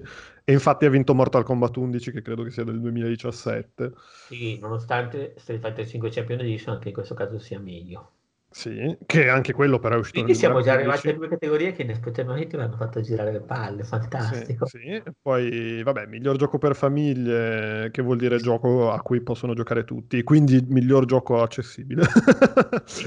e 0.45 0.51
infatti 0.51 0.85
ha 0.85 0.89
vinto 0.89 1.13
Mortal 1.13 1.43
Kombat 1.43 1.75
11, 1.77 2.11
che 2.11 2.21
credo 2.21 2.43
che 2.43 2.51
sia 2.51 2.63
del 2.63 2.79
2017. 2.79 3.91
Sì, 4.27 4.59
nonostante 4.59 5.33
Street 5.37 5.61
Fighter 5.61 5.87
5 5.87 6.09
Champion 6.09 6.39
Edition, 6.39 6.75
anche 6.75 6.89
in 6.89 6.93
questo 6.93 7.13
caso 7.13 7.39
sia 7.39 7.59
meglio. 7.59 8.11
Sì, 8.55 8.95
che 9.07 9.29
anche 9.29 9.51
quello 9.51 9.79
però 9.79 9.95
è 9.95 9.97
uscito 9.97 10.19
Quindi 10.21 10.35
siamo 10.39 10.61
già 10.61 10.73
arrivati 10.73 11.07
2015. 11.07 11.09
a 11.09 11.13
due 11.13 11.27
categorie 11.27 11.71
che 11.71 11.81
inaspettatamente 11.81 12.55
mi 12.55 12.63
hanno 12.63 12.75
fatto 12.77 13.01
girare 13.01 13.31
le 13.31 13.41
palle, 13.41 13.81
Sì, 13.81 13.87
fantastico. 13.89 14.65
sì. 14.67 14.77
E 14.77 15.03
Poi, 15.19 15.81
vabbè, 15.81 16.05
miglior 16.05 16.35
gioco 16.37 16.59
per 16.59 16.75
famiglie, 16.75 17.89
che 17.91 18.01
vuol 18.03 18.17
dire 18.17 18.37
gioco 18.37 18.91
a 18.91 19.01
cui 19.01 19.21
possono 19.21 19.55
giocare 19.55 19.83
tutti, 19.85 20.21
quindi 20.23 20.63
miglior 20.69 21.05
gioco 21.05 21.41
accessibile. 21.41 22.03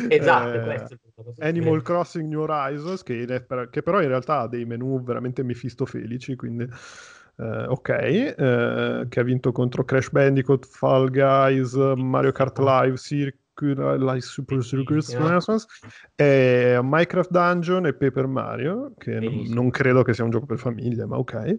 Esatto, 0.08 0.56
Eh, 0.58 0.62
questo 0.62 0.96
Animal. 1.38 1.82
Crossing 1.82 2.28
New 2.28 2.40
Horizons, 2.40 3.02
che, 3.04 3.44
per- 3.46 3.68
che 3.70 3.82
però 3.82 4.02
in 4.02 4.08
realtà 4.08 4.40
ha 4.40 4.48
dei 4.48 4.64
menu 4.64 5.00
veramente 5.02 5.42
mefistofelici, 5.44 6.34
quindi 6.34 6.64
eh, 7.38 7.64
ok, 7.68 7.88
eh, 7.88 9.06
che 9.08 9.20
ha 9.20 9.22
vinto 9.22 9.52
contro 9.52 9.84
Crash 9.84 10.10
Bandicoot, 10.10 10.66
Fall 10.66 11.10
Guys, 11.10 11.74
Mario 11.74 12.32
Kart 12.32 12.58
Live, 12.58 12.96
Circuit, 12.96 13.44
Benissimo. 14.84 15.24
Renaissance, 15.24 15.66
e 16.14 16.78
Minecraft 16.82 17.30
Dungeon 17.30 17.86
e 17.86 17.94
Paper 17.94 18.26
Mario, 18.26 18.92
che 18.98 19.18
non, 19.18 19.44
non 19.48 19.70
credo 19.70 20.02
che 20.02 20.12
sia 20.14 20.24
un 20.24 20.30
gioco 20.30 20.46
per 20.46 20.58
famiglie, 20.58 21.06
ma 21.06 21.16
ok. 21.16 21.58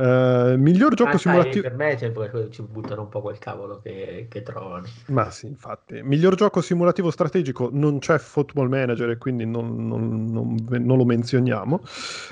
Eh, 0.00 0.56
miglior 0.56 0.94
gioco 0.94 1.10
Ah, 1.10 1.18
simulativo... 1.18 1.68
per 1.68 1.76
me 1.76 2.10
poi- 2.12 2.50
ci 2.50 2.62
buttano 2.62 3.02
un 3.02 3.08
po' 3.08 3.20
quel 3.20 3.38
cavolo 3.38 3.80
che, 3.82 4.26
che 4.30 4.42
trovano. 4.42 4.86
Ma 5.08 5.30
sì, 5.30 5.46
infatti. 5.46 6.00
Miglior 6.02 6.34
gioco 6.36 6.62
simulativo 6.62 7.10
strategico 7.10 7.68
non 7.70 7.98
c'è 7.98 8.18
Football 8.18 8.68
Manager 8.68 9.10
e 9.10 9.18
quindi 9.18 9.44
non, 9.44 9.86
non- 9.86 10.24
non- 10.30 10.56
non 10.68 10.96
lo 10.96 11.04
menzioniamo. 11.04 11.82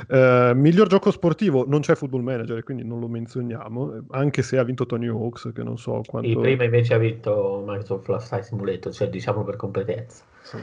Eh, 0.09 0.53
miglior 0.55 0.87
gioco 0.89 1.11
sportivo 1.11 1.67
non 1.69 1.81
c'è 1.81 1.95
Football 1.95 2.23
Manager 2.23 2.57
e 2.57 2.63
quindi 2.63 2.85
non 2.85 3.01
lo 3.01 3.09
menzioniamo, 3.09 4.05
anche 4.11 4.43
se 4.43 4.57
ha 4.59 4.63
vinto 4.63 4.87
Tony 4.87 5.09
Hawks, 5.09 5.51
che 5.55 5.63
non 5.63 5.77
so 5.77 6.01
Sì, 6.03 6.09
quanto... 6.11 6.41
prima 6.41 6.65
invece 6.65 6.95
ha 6.95 6.99
vinto 6.99 7.63
Microsoft 7.67 8.05
Flight 8.05 8.45
Simulator, 8.45 8.93
cioè 8.95 9.09
diciamo 9.11 9.45
per 9.45 9.57
competenza. 9.57 10.25
Sì. 10.43 10.57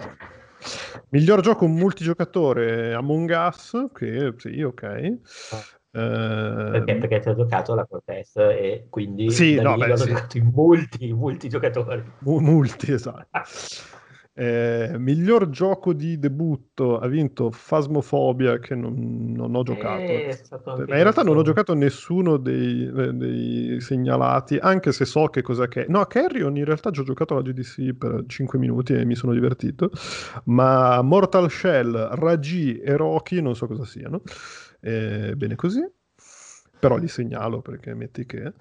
Miglior 1.10 1.42
gioco 1.42 1.68
multigiocatore 1.68 2.94
Among 2.94 3.30
Us, 3.30 3.86
che 3.94 4.34
sì, 4.38 4.62
ok. 4.64 5.18
Perché, 5.96 6.92
Eh, 6.92 6.98
perché 6.98 7.20
ti 7.22 7.30
ho 7.30 7.36
giocato 7.36 7.72
alla 7.72 7.86
protest 7.86 8.38
e 8.38 8.88
quindi 8.90 9.30
Sì, 9.32 9.56
no, 9.56 9.78
beh, 9.78 9.96
sì. 9.96 10.08
giocato 10.10 10.38
in 10.38 10.52
molti, 10.54 11.14
molti 11.14 11.48
giocatori. 11.48 12.04
mu- 12.20 12.40
multi, 12.40 12.92
esatto. 12.92 13.28
Eh, 14.38 14.96
miglior 14.98 15.48
gioco 15.48 15.94
di 15.94 16.20
debutto 16.20 17.00
ha 17.00 17.08
vinto 17.08 17.50
Phasmophobia 17.70 18.60
che 18.60 18.76
non, 18.76 19.32
non 19.34 19.56
ho 19.56 19.64
giocato. 19.64 20.12
Eh, 20.12 20.38
Ma 20.76 20.98
in 20.98 21.04
realtà 21.04 21.24
non 21.24 21.38
ho 21.38 21.42
giocato 21.42 21.74
nessuno 21.74 22.36
dei, 22.36 22.86
eh, 22.86 23.14
dei 23.14 23.80
segnalati, 23.80 24.58
anche 24.58 24.92
se 24.92 25.06
so 25.06 25.28
che 25.28 25.42
cos'è 25.42 25.70
che... 25.70 25.86
No, 25.88 26.02
a 26.02 26.08
Carrion 26.08 26.58
in 26.58 26.66
realtà 26.66 26.92
ci 26.92 27.00
ho 27.00 27.04
giocato 27.06 27.34
alla 27.34 27.44
GDC 27.44 27.94
per 27.94 28.26
5 28.28 28.60
minuti 28.60 28.92
e 28.94 29.06
mi 29.06 29.16
sono 29.16 29.32
divertito, 29.32 29.90
ma 30.46 31.02
Mortal 31.02 31.50
Shell, 31.50 31.94
Ragi 32.16 32.78
e 32.80 32.98
Rocky 32.98 33.40
non 33.42 33.56
so 33.56 33.68
cosa 33.68 33.86
siano. 33.86 34.22
Eh, 34.86 35.34
bene 35.36 35.56
così, 35.56 35.82
però 36.80 36.98
li 36.98 37.08
segnalo 37.08 37.62
perché 37.62 37.94
metti 37.96 38.26
che... 38.26 38.54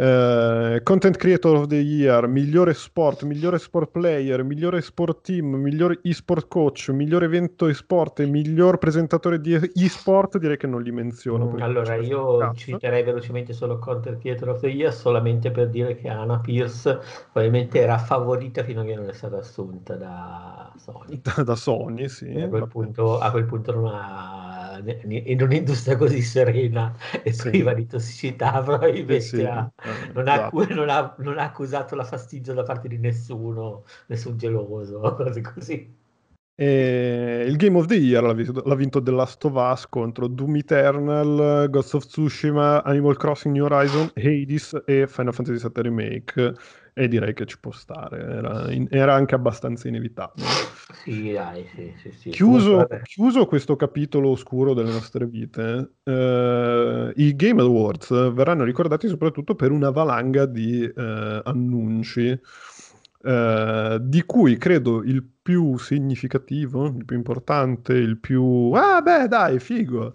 Eh, 0.00 0.80
content 0.84 1.16
Creator 1.16 1.56
of 1.56 1.66
the 1.66 1.74
Year, 1.74 2.28
migliore 2.28 2.72
sport, 2.72 3.24
migliore 3.24 3.58
sport 3.58 3.90
player, 3.90 4.44
migliore 4.44 4.80
sport 4.80 5.22
team, 5.22 5.56
migliore 5.56 5.98
esport 6.04 6.46
coach, 6.46 6.90
migliore 6.90 7.24
evento 7.24 7.66
esport 7.66 8.20
e 8.20 8.26
miglior 8.26 8.78
presentatore 8.78 9.40
di 9.40 9.54
esport, 9.74 10.38
direi 10.38 10.56
che 10.56 10.68
non 10.68 10.82
li 10.82 10.92
menziono. 10.92 11.46
Mm, 11.46 11.60
Allora, 11.62 11.96
io 11.96 12.54
citerei 12.54 13.02
velocemente 13.02 13.52
solo 13.52 13.78
Content 13.78 14.20
Creator 14.20 14.50
of 14.50 14.60
the 14.60 14.68
Year 14.68 14.92
solamente 14.92 15.50
per 15.50 15.68
dire 15.68 15.96
che 15.96 16.08
Anna 16.08 16.38
Pierce 16.38 17.00
probabilmente 17.32 17.80
era 17.80 17.98
favorita 17.98 18.62
fino 18.62 18.82
a 18.82 18.84
che 18.84 18.94
non 18.94 19.08
è 19.08 19.12
stata 19.12 19.38
assunta 19.38 19.96
da 19.96 20.72
Sony. 20.76 21.20
da, 21.22 21.42
da 21.42 21.56
Sony, 21.56 22.08
sì. 22.08 22.38
A 22.40 22.48
quel 22.48 22.68
punto, 22.68 23.18
a 23.18 23.30
quel 23.32 23.44
punto 23.46 23.74
non 23.74 23.86
ha, 23.92 24.80
in 25.04 25.42
un'industria 25.42 25.96
così 25.96 26.22
serena 26.22 26.94
e 27.22 27.32
Sì. 27.32 27.50
priva 27.50 27.74
di 27.74 27.86
tossicità, 27.86 28.62
probabilmente 28.62 29.14
Eh 29.16 29.20
sì, 29.20 29.42
ha- 29.44 29.70
eh, 29.82 29.87
non, 30.14 30.28
ha, 30.28 30.34
esatto. 30.34 30.74
non 30.74 30.88
ha- 30.88 31.14
non 31.18 31.38
ha 31.38 31.44
accusato 31.44 31.94
la 31.94 32.04
fastidio 32.04 32.54
da 32.54 32.62
parte 32.62 32.88
di 32.88 32.98
nessuno, 32.98 33.84
nessun 34.06 34.36
geloso, 34.36 35.00
cose 35.16 35.40
così. 35.40 35.96
E 36.60 37.44
il 37.46 37.56
Game 37.56 37.78
of 37.78 37.86
the 37.86 37.94
Year 37.94 38.20
l'ha 38.20 38.32
vinto, 38.32 38.62
l'ha 38.64 38.74
vinto 38.74 39.00
The 39.00 39.12
Last 39.12 39.44
of 39.44 39.54
Us 39.54 39.86
contro 39.88 40.26
Doom 40.26 40.56
Eternal, 40.56 41.68
Ghost 41.70 41.94
of 41.94 42.04
Tsushima, 42.04 42.82
Animal 42.82 43.16
Crossing 43.16 43.54
New 43.54 43.64
Horizon, 43.64 44.10
Hades 44.16 44.76
e 44.84 45.06
Final 45.06 45.32
Fantasy 45.32 45.64
VII 45.72 45.82
Remake. 45.82 46.54
E 47.00 47.06
direi 47.06 47.32
che 47.32 47.46
ci 47.46 47.60
può 47.60 47.70
stare, 47.70 48.18
era, 48.18 48.72
in- 48.72 48.88
era 48.90 49.14
anche 49.14 49.36
abbastanza 49.36 49.86
inevitabile. 49.86 50.46
Sì, 51.04 51.30
dai, 51.30 51.64
sì, 51.72 51.92
sì, 51.96 52.10
sì. 52.10 52.30
Chiuso, 52.30 52.88
chiuso 53.04 53.46
questo 53.46 53.76
capitolo 53.76 54.30
oscuro 54.30 54.74
delle 54.74 54.90
nostre 54.90 55.26
vite, 55.26 55.92
eh, 56.02 57.12
i 57.14 57.36
Game 57.36 57.62
Awards 57.62 58.32
verranno 58.32 58.64
ricordati 58.64 59.06
soprattutto 59.06 59.54
per 59.54 59.70
una 59.70 59.90
valanga 59.90 60.44
di 60.44 60.82
eh, 60.84 61.40
annunci, 61.44 62.36
eh, 63.22 63.98
di 64.00 64.22
cui 64.24 64.56
credo 64.56 65.04
il 65.04 65.24
più 65.40 65.78
significativo, 65.78 66.86
il 66.86 67.04
più 67.04 67.16
importante, 67.16 67.92
il 67.94 68.18
più... 68.18 68.72
Ah 68.74 69.00
beh 69.00 69.28
dai, 69.28 69.60
figo! 69.60 70.12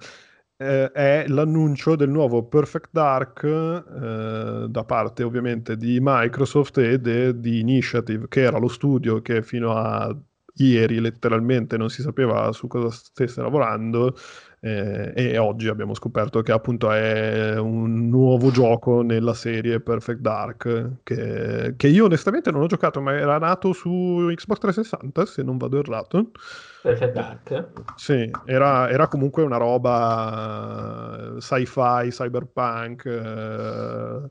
Eh, 0.64 0.92
è 0.92 1.26
l'annuncio 1.28 1.96
del 1.96 2.10
nuovo 2.10 2.44
Perfect 2.46 2.90
Dark 2.92 3.44
eh, 3.44 4.66
da 4.70 4.84
parte 4.86 5.24
ovviamente 5.24 5.78
di 5.78 6.00
Microsoft 6.02 6.78
e 6.78 7.00
de- 7.00 7.40
di 7.40 7.60
Initiative, 7.60 8.28
che 8.28 8.42
era 8.42 8.58
lo 8.58 8.68
studio 8.68 9.22
che 9.22 9.44
fino 9.44 9.74
a 9.74 10.16
ieri 10.56 11.00
letteralmente 11.00 11.78
non 11.78 11.90
si 11.90 12.02
sapeva 12.02 12.52
su 12.52 12.68
cosa 12.68 12.90
stesse 12.92 13.42
lavorando 13.42 14.16
eh, 14.66 15.12
e 15.14 15.38
oggi 15.38 15.68
abbiamo 15.68 15.94
scoperto 15.94 16.42
che 16.42 16.54
appunto 16.54 16.90
è 16.90 17.60
un 17.60 18.08
nuovo 18.08 18.50
gioco 18.50 19.02
nella 19.02 19.34
serie 19.34 19.82
Perfect 19.82 20.22
Dark 20.22 20.92
che, 21.04 21.74
che 21.76 21.88
io 21.88 22.06
onestamente 22.06 22.50
non 22.50 22.62
ho 22.62 22.68
giocato 22.68 23.02
ma 23.02 23.12
era 23.14 23.38
nato 23.38 23.74
su 23.74 24.32
Xbox 24.34 24.60
360 24.60 25.26
se 25.26 25.44
non 25.44 25.58
vado 25.58 25.80
errato 25.80 26.32
Perfect 26.82 27.14
Dark. 27.14 27.68
sì, 27.96 28.30
era, 28.46 28.90
era 28.90 29.08
comunque 29.10 29.44
una 29.44 29.58
roba 29.58 31.36
eh, 31.38 31.42
sci-fi, 31.42 32.10
cyberpunk, 32.10 33.06
eh, 33.06 34.30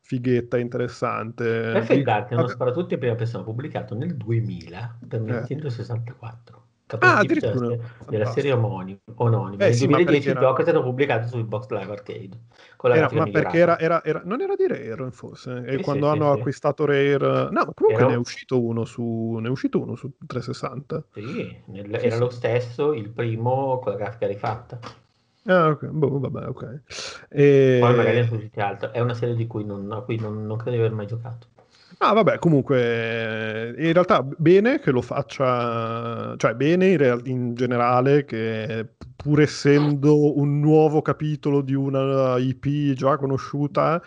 fighetta, 0.00 0.58
interessante. 0.58 1.44
Perfect 1.44 2.02
Dark 2.04 2.28
è 2.30 2.32
uno 2.34 2.42
vabbè- 2.42 2.54
sparatutto 2.54 2.94
in 2.94 3.00
prima 3.00 3.14
persona 3.14 3.44
pubblicato 3.44 3.94
nel 3.96 4.16
2000 4.16 4.98
per 5.06 5.20
Eh. 5.20 5.24
Nintendo 5.24 5.68
64. 5.68 6.64
Ah, 6.98 7.18
addirittura. 7.18 7.68
se- 7.68 7.80
della 8.08 8.26
serie 8.26 8.52
omoni- 8.52 8.98
omonima. 9.16 9.64
Eh 9.64 9.68
Nel 9.68 9.76
sì, 9.76 9.86
ma 9.86 9.96
2010 9.96 10.28
il 10.28 10.34
perché 10.34 10.46
era- 10.46 10.56
è 10.58 10.62
stato 10.62 10.82
pubblicato 10.82 11.26
su 11.28 11.36
Xbox 11.38 11.68
Live 11.68 11.92
Arcade. 11.92 12.38
Con 12.76 12.90
la 12.90 12.96
Era- 12.96 13.08
ma 13.12 13.24
perché 13.24 13.58
migliorata. 13.58 13.58
era, 13.58 13.78
era- 13.78 14.04
era- 14.04 14.22
non 14.24 14.40
era 14.40 14.54
di 14.56 14.66
Rare 14.66 15.10
forse? 15.10 15.62
E 15.66 15.76
Sì, 15.76 15.82
quando 15.82 16.06
sì, 16.06 16.10
hanno 16.12 16.32
sì, 16.32 16.38
acquistato 16.38 16.84
Rare... 16.84 17.50
No, 17.50 17.72
comunque 17.74 18.04
ne 18.04 18.12
è 18.14 18.16
uscito 18.16 18.60
uno 18.62 18.84
su, 18.84 19.36
ne 19.40 19.46
è 19.48 19.50
uscito 19.50 19.80
uno 19.80 19.94
su 19.96 20.10
360. 20.26 21.02
Sì, 21.12 21.62
nel- 21.66 21.94
era 21.94 22.16
lo 22.16 22.30
stesso, 22.30 22.92
il 22.92 23.10
primo 23.10 23.78
con 23.78 23.92
la 23.92 23.98
grafica 23.98 24.26
rifatta. 24.26 24.78
Ah, 25.46 25.68
ok, 25.70 25.86
boh, 25.86 26.18
vabbè, 26.20 26.48
ok. 26.48 26.82
E... 27.30 27.78
Poi 27.80 27.94
magari 27.96 28.20
usciti 28.20 28.60
altri. 28.60 28.90
È 28.92 29.00
una 29.00 29.14
serie 29.14 29.34
di 29.34 29.46
cui 29.46 29.64
non, 29.64 29.90
a 29.92 30.00
cui 30.02 30.18
non, 30.18 30.46
non 30.46 30.56
credo 30.56 30.76
di 30.76 30.82
aver 30.82 30.92
mai 30.92 31.06
giocato. 31.06 31.48
Ah, 32.02 32.14
vabbè, 32.14 32.38
comunque, 32.38 33.74
in 33.76 33.92
realtà 33.92 34.22
bene 34.22 34.80
che 34.80 34.90
lo 34.90 35.02
faccia, 35.02 36.34
cioè 36.38 36.54
bene 36.54 36.88
in, 36.92 36.96
real- 36.96 37.26
in 37.26 37.54
generale 37.54 38.24
che 38.24 38.88
pur 39.14 39.40
essendo 39.42 40.38
un 40.38 40.60
nuovo 40.60 41.02
capitolo 41.02 41.60
di 41.60 41.74
una 41.74 42.38
IP 42.38 42.94
già 42.94 43.18
conosciuta, 43.18 44.00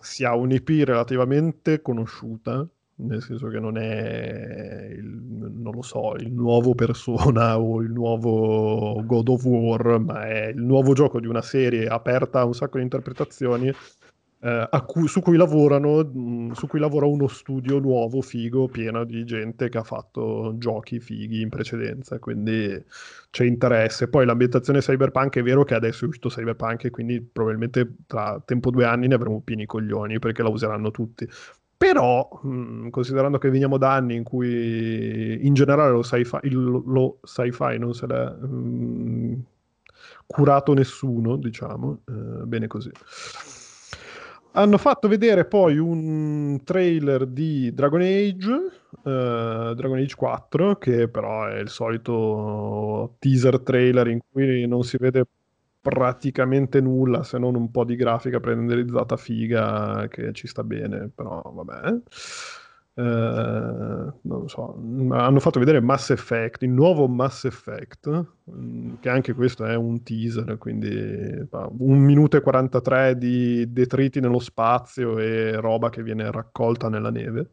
sia 0.00 0.34
un'IP 0.34 0.68
relativamente 0.84 1.82
conosciuta, 1.82 2.66
nel 2.96 3.22
senso 3.22 3.46
che 3.46 3.60
non 3.60 3.78
è, 3.78 4.88
il, 4.90 5.04
non 5.06 5.72
lo 5.72 5.82
so, 5.82 6.16
il 6.16 6.32
nuovo 6.32 6.74
Persona 6.74 7.58
o 7.60 7.80
il 7.80 7.92
nuovo 7.92 9.00
God 9.04 9.28
of 9.28 9.44
War, 9.44 10.00
ma 10.00 10.26
è 10.26 10.48
il 10.48 10.62
nuovo 10.64 10.94
gioco 10.94 11.20
di 11.20 11.28
una 11.28 11.42
serie 11.42 11.86
aperta 11.86 12.40
a 12.40 12.44
un 12.44 12.54
sacco 12.54 12.78
di 12.78 12.82
interpretazioni 12.82 13.72
eh, 14.40 14.68
a 14.70 14.80
cui- 14.82 15.08
su 15.08 15.20
cui 15.20 15.36
lavorano, 15.36 16.04
mh, 16.04 16.52
su 16.52 16.66
cui 16.66 16.78
lavora 16.78 17.06
uno 17.06 17.26
studio 17.26 17.78
nuovo, 17.78 18.20
figo, 18.20 18.68
pieno 18.68 19.04
di 19.04 19.24
gente 19.24 19.68
che 19.68 19.78
ha 19.78 19.82
fatto 19.82 20.54
giochi 20.58 21.00
fighi 21.00 21.40
in 21.40 21.48
precedenza, 21.48 22.18
quindi 22.18 22.82
c'è 23.30 23.44
interesse. 23.44 24.08
Poi 24.08 24.26
l'ambientazione 24.26 24.80
cyberpunk 24.80 25.36
è 25.38 25.42
vero 25.42 25.64
che 25.64 25.74
adesso 25.74 26.04
è 26.04 26.08
uscito 26.08 26.28
cyberpunk 26.28 26.84
e 26.84 26.90
quindi 26.90 27.20
probabilmente 27.20 27.94
tra 28.06 28.40
tempo 28.44 28.70
due 28.70 28.84
anni 28.84 29.08
ne 29.08 29.14
avremo 29.14 29.40
pieni 29.40 29.62
i 29.62 29.66
coglioni 29.66 30.18
perché 30.18 30.42
la 30.42 30.48
useranno 30.50 30.90
tutti. 30.90 31.28
Però, 31.78 32.28
mh, 32.42 32.88
considerando 32.90 33.36
che 33.38 33.50
veniamo 33.50 33.76
da 33.78 33.92
anni 33.94 34.14
in 34.14 34.22
cui 34.22 35.46
in 35.46 35.52
generale 35.54 35.90
lo 35.90 36.02
sci-fi, 36.02 36.38
lo 36.50 37.18
sci-fi 37.22 37.78
non 37.78 37.92
se 37.94 38.06
l'è 38.06 38.30
mh, 38.30 39.42
curato 40.26 40.72
nessuno, 40.74 41.36
diciamo, 41.36 42.00
eh, 42.08 42.12
bene 42.46 42.66
così. 42.66 42.90
Hanno 44.56 44.78
fatto 44.78 45.06
vedere 45.06 45.44
poi 45.44 45.76
un 45.76 46.62
trailer 46.64 47.26
di 47.26 47.74
Dragon 47.74 48.00
Age, 48.00 48.50
eh, 49.04 49.72
Dragon 49.74 49.98
Age 49.98 50.14
4, 50.14 50.76
che 50.78 51.08
però 51.10 51.46
è 51.46 51.58
il 51.58 51.68
solito 51.68 53.16
teaser 53.18 53.60
trailer 53.60 54.06
in 54.08 54.18
cui 54.30 54.66
non 54.66 54.82
si 54.82 54.96
vede 54.96 55.26
praticamente 55.78 56.80
nulla 56.80 57.22
se 57.22 57.36
non 57.38 57.54
un 57.54 57.70
po' 57.70 57.84
di 57.84 57.96
grafica 57.96 58.40
pre-renderizzata 58.40 59.18
figa 59.18 60.08
che 60.08 60.32
ci 60.32 60.46
sta 60.46 60.64
bene, 60.64 61.10
però 61.14 61.42
vabbè. 61.42 62.00
Eh, 62.98 63.02
non 63.02 64.48
so, 64.48 64.74
hanno 65.10 65.38
fatto 65.38 65.58
vedere 65.58 65.80
Mass 65.80 66.08
Effect, 66.10 66.62
il 66.62 66.70
nuovo 66.70 67.06
Mass 67.06 67.44
Effect, 67.44 68.08
mm, 68.50 68.94
che 69.00 69.10
anche 69.10 69.34
questo 69.34 69.66
è 69.66 69.74
un 69.74 70.02
teaser, 70.02 70.56
quindi 70.56 70.88
un 71.78 71.98
minuto 71.98 72.38
e 72.38 72.40
43 72.40 73.18
di 73.18 73.70
detriti 73.70 74.18
nello 74.20 74.38
spazio 74.38 75.18
e 75.18 75.56
roba 75.60 75.90
che 75.90 76.02
viene 76.02 76.30
raccolta 76.30 76.88
nella 76.88 77.10
neve. 77.10 77.50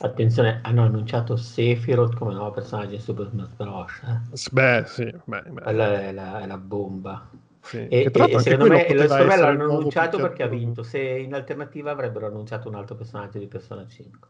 Attenzione, 0.00 0.60
hanno 0.62 0.82
annunciato 0.82 1.36
Sephiroth 1.36 2.14
come 2.14 2.34
nuovo 2.34 2.50
personaggio 2.50 2.96
in 2.96 3.00
Super 3.00 3.28
Smash 3.30 3.54
Bros. 3.56 4.02
eh. 4.04 4.50
Beh, 4.52 4.84
sì, 4.86 5.04
beh, 5.24 5.42
beh, 5.52 5.62
Quella 5.62 6.02
è 6.02 6.12
la, 6.12 6.40
è 6.40 6.46
la 6.46 6.58
bomba. 6.58 7.26
sì. 7.62 7.78
E, 7.78 8.10
e- 8.12 8.38
secondo 8.40 8.74
me, 8.74 8.86
l'hanno 8.94 9.64
annunciato 9.64 10.18
perché 10.18 10.42
ha 10.42 10.48
vinto. 10.48 10.82
Se 10.82 11.00
in 11.00 11.32
alternativa 11.32 11.92
avrebbero 11.92 12.26
annunciato 12.26 12.68
un 12.68 12.74
altro 12.74 12.94
personaggio 12.94 13.38
di 13.38 13.46
Persona 13.46 13.86
5. 13.86 14.28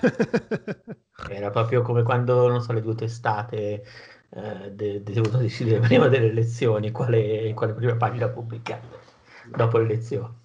Era 1.24 1.50
proprio 1.50 1.82
come 1.82 2.02
quando, 2.02 2.48
non 2.48 2.60
so, 2.60 2.72
le 2.72 2.80
due 2.80 2.94
testate 2.94 3.84
eh, 4.30 4.70
de- 4.72 5.02
decidere 5.02 5.80
prima 5.80 6.08
delle 6.08 6.26
elezioni 6.28 6.90
quale, 6.90 7.52
quale 7.54 7.74
prima 7.74 7.96
pagina 7.96 8.28
pubblicare 8.28 8.82
dopo 9.54 9.78
le 9.78 9.84
elezioni. 9.84 10.40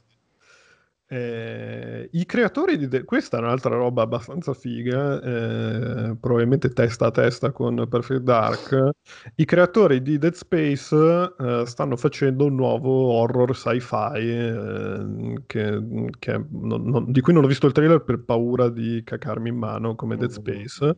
Eh, 1.10 2.10
I 2.12 2.26
creatori 2.26 2.78
di... 2.78 2.88
De- 2.90 3.06
questa 3.06 3.38
è 3.38 3.40
un'altra 3.40 3.76
roba 3.76 4.02
abbastanza 4.02 4.54
figa, 4.54 5.22
eh, 5.22 6.18
probabilmente 6.20 6.70
testa 6.74 7.06
a 7.08 7.12
testa 7.12 7.52
con 7.52 7.88
Perfect 7.88 8.22
Dark. 8.22 8.90
I 9.36 9.46
creatori 9.46 10.02
di 10.02 10.18
Dead 10.18 10.34
Space 10.34 10.94
eh, 11.40 11.64
stanno 11.66 11.96
facendo 11.96 12.46
un 12.46 12.56
nuovo 12.56 13.14
horror 13.14 13.56
sci-fi 13.56 14.20
eh, 14.20 15.44
che, 15.46 16.10
che 16.20 16.46
non- 16.50 16.84
non- 16.84 17.12
di 17.12 17.22
cui 17.22 17.32
non 17.34 17.46
ho 17.46 17.48
visto 17.48 17.68
il 17.68 17.74
trailer 17.74 18.04
per 18.04 18.24
paura 18.26 18.70
di 18.70 19.02
cacarmi 19.04 19.48
in 19.50 19.56
mano 19.58 19.96
come 19.96 20.18
Dead 20.18 20.30
Space 20.32 20.98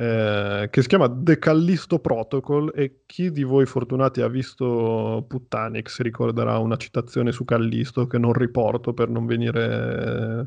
eh, 0.00 0.68
che 0.70 0.80
si 0.80 0.86
chiama 0.86 1.12
The 1.12 1.40
Callisto 1.40 1.98
Protocol 1.98 2.70
e 2.72 3.00
chi 3.04 3.32
di 3.32 3.42
voi 3.42 3.66
fortunati 3.66 4.20
ha 4.20 4.28
visto 4.28 5.24
Puttanix 5.26 6.00
ricorderà 6.02 6.58
una 6.58 6.76
citazione 6.76 7.32
su 7.32 7.44
Callisto 7.44 8.06
che 8.06 8.16
non 8.16 8.32
riporto 8.32 8.94
per 8.94 9.08
non 9.08 9.26
venire 9.26 10.46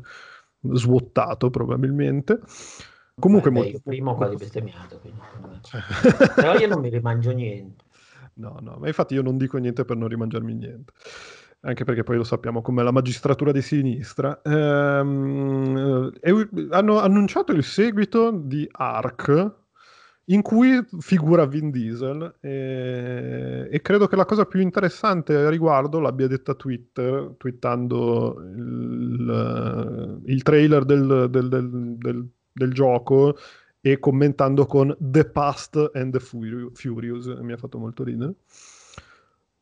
svuotato 0.72 1.50
probabilmente. 1.50 2.40
Comunque 3.20 3.50
Beh, 3.50 3.58
molto, 3.58 3.80
molto- 3.84 4.14
quasi 4.14 4.36
bestemmiato, 4.36 4.98
quindi... 5.00 5.20
però 6.34 6.54
io 6.54 6.68
non 6.68 6.80
mi 6.80 6.88
rimangio 6.88 7.32
niente. 7.32 7.84
No, 8.34 8.56
no, 8.58 8.78
ma 8.78 8.86
infatti 8.86 9.12
io 9.12 9.22
non 9.22 9.36
dico 9.36 9.58
niente 9.58 9.84
per 9.84 9.98
non 9.98 10.08
rimangiarmi 10.08 10.54
niente. 10.54 10.94
Anche 11.64 11.84
perché 11.84 12.02
poi 12.02 12.16
lo 12.16 12.24
sappiamo 12.24 12.60
com'è 12.60 12.82
la 12.82 12.90
magistratura 12.90 13.52
di 13.52 13.62
sinistra. 13.62 14.40
Ehm, 14.42 16.10
e- 16.20 16.48
hanno 16.70 16.98
annunciato 16.98 17.52
il 17.52 17.62
seguito 17.62 18.32
di 18.32 18.68
Ark, 18.70 19.52
in 20.26 20.42
cui 20.42 20.84
figura 20.98 21.46
Vin 21.46 21.70
Diesel. 21.70 22.34
E, 22.40 23.68
e 23.70 23.80
credo 23.80 24.08
che 24.08 24.16
la 24.16 24.24
cosa 24.24 24.44
più 24.44 24.58
interessante 24.60 25.36
a 25.36 25.48
riguardo 25.48 26.00
l'abbia 26.00 26.26
detta 26.26 26.54
Twitter, 26.54 27.34
twittando 27.38 28.40
il, 28.56 30.20
il 30.26 30.42
trailer 30.42 30.84
del, 30.84 31.28
del- 31.30 31.48
del- 31.48 32.28
del- 32.52 32.72
gioco 32.72 33.36
e 33.80 33.98
commentando 34.00 34.66
con 34.66 34.96
The 34.98 35.26
Past 35.26 35.90
and 35.94 36.12
the 36.12 36.18
Furi- 36.20 36.70
Furious, 36.72 37.26
mi 37.26 37.52
ha 37.52 37.56
fatto 37.56 37.78
molto 37.78 38.02
ridere. 38.02 38.34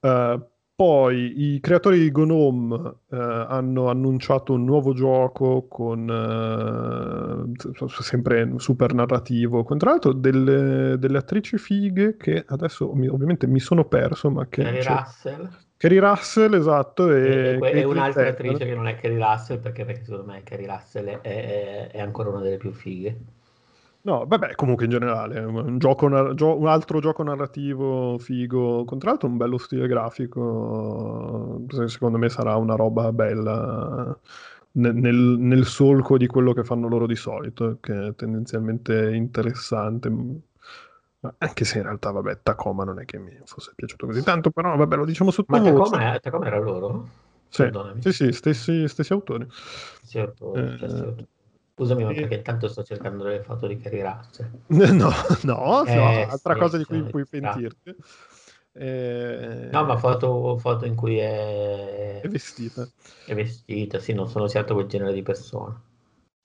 Eh, 0.01 0.41
poi 0.81 1.55
i 1.57 1.61
creatori 1.61 1.99
di 1.99 2.11
Gnome 2.11 2.95
eh, 3.11 3.17
hanno 3.19 3.91
annunciato 3.91 4.55
un 4.55 4.65
nuovo 4.65 4.95
gioco 4.95 5.67
con 5.69 6.09
eh, 6.09 7.93
sempre 8.01 8.51
super 8.57 8.95
narrativo, 8.95 9.63
con 9.63 9.77
tra 9.77 9.91
l'altro 9.91 10.15
delle, 10.15 10.97
delle 10.99 11.19
attrici 11.19 11.59
fighe 11.59 12.17
che 12.17 12.43
adesso 12.49 12.95
mi- 12.95 13.09
ovviamente 13.09 13.47
mi 13.47 13.61
sono 13.61 13.85
perso, 13.85 14.31
ma 14.31 14.47
che 14.49 14.63
Carrie 14.63 14.81
c'è- 14.81 14.97
Russell 14.97 15.51
Kerry 15.77 15.99
Russell, 15.99 16.55
esatto, 16.55 17.13
e, 17.13 17.59
e, 17.63 17.71
e 17.81 17.85
un'altra 17.85 18.29
attrice 18.29 18.65
che 18.65 18.75
non 18.75 18.87
è 18.87 18.95
Carrie 18.95 19.19
Russell 19.19 19.59
perché, 19.61 19.85
perché 19.85 20.05
secondo 20.05 20.33
me 20.33 20.43
Carrie 20.45 20.67
Russell 20.67 21.05
è, 21.09 21.21
è- 21.21 21.91
è 21.91 22.01
ancora 22.01 22.31
una 22.31 22.41
delle 22.41 22.57
più 22.57 22.73
fighe. 22.73 23.19
No, 24.03 24.25
vabbè, 24.27 24.55
comunque 24.55 24.87
in 24.87 24.91
generale, 24.93 25.41
un, 25.41 25.79
gioco 25.79 26.07
un 26.07 26.67
altro 26.67 27.01
gioco 27.01 27.23
narrativo 27.23 28.17
figo, 28.19 28.85
con 28.87 28.99
tra 28.99 29.11
l'altro 29.11 29.29
un 29.29 29.37
bello 29.37 29.59
stile 29.59 29.87
grafico, 29.87 31.63
se- 31.69 31.89
secondo 31.89 32.17
me 32.17 32.31
sarà 32.31 32.57
una 32.57 32.77
roba 32.77 33.13
bella 33.13 34.19
ne- 34.73 34.93
nel, 34.93 35.17
nel 35.39 35.67
solco 35.67 36.17
di 36.17 36.27
quello 36.27 36.55
che 36.55 36.65
fanno 36.65 36.89
loro 36.89 37.07
di 37.07 37.15
solito, 37.17 37.77
che 37.81 38.07
è 38.09 38.15
tendenzialmente 38.15 39.15
interessante, 39.15 40.09
Ma 41.23 41.35
anche 41.39 41.65
se 41.67 41.77
in 41.79 41.85
realtà, 41.85 42.11
vabbè, 42.11 42.41
Tacoma 42.43 42.85
non 42.85 42.99
è 43.01 43.05
che 43.05 43.19
mi 43.19 43.39
fosse 43.45 43.73
piaciuto 43.75 44.07
così 44.07 44.23
tanto, 44.23 44.51
però 44.51 44.75
vabbè, 44.77 44.97
lo 44.97 45.05
diciamo 45.05 45.31
Ma 45.49 45.61
sottovoce. 45.61 45.61
Tacoma, 45.61 46.15
è- 46.15 46.21
Tacoma 46.21 46.47
era 46.47 46.59
loro? 46.59 47.07
Sì, 47.49 47.65
Perdonami. 47.65 48.01
sì, 48.01 48.13
sì, 48.13 48.33
stessi, 48.33 48.89
stessi 48.89 49.13
autori. 49.13 49.47
Sì, 50.03 50.19
autori, 50.19 50.65
Eh, 50.65 50.77
stessi 50.77 51.05
autori. 51.05 51.29
Scusami, 51.81 52.05
ma 52.05 52.13
perché 52.13 52.35
intanto 52.37 52.69
sto 52.69 52.83
cercando 52.83 53.25
le 53.25 53.43
foto 53.43 53.67
di 53.67 53.77
Carrie 53.79 54.03
Russell. 54.03 54.51
No, 54.71 55.11
no, 55.45 55.85
Eh, 55.85 55.93
no, 55.95 56.27
altra 56.29 56.55
sì, 56.55 56.57
cosa 56.57 56.79
di 56.79 56.85
cui 56.85 57.05
puoi 57.05 57.27
pentirti. 57.27 57.95
Eh, 58.73 59.71
No, 59.73 59.85
ma 59.85 59.97
foto, 59.97 60.59
foto 60.59 60.85
in 60.85 60.95
cui 60.97 61.17
è, 61.19 62.21
è 62.21 62.29
vestita. 62.29 62.89
è 63.25 63.35
vestita, 63.35 63.99
sì, 64.01 64.13
non 64.13 64.29
sono 64.29 64.49
certo 64.49 64.75
quel 64.75 64.87
genere 64.87 65.13
di 65.15 65.23
persona. 65.23 65.81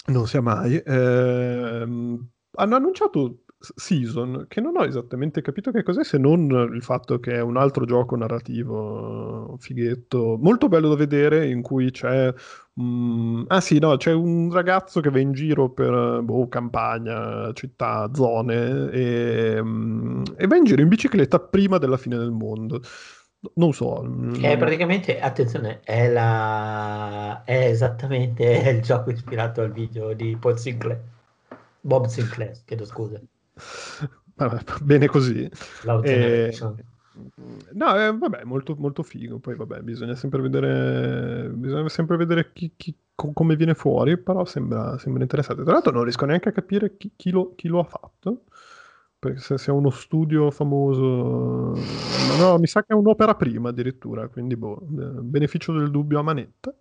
Non 0.07 0.27
sia 0.27 0.41
mai. 0.41 0.81
Ehm, 0.85 2.29
hanno 2.57 2.75
annunciato 2.75 3.39
Season, 3.57 4.45
che 4.47 4.61
non 4.61 4.77
ho 4.77 4.85
esattamente 4.85 5.41
capito 5.41 5.71
che 5.71 5.81
cos'è, 5.81 6.03
se 6.03 6.17
non 6.19 6.47
il 6.73 6.83
fatto 6.83 7.19
che 7.19 7.33
è 7.35 7.41
un 7.41 7.57
altro 7.57 7.85
gioco 7.85 8.15
narrativo 8.15 9.55
fighetto, 9.59 10.37
molto 10.39 10.67
bello 10.67 10.89
da 10.89 10.95
vedere, 10.95 11.49
in 11.49 11.61
cui 11.61 11.89
c'è... 11.91 12.31
mm, 12.81 13.43
ah 13.47 13.61
sì, 13.61 13.79
no, 13.79 13.95
c'è 13.97 14.11
un 14.13 14.51
ragazzo 14.51 14.99
che 15.01 15.09
va 15.09 15.19
in 15.19 15.31
giro 15.33 15.69
per 15.71 16.21
boh, 16.23 16.47
campagna, 16.47 17.51
città, 17.53 18.09
zone, 18.13 18.89
e, 18.91 19.59
mm, 19.61 20.23
e 20.37 20.47
va 20.47 20.55
in 20.57 20.63
giro 20.63 20.81
in 20.81 20.87
bicicletta 20.87 21.39
prima 21.39 21.77
della 21.77 21.97
fine 21.97 22.17
del 22.17 22.31
mondo. 22.31 22.81
Non 23.55 23.73
so. 23.73 24.03
mm, 24.03 24.33
Che 24.33 24.51
è 24.51 24.57
praticamente, 24.57 25.19
attenzione, 25.19 25.81
è, 25.83 26.09
la, 26.11 27.43
è 27.43 27.67
esattamente 27.69 28.43
il 28.69 28.81
gioco 28.81 29.09
ispirato 29.11 29.61
al 29.61 29.71
video 29.71 30.13
di 30.13 30.35
Paul 30.37 30.57
Sinclair. 30.59 31.01
Bob 31.81 32.07
Sinclair, 32.07 32.63
chiedo 32.65 32.85
scusa. 32.85 33.21
Vabbè, 34.35 34.63
bene 34.81 35.07
così. 35.07 35.49
Eh. 36.01 36.51
No, 37.73 37.95
eh, 37.99 38.15
vabbè, 38.17 38.43
molto, 38.43 38.75
molto 38.77 39.03
figo. 39.03 39.39
Poi, 39.39 39.55
vabbè, 39.55 39.81
bisogna 39.81 40.15
sempre 40.15 40.41
vedere, 40.41 41.49
bisogna 41.49 41.89
sempre 41.89 42.17
vedere 42.17 42.51
chi, 42.53 42.73
chi- 42.75 42.95
co- 43.15 43.31
come 43.33 43.55
viene 43.55 43.73
fuori, 43.75 44.17
però 44.17 44.45
sembra, 44.45 44.97
sembra 44.97 45.23
interessante. 45.23 45.63
Tra 45.63 45.73
l'altro 45.73 45.91
non 45.91 46.03
riesco 46.03 46.25
neanche 46.25 46.49
a 46.49 46.51
capire 46.51 46.97
chi, 46.97 47.11
chi 47.15 47.29
lo, 47.31 47.53
chi 47.55 47.67
lo 47.67 47.79
ha 47.79 47.83
fatto, 47.83 48.43
perché 49.19 49.39
se 49.39 49.57
sia 49.57 49.73
uno 49.73 49.89
studio 49.89 50.51
famoso... 50.51 51.03
no, 52.17 52.57
mi 52.59 52.67
sa 52.67 52.81
che 52.83 52.93
è 52.93 52.95
un'opera 52.95 53.35
prima 53.35 53.69
addirittura, 53.69 54.27
quindi 54.27 54.55
boh, 54.55 54.77
beneficio 54.81 55.73
del 55.73 55.91
dubbio 55.91 56.19
a 56.19 56.21
manetta. 56.23 56.75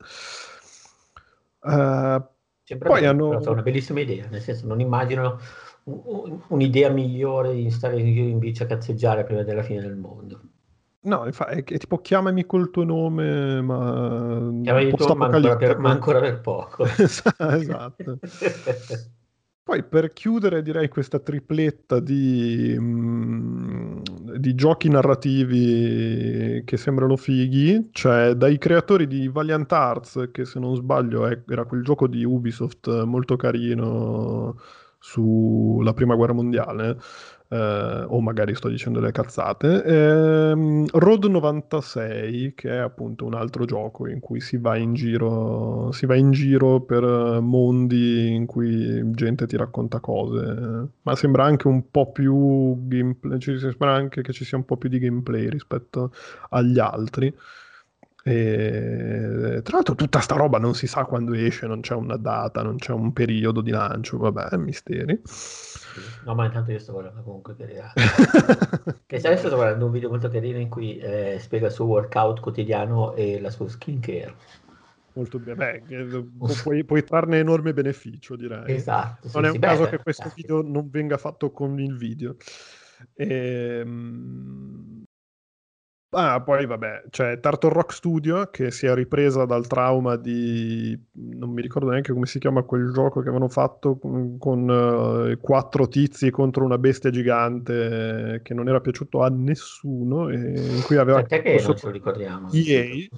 Eh, 1.63 2.21
Sembra 2.67 2.89
poi 2.89 3.05
hanno- 3.07 3.41
è 3.43 3.49
una 3.49 3.63
bellissima 3.63 4.01
idea, 4.01 4.27
nel 4.29 4.41
senso 4.41 4.67
non 4.67 4.81
immagino 4.81 5.39
un'idea 5.85 6.89
migliore 6.89 7.55
di 7.55 7.71
stare 7.71 8.01
in 8.01 8.39
bici 8.39 8.63
a 8.63 8.67
cazzeggiare 8.67 9.25
prima 9.25 9.43
della 9.43 9.63
fine 9.63 9.81
del 9.81 9.97
mondo. 9.97 10.41
no, 11.01 11.25
è, 11.25 11.31
è 11.65 11.79
tipo 11.79 11.99
chiamami 11.99 12.47
col 12.47 12.71
tuo 12.71 12.85
nome, 12.85 13.61
ma... 13.61 14.51
Chiamami 14.63 14.91
tu, 14.95 15.13
ma 15.15 15.27
ancora 15.27 15.57
per, 15.57 15.79
ma 15.79 15.91
ancora 15.91 16.21
per 16.21 16.41
poco. 16.41 16.85
esatto. 17.39 18.19
Poi 19.65 19.83
per 19.83 20.13
chiudere 20.13 20.61
direi 20.61 20.89
questa 20.89 21.19
tripletta 21.19 21.99
di, 21.99 22.77
mm, 22.79 24.01
di 24.37 24.55
giochi 24.55 24.91
narrativi 24.91 26.63
che 26.65 26.77
sembrano 26.77 27.17
fighi, 27.17 27.89
cioè 27.91 28.35
dai 28.35 28.59
creatori 28.59 29.07
di 29.07 29.27
Valiant 29.29 29.73
Arts, 29.73 30.29
che 30.33 30.45
se 30.45 30.59
non 30.59 30.75
sbaglio 30.77 31.27
è- 31.27 31.43
era 31.49 31.65
quel 31.65 31.83
gioco 31.83 32.07
di 32.07 32.25
Ubisoft 32.25 33.05
molto 33.05 33.37
carino 33.37 34.57
sulla 35.05 35.93
prima 35.93 36.15
guerra 36.15 36.33
mondiale, 36.33 36.97
eh, 37.49 38.05
o 38.09 38.23
magari 38.23 38.55
sto 38.55 38.69
dicendo 38.69 39.01
delle 39.01 39.13
cazzate, 39.13 39.85
ehm, 39.85 40.87
Road 40.93 41.27
96, 41.27 42.55
che 42.55 42.71
è 42.71 42.77
appunto 42.79 43.27
un 43.27 43.35
altro 43.35 43.67
gioco 43.67 44.09
in 44.09 44.21
cui 44.21 44.41
si 44.41 44.57
va 44.57 44.77
in 44.79 44.95
giro, 44.95 45.91
si 45.93 46.07
va 46.07 46.15
in 46.15 46.31
giro 46.31 46.81
per 46.81 47.05
eh, 47.05 47.41
mondi 47.41 48.35
in 48.35 48.47
cui 48.47 49.03
gente 49.13 49.47
ti 49.47 49.59
racconta 49.59 50.01
cose, 50.01 50.89
ma 51.03 51.15
sembra 51.15 51.45
anche 51.45 51.69
un 51.69 51.91
po' 51.91 52.11
più 52.11 52.75
gameplay, 52.89 53.39
ci 53.41 53.59
sembra 53.59 53.93
anche 53.93 54.23
che 54.23 54.33
ci 54.33 54.47
sia 54.47 54.57
un 54.57 54.65
po' 54.65 54.79
più 54.79 54.89
di 54.89 54.99
gameplay 54.99 55.51
rispetto 55.51 56.13
agli 56.49 56.79
altri. 56.79 57.33
E, 58.27 59.61
tra 59.63 59.77
l'altro 59.77 59.95
tutta 59.95 60.21
sta 60.21 60.35
roba 60.35 60.59
non 60.59 60.75
si 60.75 60.87
sa 60.87 61.05
quando 61.05 61.35
esce, 61.35 61.67
non 61.67 61.81
c'è 61.83 61.95
una 61.95 62.17
data, 62.17 62.63
non 62.63 62.77
c'è 62.77 62.93
un 62.93 63.13
periodo 63.13 63.61
di 63.61 63.71
lancio, 63.71 64.17
vabbè, 64.17 64.57
misteri. 64.57 65.21
No, 66.25 66.35
ma 66.35 66.47
intanto 66.47 66.71
io 66.73 66.79
sto 66.79 66.93
guardando 66.93 67.23
comunque 67.23 67.55
Russell. 67.59 67.93
Che 69.07 69.21
se 69.21 69.27
adesso 69.29 69.47
sto 69.47 69.57
guardando 69.57 69.87
un 69.87 69.93
video 69.93 70.09
molto 70.09 70.29
carino 70.29 70.59
in 70.59 70.69
cui 70.69 70.97
eh, 70.99 71.39
spiega 71.39 71.67
il 71.67 71.73
suo 71.73 71.85
workout 71.85 72.41
quotidiano 72.41 73.15
e 73.15 73.41
la 73.41 73.51
sua 73.51 73.69
skincare. 73.69 74.35
Molto 75.13 75.39
bene, 75.39 75.83
Beh, 75.83 75.83
pu- 76.37 76.55
puoi, 76.63 76.85
puoi 76.85 77.05
trarne 77.05 77.39
enorme 77.39 77.73
beneficio, 77.73 78.35
direi. 78.37 78.75
Esatto. 78.75 79.29
sì, 79.29 79.37
Non 79.37 79.45
è 79.45 79.51
un 79.51 79.59
caso 79.61 79.83
beh, 79.83 79.91
che 79.91 79.99
questo 80.03 80.25
dai. 80.25 80.33
video 80.35 80.63
non 80.63 80.89
venga 80.91 81.19
fatto 81.19 81.53
con 81.53 81.79
il 81.79 81.97
video. 81.97 82.37
Ehm, 83.17 84.94
Ah, 86.15 86.41
poi 86.41 86.65
vabbè, 86.67 87.05
c'è 87.11 87.41
Turtle 87.41 87.71
Rock 87.71 87.93
Studio 87.93 88.49
che 88.51 88.71
si 88.71 88.87
è 88.87 88.95
ripresa 88.95 89.45
dal 89.45 89.67
trauma 89.67 90.17
di... 90.17 90.99
non 91.13 91.51
mi 91.51 91.61
ricordo 91.61 91.91
neanche 91.91 92.13
come 92.13 92.27
si 92.27 92.39
chiama 92.39 92.63
quel 92.63 92.93
gioco 92.93 93.21
che 93.21 93.29
avevano 93.29 93.49
fatto 93.49 93.97
con, 93.97 94.39
con, 94.39 95.29
eh, 95.31 95.39
quattro 95.41 95.89
tizi 95.89 96.31
contro 96.31 96.65
una 96.65 96.79
bestia 96.79 97.11
gigante 97.11 98.41
che 98.43 98.55
non 98.55 98.69
era 98.69 98.81
piaciuto 98.81 99.23
a 99.23 99.29
nessuno 99.29 100.29
e 100.29 100.37
in 100.37 100.83
cui 100.85 100.97
aveva 100.97 101.23
che 101.23 101.61
non 101.65 101.77
ce 101.77 101.87
lo 101.87 101.93
ricordiamo. 101.93 102.49
EA. 102.53 103.09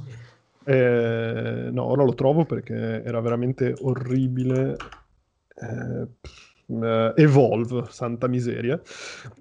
Eh, 0.68 1.68
no, 1.70 1.84
ora 1.84 2.02
lo 2.02 2.14
trovo 2.14 2.44
perché 2.44 3.02
era 3.04 3.20
veramente 3.20 3.74
orribile. 3.82 4.76
Eh, 5.54 6.06
eh, 6.66 7.12
Evolve, 7.16 7.84
santa 7.88 8.26
miseria. 8.28 8.80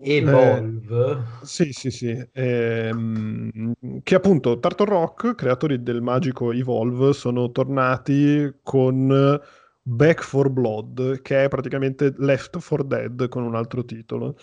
Evolve. 0.02 1.12
Eh, 1.12 1.46
sì, 1.46 1.72
sì, 1.72 1.90
sì. 1.92 2.28
Ehm, 2.34 3.74
che 4.04 4.16
appunto 4.16 4.60
Turtle 4.60 4.86
Rock, 4.86 5.36
creatori 5.36 5.82
del 5.84 6.02
magico 6.02 6.52
Evolve, 6.52 7.14
sono 7.14 7.52
tornati 7.52 8.60
con 8.62 9.40
Back 9.82 10.24
for 10.24 10.50
Blood, 10.50 11.22
che 11.22 11.46
è 11.46 11.48
praticamente 11.48 12.14
Left 12.18 12.60
for 12.60 12.84
Dead 12.84 13.28
con 13.30 13.44
un 13.44 13.56
altro 13.56 13.84
titolo. 13.86 14.36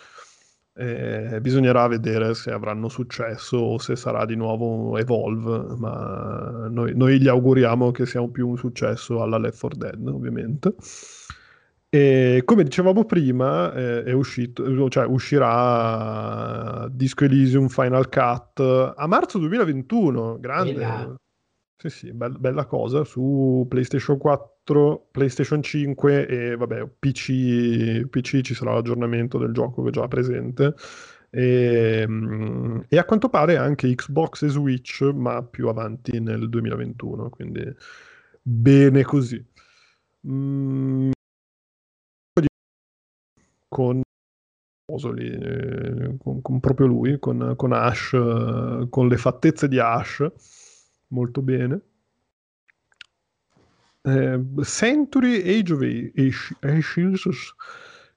Eh, 0.75 1.39
bisognerà 1.43 1.87
vedere 1.87 2.33
se 2.35 2.51
avranno 2.51 2.89
successo 2.89 3.59
o 3.59 3.79
se 3.79 3.95
sarà 3.95 4.25
di 4.25 4.37
nuovo 4.37 4.97
Evolve, 4.99 5.77
ma 5.77 6.67
noi, 6.71 6.95
noi 6.97 7.21
gli 7.21 7.29
auguriamo 7.29 7.91
che 7.91 8.07
sia 8.07 8.27
più 8.29 8.49
un 8.49 8.57
successo 8.57 9.21
alla 9.23 9.39
Left 9.39 9.59
4 9.61 9.79
Dead, 9.79 10.07
ovviamente. 10.09 10.75
E 11.95 12.41
come 12.47 12.63
dicevamo 12.63 13.05
prima, 13.05 13.71
eh, 13.75 14.05
è 14.05 14.13
uscito, 14.13 14.89
cioè 14.89 15.05
uscirà 15.05 16.89
Disco 16.91 17.25
Elysium 17.25 17.69
Final 17.69 18.09
Cut 18.09 18.61
a 18.97 19.07
marzo 19.07 19.37
2021, 19.37 20.39
grande. 20.41 20.73
Bella. 20.73 21.15
Sì, 21.77 21.91
sì, 21.91 22.13
bella, 22.15 22.65
cosa 22.65 23.05
su 23.05 23.67
PlayStation 23.69 24.17
4, 24.17 25.09
PlayStation 25.11 25.63
5 25.63 26.27
e 26.29 26.57
vabbè, 26.57 26.89
PC, 26.99 28.07
PC 28.09 28.41
ci 28.41 28.55
sarà 28.55 28.73
l'aggiornamento 28.73 29.37
del 29.37 29.53
gioco 29.53 29.83
che 29.83 29.91
è 29.91 29.93
già 29.93 30.09
presente. 30.09 30.75
E, 31.29 32.07
mm, 32.09 32.81
e 32.89 32.97
a 32.97 33.05
quanto 33.05 33.29
pare 33.29 33.59
anche 33.59 33.95
Xbox 33.95 34.45
e 34.45 34.49
Switch, 34.49 35.03
ma 35.15 35.43
più 35.43 35.69
avanti 35.69 36.21
nel 36.21 36.49
2021, 36.49 37.29
quindi 37.29 37.63
bene 38.41 39.03
così. 39.03 39.45
Mm, 40.27 41.11
con 43.73 44.03
eh, 45.17 46.17
con, 46.19 46.43
con 46.43 46.61
proprio 46.61 46.87
lui, 46.87 47.19
con, 47.19 47.55
con 47.57 47.73
Ash, 47.73 48.13
eh, 48.13 48.87
con 48.91 49.09
le 49.09 49.17
fattezze 49.17 49.69
di 49.69 49.79
Ash, 49.79 50.25
molto 51.09 51.41
bene. 51.43 51.81
Eh, 54.05 54.39
Century 54.65 55.41
Age 55.59 55.73
of 55.73 55.81
Ash- 56.17 56.57
Ashes, 56.61 57.55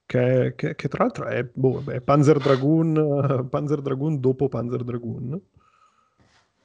che, 0.04 0.54
che- 0.56 0.74
che 0.74 0.88
tra 0.88 1.04
l'altro 1.04 1.26
è, 1.26 1.44
boh, 1.44 1.82
è 1.86 2.00
Panzer 2.00 2.38
Dragoon, 2.38 3.46
Panzer 3.50 3.80
Dragoon 3.82 4.20
dopo 4.20 4.48
Panzer 4.48 4.82
Dragoon. 4.84 5.40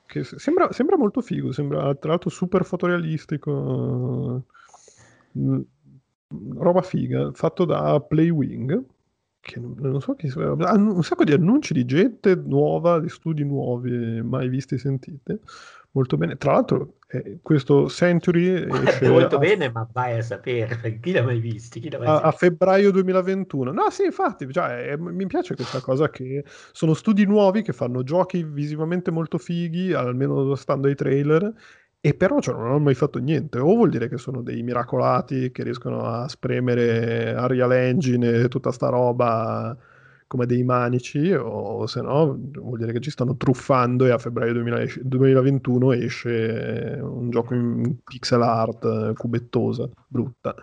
Che 0.06 0.24
se- 0.24 0.38
sembra, 0.40 0.72
sembra 0.72 0.98
molto 0.98 1.22
figo, 1.22 1.52
sembra 1.52 1.96
tra 1.96 2.10
l'altro 2.10 2.30
super 2.30 2.66
fotorealistico. 2.66 4.44
Roba 6.56 6.82
figa, 6.82 7.32
fatto 7.34 7.66
da 7.66 8.00
Playwing, 8.00 8.84
che 9.40 9.60
non, 9.60 9.76
non 9.80 10.02
so 10.02 10.14
chi 10.16 10.30
sia, 10.30 10.52
hanno 10.52 10.94
un 10.94 11.04
sacco 11.04 11.24
di 11.24 11.34
annunci 11.34 11.74
di 11.74 11.86
gente 11.86 12.36
nuova, 12.36 13.00
di 13.00 13.10
studi 13.10 13.44
nuovi, 13.44 14.22
mai 14.22 14.50
visti 14.50 14.76
e 14.76 14.78
sentiti. 14.78 15.40
Molto 15.94 16.16
bene. 16.16 16.38
Tra 16.38 16.54
l'altro, 16.54 17.00
eh, 17.10 17.40
questo 17.42 17.90
Century 17.90 18.48
esce 18.86 19.10
molto 19.10 19.36
a, 19.36 19.40
bene, 19.40 19.70
ma 19.70 19.86
vai 19.92 20.18
a 20.18 20.22
sapere, 20.22 21.00
chi 21.02 21.12
l'ha 21.12 21.24
mai 21.24 21.40
visti? 21.40 21.82
Chi 21.82 21.90
l'ha 21.90 21.98
mai 21.98 22.08
a- 22.08 22.22
a 22.22 22.32
febbraio 22.32 22.92
2021. 22.92 23.72
No, 23.74 23.90
sì, 23.90 24.06
infatti, 24.06 24.50
cioè, 24.52 24.92
eh, 24.94 24.98
mi 24.98 25.26
piace 25.28 25.56
questa 25.56 25.82
cosa 25.82 26.10
che 26.10 26.46
sono 26.72 26.94
studi 26.94 27.26
nuovi 27.26 27.62
che 27.62 27.74
fanno 27.74 28.04
giochi 28.04 28.44
visivamente 28.44 29.12
molto 29.12 29.38
fighi, 29.38 29.92
almeno 29.92 30.56
stando 30.56 30.88
ai 30.88 30.96
trailer, 30.96 31.54
e 32.04 32.16
però 32.16 32.40
cioè, 32.40 32.56
non 32.56 32.66
hanno 32.66 32.80
mai 32.80 32.96
fatto 32.96 33.20
niente. 33.20 33.60
O 33.60 33.76
vuol 33.76 33.90
dire 33.90 34.10
che 34.10 34.18
sono 34.18 34.42
dei 34.42 34.64
miracolati 34.64 35.52
che 35.52 35.64
riescono 35.64 36.04
a 36.04 36.28
spremere 36.28 37.34
Unreal 37.38 37.72
Engine 37.74 38.32
e 38.32 38.48
tutta 38.48 38.72
sta 38.72 38.90
roba 38.90 39.78
come 40.26 40.46
dei 40.46 40.64
manici, 40.64 41.32
o 41.34 41.86
se 41.88 42.02
no 42.02 42.40
vuol 42.54 42.80
dire 42.80 42.94
che 42.94 43.02
ci 43.02 43.12
stanno 43.12 43.36
truffando 43.36 44.06
e 44.06 44.12
a 44.12 44.18
febbraio 44.18 44.54
2000 44.54 45.02
2021 45.04 45.92
esce 45.92 46.98
un 47.02 47.30
gioco 47.30 47.54
in 47.54 47.98
pixel 48.04 48.42
art 48.42 48.86
eh, 48.86 49.14
cubettosa, 49.14 49.90
brutta. 50.08 50.56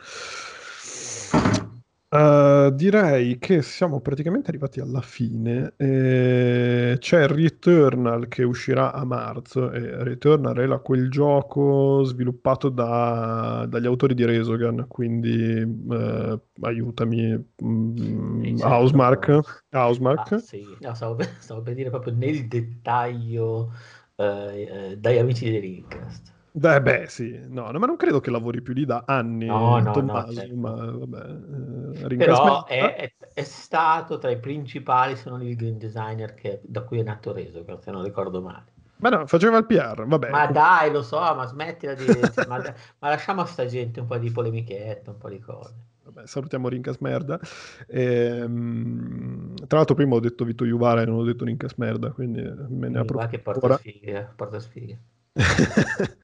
Uh, 2.11 2.71
direi 2.71 3.39
che 3.39 3.61
siamo 3.61 4.01
praticamente 4.01 4.49
arrivati 4.49 4.81
alla 4.81 5.03
fine. 5.03 5.75
Eh, 5.77 6.97
c'è 6.99 7.27
Returnal 7.27 8.29
che 8.29 8.45
uscirà 8.45 8.95
a 8.95 9.05
marzo. 9.05 9.71
E 9.71 10.03
Returnal 10.05 10.59
era 10.59 10.79
quel 10.79 11.11
gioco 11.11 12.03
sviluppato 12.05 12.71
da- 12.71 13.67
dagli 13.69 13.85
autori 13.85 14.15
di 14.15 14.25
Resogun, 14.25 14.87
quindi 14.89 15.61
eh, 15.91 16.41
aiutami. 16.63 17.45
mm, 17.63 18.57
certo. 18.57 18.75
Housemark. 18.75 19.65
Housemark. 19.71 20.33
Ah, 20.33 20.39
sì. 20.39 20.79
No, 20.81 20.95
stavo, 20.95 21.15
per, 21.15 21.37
stavo 21.39 21.61
per 21.61 21.75
dire 21.75 21.91
proprio 21.91 22.15
nel 22.15 22.49
dettaglio 22.49 23.71
eh, 24.17 24.91
eh, 24.93 24.97
dagli 24.97 25.19
amici 25.19 25.51
di 25.51 25.59
Rincast. 25.59 26.37
Beh, 26.59 26.81
beh, 26.83 27.07
sì, 27.09 27.39
no, 27.49 27.71
no, 27.71 27.79
ma 27.79 27.87
non 27.87 27.97
credo 27.97 28.21
che 28.21 28.31
lavori 28.31 28.63
più 28.63 28.73
lì 28.75 28.85
da 28.85 29.05
anni, 29.07 29.47
No, 29.47 29.79
no, 29.79 29.79
no, 29.79 29.93
Tommaso, 29.93 30.33
certo. 30.33 30.57
ma 30.57 30.71
vabbè, 30.75 31.19
eh, 31.19 31.93
Però 31.93 32.09
ringraziamento- 32.09 32.67
è, 32.67 32.95
è- 32.97 33.13
è 33.35 33.43
stato 33.45 34.19
tra 34.19 34.31
i 34.31 34.39
principali, 34.41 35.15
se 35.15 35.31
non 35.31 35.43
il 35.43 35.55
game 35.55 35.77
designer 35.77 36.35
che- 36.35 36.61
da 36.65 36.83
cui 36.83 36.99
è 36.99 37.03
nato 37.05 37.33
Resogun, 37.33 37.81
se 37.81 37.91
non 37.93 38.03
ricordo 38.03 38.41
male. 38.43 38.65
Ma 38.97 39.11
no, 39.11 39.27
faceva 39.27 39.57
il 39.59 39.67
PR, 39.67 40.05
vabbè. 40.05 40.31
Ma 40.31 40.47
dai, 40.49 40.91
lo 40.91 41.03
so, 41.03 41.19
ma 41.21 41.47
smettila 41.47 41.95
di... 41.95 42.05
cioè, 42.33 42.45
ma, 42.47 42.59
ma 42.99 43.09
lasciamo 43.09 43.43
a 43.43 43.47
sta 43.47 43.65
gente 43.67 44.01
un 44.01 44.07
po' 44.07 44.19
di 44.19 44.31
polemichette, 44.31 45.11
un 45.11 45.19
po' 45.19 45.29
di 45.29 45.39
cose. 45.39 45.73
Vabbè, 46.03 46.27
salutiamo 46.27 46.69
Rincas 46.69 46.97
Merda. 46.99 47.39
Ehm, 47.87 49.55
tra 49.69 49.77
l'altro 49.77 49.95
prima 49.95 50.17
ho 50.17 50.21
detto 50.21 50.45
Vito 50.45 50.65
Juvara 50.65 51.03
e 51.03 51.05
non 51.07 51.19
ho 51.19 51.23
detto 51.23 51.45
Rincas 51.45 51.75
Merda, 51.77 52.11
quindi 52.11 52.41
me 52.43 52.89
ne 52.89 52.95
va 52.95 53.01
approfitto 53.01 53.29
che 53.29 53.39
porta 53.39 53.77
sfighe, 53.77 54.33
porta 54.35 54.59
sfighe. 54.59 54.99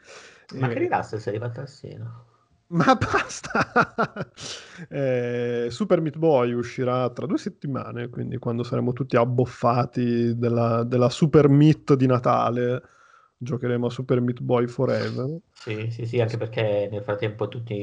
Ma 0.59 0.68
che 0.68 0.78
Eh, 0.78 0.80
rilassa 0.80 1.18
sei 1.18 1.35
arrivato 1.35 1.61
al 1.61 1.68
seno? 1.68 2.24
ma 2.68 2.94
basta! 2.96 4.33
Eh, 4.88 5.68
Super 5.70 6.00
Meat 6.00 6.16
Boy 6.18 6.52
uscirà 6.52 7.09
tra 7.11 7.26
due 7.26 7.38
settimane, 7.38 8.09
quindi 8.09 8.38
quando 8.38 8.62
saremo 8.64 8.92
tutti 8.92 9.16
abboffati 9.16 10.37
della, 10.37 10.83
della 10.85 11.09
Super 11.11 11.48
Meat 11.48 11.94
di 11.94 12.07
Natale, 12.07 12.83
giocheremo 13.38 13.87
a 13.87 13.90
Super 13.90 14.20
Meat 14.20 14.40
Boy 14.40 14.66
Forever. 14.66 15.38
Sì, 15.57 15.90
sì, 15.90 16.05
sì, 16.05 16.20
anche 16.20 16.37
perché 16.37 16.88
nel 16.90 17.03
frattempo 17.03 17.49
tutti 17.49 17.75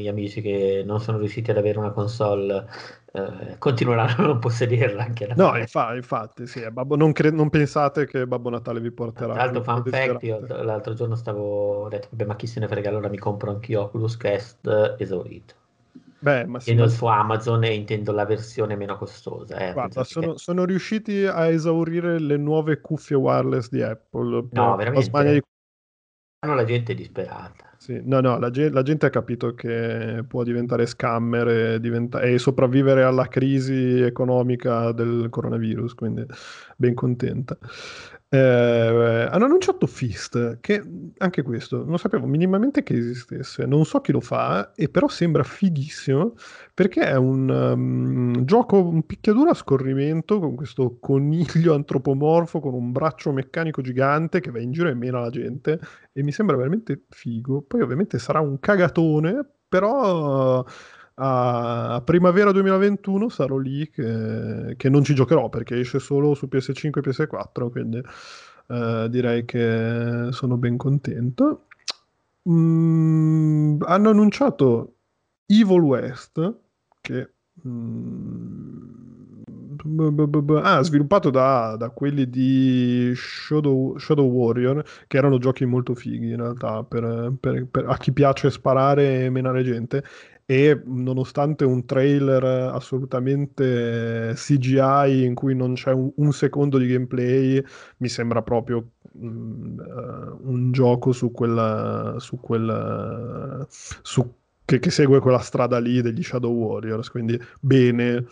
gli 0.00 0.08
amici 0.08 0.40
che 0.40 0.82
non 0.84 1.00
sono 1.00 1.18
riusciti 1.18 1.50
ad 1.52 1.56
avere 1.58 1.78
una 1.78 1.92
console 1.92 2.66
eh, 3.12 3.56
continueranno 3.58 4.24
a 4.24 4.26
non 4.26 4.38
possederla 4.40 5.04
anche 5.04 5.24
alla 5.24 5.34
No, 5.34 5.56
infa- 5.56 5.94
infatti, 5.94 6.46
sì, 6.46 6.60
è 6.60 6.70
Babbo- 6.70 6.96
non, 6.96 7.12
cre- 7.12 7.30
non 7.30 7.48
pensate 7.48 8.06
che 8.06 8.26
Babbo 8.26 8.50
Natale 8.50 8.80
vi 8.80 8.90
Tra 9.12 9.26
porterà 9.26 9.34
l'altro, 9.34 9.62
quelle 9.62 9.62
fun 9.62 9.84
fact, 9.86 10.22
io 10.22 10.38
l'altro 10.62 10.94
giorno 10.94 11.14
stavo, 11.14 11.82
ho 11.84 11.88
detto, 11.88 12.08
vabbè, 12.10 12.24
ma 12.24 12.36
chi 12.36 12.46
se 12.46 12.58
ne 12.60 12.68
frega, 12.68 12.88
allora 12.88 13.08
mi 13.10 13.18
compro 13.18 13.50
anch'io 13.50 13.82
Oculus 13.82 14.16
Quest 14.16 14.66
esaurito. 14.98 15.54
Beh, 16.20 16.44
ma 16.46 16.58
sì, 16.60 16.74
ma- 16.74 16.88
su 16.88 17.06
Amazon 17.06 17.64
e 17.64 17.74
intendo 17.74 18.12
la 18.12 18.24
versione 18.24 18.76
meno 18.76 18.96
costosa. 18.96 19.56
Eh, 19.56 19.72
Guarda, 19.72 20.02
sono, 20.04 20.32
che- 20.32 20.38
sono 20.38 20.64
riusciti 20.64 21.24
a 21.24 21.46
esaurire 21.48 22.18
le 22.18 22.36
nuove 22.36 22.80
cuffie 22.80 23.16
wireless 23.16 23.68
di 23.68 23.82
Apple. 23.82 24.48
No, 24.52 24.76
veramente? 24.76 25.32
di- 25.32 25.42
la 26.40 26.64
gente 26.64 26.92
è 26.92 26.94
disperata. 26.94 27.70
sì, 27.78 28.00
No, 28.04 28.20
no, 28.20 28.38
la, 28.38 28.50
ge- 28.50 28.70
la 28.70 28.82
gente 28.82 29.06
ha 29.06 29.10
capito 29.10 29.54
che 29.54 30.24
può 30.26 30.42
diventare 30.42 30.86
scammer 30.86 31.48
e, 31.48 31.80
diventa- 31.80 32.20
e 32.20 32.38
sopravvivere 32.38 33.02
alla 33.04 33.28
crisi 33.28 34.00
economica 34.00 34.92
del 34.92 35.28
coronavirus, 35.30 35.94
quindi 35.94 36.24
ben 36.76 36.94
contenta. 36.94 37.56
Eh, 38.30 39.28
hanno 39.30 39.46
annunciato 39.46 39.86
Fist, 39.86 40.60
che 40.60 40.82
anche 41.16 41.42
questo 41.42 41.82
non 41.86 41.96
sapevo 41.98 42.26
minimamente 42.26 42.82
che 42.82 42.94
esistesse, 42.94 43.64
non 43.64 43.86
so 43.86 44.02
chi 44.02 44.12
lo 44.12 44.20
fa, 44.20 44.72
e 44.74 44.90
però 44.90 45.08
sembra 45.08 45.42
fighissimo 45.42 46.34
perché 46.74 47.06
è 47.06 47.16
un 47.16 47.48
um, 47.48 48.44
gioco, 48.44 48.86
un 48.86 49.06
picchiaduro 49.06 49.48
a 49.50 49.54
scorrimento 49.54 50.40
con 50.40 50.54
questo 50.56 50.98
coniglio 51.00 51.72
antropomorfo 51.72 52.60
con 52.60 52.74
un 52.74 52.92
braccio 52.92 53.32
meccanico 53.32 53.80
gigante 53.80 54.40
che 54.40 54.50
va 54.50 54.60
in 54.60 54.72
giro 54.72 54.90
e 54.90 54.94
mena 54.94 55.20
la 55.20 55.30
gente 55.30 55.80
e 56.12 56.22
mi 56.22 56.30
sembra 56.30 56.56
veramente 56.56 57.04
figo. 57.08 57.62
Poi 57.62 57.80
ovviamente 57.80 58.18
sarà 58.18 58.40
un 58.40 58.60
cagatone, 58.60 59.42
però 59.66 60.58
a 60.60 60.64
a 61.20 62.00
primavera 62.04 62.52
2021 62.52 63.28
sarò 63.28 63.56
lì 63.56 63.90
che, 63.90 64.74
che 64.76 64.88
non 64.88 65.02
ci 65.02 65.14
giocherò 65.14 65.48
perché 65.48 65.78
esce 65.78 65.98
solo 65.98 66.34
su 66.34 66.48
PS5 66.50 66.98
e 66.98 67.00
PS4, 67.00 67.70
quindi 67.70 68.00
eh, 68.68 69.06
direi 69.10 69.44
che 69.44 70.28
sono 70.30 70.56
ben 70.56 70.76
contento. 70.76 71.66
Mm, 72.48 73.82
hanno 73.82 74.10
annunciato 74.10 74.94
Evil 75.46 75.80
West, 75.80 76.54
che 77.00 77.32
mm, 77.66 78.98
Ah, 80.62 80.82
sviluppato 80.82 81.30
da, 81.30 81.76
da 81.76 81.90
quelli 81.90 82.28
di 82.28 83.12
Shadow, 83.14 83.96
Shadow 83.96 84.28
Warrior, 84.28 84.84
che 85.06 85.16
erano 85.16 85.38
giochi 85.38 85.64
molto 85.64 85.94
fighi 85.94 86.30
in 86.30 86.36
realtà, 86.36 86.82
per, 86.82 87.32
per- 87.38 87.66
per- 87.66 87.84
a 87.88 87.96
chi 87.96 88.12
piace 88.12 88.50
sparare 88.50 89.24
e 89.24 89.30
menare 89.30 89.62
gente. 89.62 90.02
E 90.50 90.80
nonostante 90.86 91.64
un 91.66 91.84
trailer 91.84 92.42
assolutamente 92.72 94.32
CGI 94.34 95.24
in 95.24 95.34
cui 95.34 95.54
non 95.54 95.74
c'è 95.74 95.92
un, 95.92 96.10
un 96.16 96.32
secondo 96.32 96.78
di 96.78 96.86
gameplay, 96.86 97.62
mi 97.98 98.08
sembra 98.08 98.40
proprio 98.42 98.78
eh, 99.12 99.18
un 99.20 100.70
gioco 100.72 101.12
su 101.12 101.30
quella, 101.32 102.14
su 102.18 102.40
quella, 102.40 103.66
su- 104.02 104.34
che, 104.64 104.78
che 104.78 104.90
segue 104.90 105.20
quella 105.20 105.38
strada 105.38 105.78
lì 105.78 106.00
degli 106.00 106.22
Shadow 106.22 106.52
Warriors. 106.54 107.10
Quindi 107.10 107.38
bene, 107.60 108.24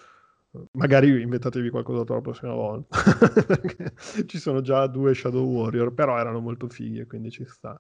magari 0.73 1.21
inventatevi 1.21 1.69
qualcos'altro 1.71 2.15
la 2.15 2.21
prossima 2.23 2.53
volta. 2.55 2.97
Ci 4.27 4.39
sono 4.39 4.61
già 4.63 4.87
due 4.87 5.15
Shadow 5.15 5.45
Warrior, 5.47 5.93
però 5.93 6.19
erano 6.19 6.41
molto 6.41 6.67
fighi, 6.69 7.05
quindi 7.07 7.31
ci 7.31 7.45
sta. 7.47 7.79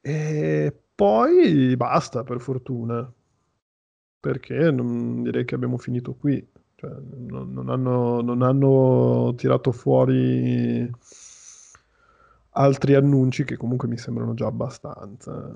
E 0.00 0.72
poi 0.94 1.74
basta, 1.76 2.22
per 2.22 2.40
fortuna 2.40 3.10
perché 4.24 4.70
non, 4.70 5.22
direi 5.22 5.44
che 5.44 5.54
abbiamo 5.54 5.76
finito 5.76 6.14
qui. 6.14 6.42
Cioè, 6.76 6.90
non, 7.28 7.52
non 7.52 7.68
hanno, 7.68 8.22
non 8.22 8.40
hanno 8.40 9.34
tirato 9.36 9.70
fuori 9.70 10.90
altri 12.52 12.94
annunci 12.94 13.44
che 13.44 13.58
comunque 13.58 13.86
mi 13.86 13.98
sembrano 13.98 14.32
già 14.32 14.46
abbastanza. 14.46 15.52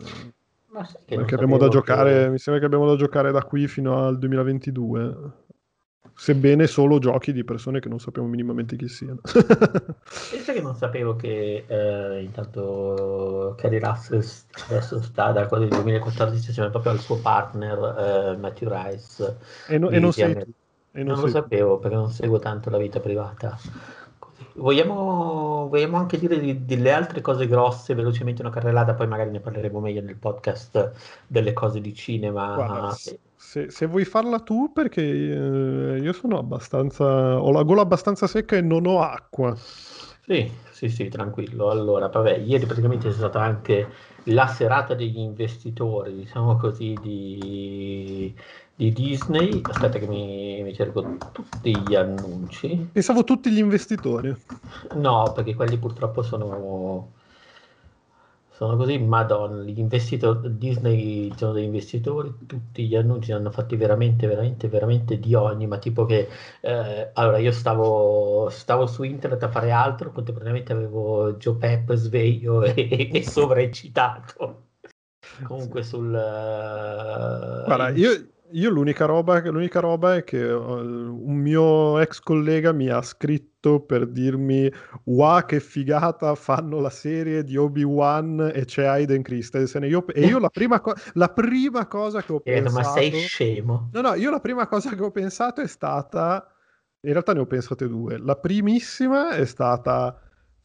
Ma 0.66 0.84
sai 0.84 1.00
che 1.06 1.14
non 1.14 1.24
Perché 1.24 1.34
abbiamo 1.34 1.56
da 1.56 1.68
giocare, 1.68 2.24
che- 2.24 2.28
mi 2.28 2.38
sembra 2.38 2.60
che 2.60 2.66
abbiamo 2.66 2.86
da 2.86 2.96
giocare 2.96 3.32
da 3.32 3.42
qui 3.42 3.66
fino 3.66 4.04
al 4.04 4.18
2022. 4.18 5.32
Sebbene 6.20 6.66
solo 6.66 6.98
giochi 6.98 7.32
di 7.32 7.44
persone 7.44 7.78
che 7.80 7.88
non 7.88 8.00
sappiamo 8.00 8.26
minimamente 8.28 8.76
chi 8.76 8.88
siano. 8.88 9.20
Pensa 10.30 10.52
che 10.52 10.60
non 10.60 10.74
sapevo 10.74 11.16
che 11.16 11.64
eh, 11.66 12.22
intanto 12.22 13.54
Kerry 13.56 13.78
Russell 13.78 14.22
adesso 14.68 15.00
sta 15.00 15.32
dal 15.32 15.48
quadro 15.48 15.66
del 15.66 15.74
2014 15.76 16.50
assieme 16.50 16.68
proprio 16.70 16.92
al 16.92 17.00
suo 17.00 17.18
partner 17.20 18.32
eh, 18.34 18.36
Matthew 18.36 18.68
Rice. 18.70 19.38
e, 19.66 19.78
no- 19.78 19.90
e 19.90 19.98
non 20.00 20.12
sei 20.12 20.36
tu. 20.36 20.50
E 20.92 21.02
Non 21.04 21.14
non 21.14 21.20
lo 21.20 21.26
sei 21.26 21.34
tu. 21.34 21.38
sapevo 21.40 21.78
perché 21.78 21.96
non 21.96 22.10
seguo 22.10 22.38
tanto 22.38 22.68
la 22.68 22.76
vita 22.78 23.00
privata. 23.00 23.56
Vogliamo, 24.56 25.68
vogliamo 25.68 25.96
anche 25.96 26.18
dire 26.18 26.38
di- 26.38 26.64
delle 26.64 26.92
altre 26.92 27.20
cose 27.22 27.46
grosse, 27.46 27.94
velocemente 27.94 28.42
una 28.42 28.50
carrellata, 28.50 28.94
poi 28.94 29.06
magari 29.06 29.30
ne 29.30 29.40
parleremo 29.40 29.80
meglio 29.80 30.02
nel 30.02 30.16
podcast 30.16 30.92
delle 31.26 31.52
cose 31.54 31.80
di 31.80 31.94
cinema. 31.94 32.54
Guarda, 32.54 32.94
se, 33.38 33.70
se 33.70 33.86
vuoi 33.86 34.04
farla 34.04 34.40
tu, 34.40 34.72
perché 34.72 35.00
eh, 35.00 36.00
io 36.00 36.12
sono 36.12 36.38
abbastanza. 36.38 37.40
ho 37.40 37.50
la 37.52 37.62
gola 37.62 37.82
abbastanza 37.82 38.26
secca 38.26 38.56
e 38.56 38.60
non 38.60 38.84
ho 38.84 39.00
acqua. 39.00 39.56
Sì, 39.56 40.50
sì, 40.70 40.88
sì, 40.88 41.08
tranquillo. 41.08 41.70
Allora, 41.70 42.08
vabbè, 42.08 42.36
ieri 42.38 42.66
praticamente 42.66 43.08
c'è 43.08 43.14
stata 43.14 43.40
anche 43.40 43.88
la 44.24 44.48
serata 44.48 44.94
degli 44.94 45.18
investitori, 45.18 46.14
diciamo 46.16 46.56
così, 46.56 46.94
di, 47.00 48.34
di 48.74 48.92
Disney. 48.92 49.60
Aspetta 49.62 49.98
che 49.98 50.06
mi, 50.06 50.60
mi 50.62 50.74
cerco 50.74 51.16
tutti 51.32 51.74
gli 51.86 51.94
annunci. 51.94 52.90
Pensavo 52.92 53.22
tutti 53.22 53.50
gli 53.50 53.58
investitori. 53.58 54.34
No, 54.96 55.32
perché 55.32 55.54
quelli 55.54 55.78
purtroppo 55.78 56.22
sono, 56.22 57.12
sono 58.58 58.76
così, 58.76 58.98
madonna, 58.98 59.62
gli 59.62 59.78
investitori, 59.78 60.58
Disney 60.58 61.32
sono 61.36 61.52
degli 61.52 61.62
investitori, 61.62 62.34
tutti 62.44 62.88
gli 62.88 62.96
annunci 62.96 63.30
hanno 63.30 63.52
fatti 63.52 63.76
veramente, 63.76 64.26
veramente, 64.26 64.66
veramente 64.66 65.20
di 65.20 65.32
ogni, 65.34 65.68
ma 65.68 65.78
tipo 65.78 66.04
che, 66.04 66.28
eh, 66.60 67.10
allora 67.14 67.38
io 67.38 67.52
stavo, 67.52 68.48
stavo 68.50 68.88
su 68.88 69.04
internet 69.04 69.44
a 69.44 69.48
fare 69.48 69.70
altro, 69.70 70.10
contemporaneamente 70.10 70.72
avevo 70.72 71.34
Joe 71.34 71.54
Pep 71.54 71.94
sveglio 71.94 72.64
e, 72.74 73.10
e 73.12 73.22
sovraeccitato. 73.22 74.70
Comunque 75.44 75.84
sul... 75.84 76.12
eh, 76.12 77.64
Guarda, 77.64 77.90
io, 77.90 78.10
io 78.52 78.70
l'unica 78.70 79.04
roba, 79.04 79.40
l'unica 79.50 79.80
roba 79.80 80.16
è 80.16 80.24
che 80.24 80.38
eh, 80.40 80.52
un 80.54 81.36
mio 81.36 81.98
ex 82.00 82.20
collega 82.20 82.72
mi 82.72 82.88
ha 82.88 83.02
scritto 83.02 83.80
per 83.80 84.06
dirmi 84.06 84.70
wow 85.04 85.44
che 85.44 85.60
figata 85.60 86.34
fanno 86.34 86.80
la 86.80 86.90
serie 86.90 87.44
di 87.44 87.56
Obi-Wan 87.56 88.50
e 88.54 88.64
c'è 88.64 88.84
Hayden 88.84 89.22
Christensen 89.22 89.84
e 89.84 89.88
io, 89.88 90.06
e 90.08 90.24
io 90.24 90.38
la, 90.38 90.48
prima 90.50 90.80
co- 90.80 90.94
la 91.14 91.28
prima 91.28 91.86
cosa 91.86 92.22
che 92.22 92.32
ho 92.32 92.40
Eh, 92.44 92.60
ma 92.62 92.82
sei 92.82 93.12
pensato 93.12 93.22
scemo. 93.22 93.76
no 93.90 94.00
no 94.00 94.14
io 94.14 94.30
la 94.30 94.40
prima 94.40 94.66
cosa 94.68 94.94
che 94.94 95.02
ho 95.02 95.10
pensato 95.10 95.60
è 95.60 95.66
stata 95.66 96.46
in 97.00 97.12
realtà 97.12 97.32
ne 97.34 97.40
ho 97.40 97.46
pensate 97.46 97.88
due 97.88 98.18
la 98.18 98.36
primissima 98.36 99.30
è 99.30 99.44
stata 99.46 100.18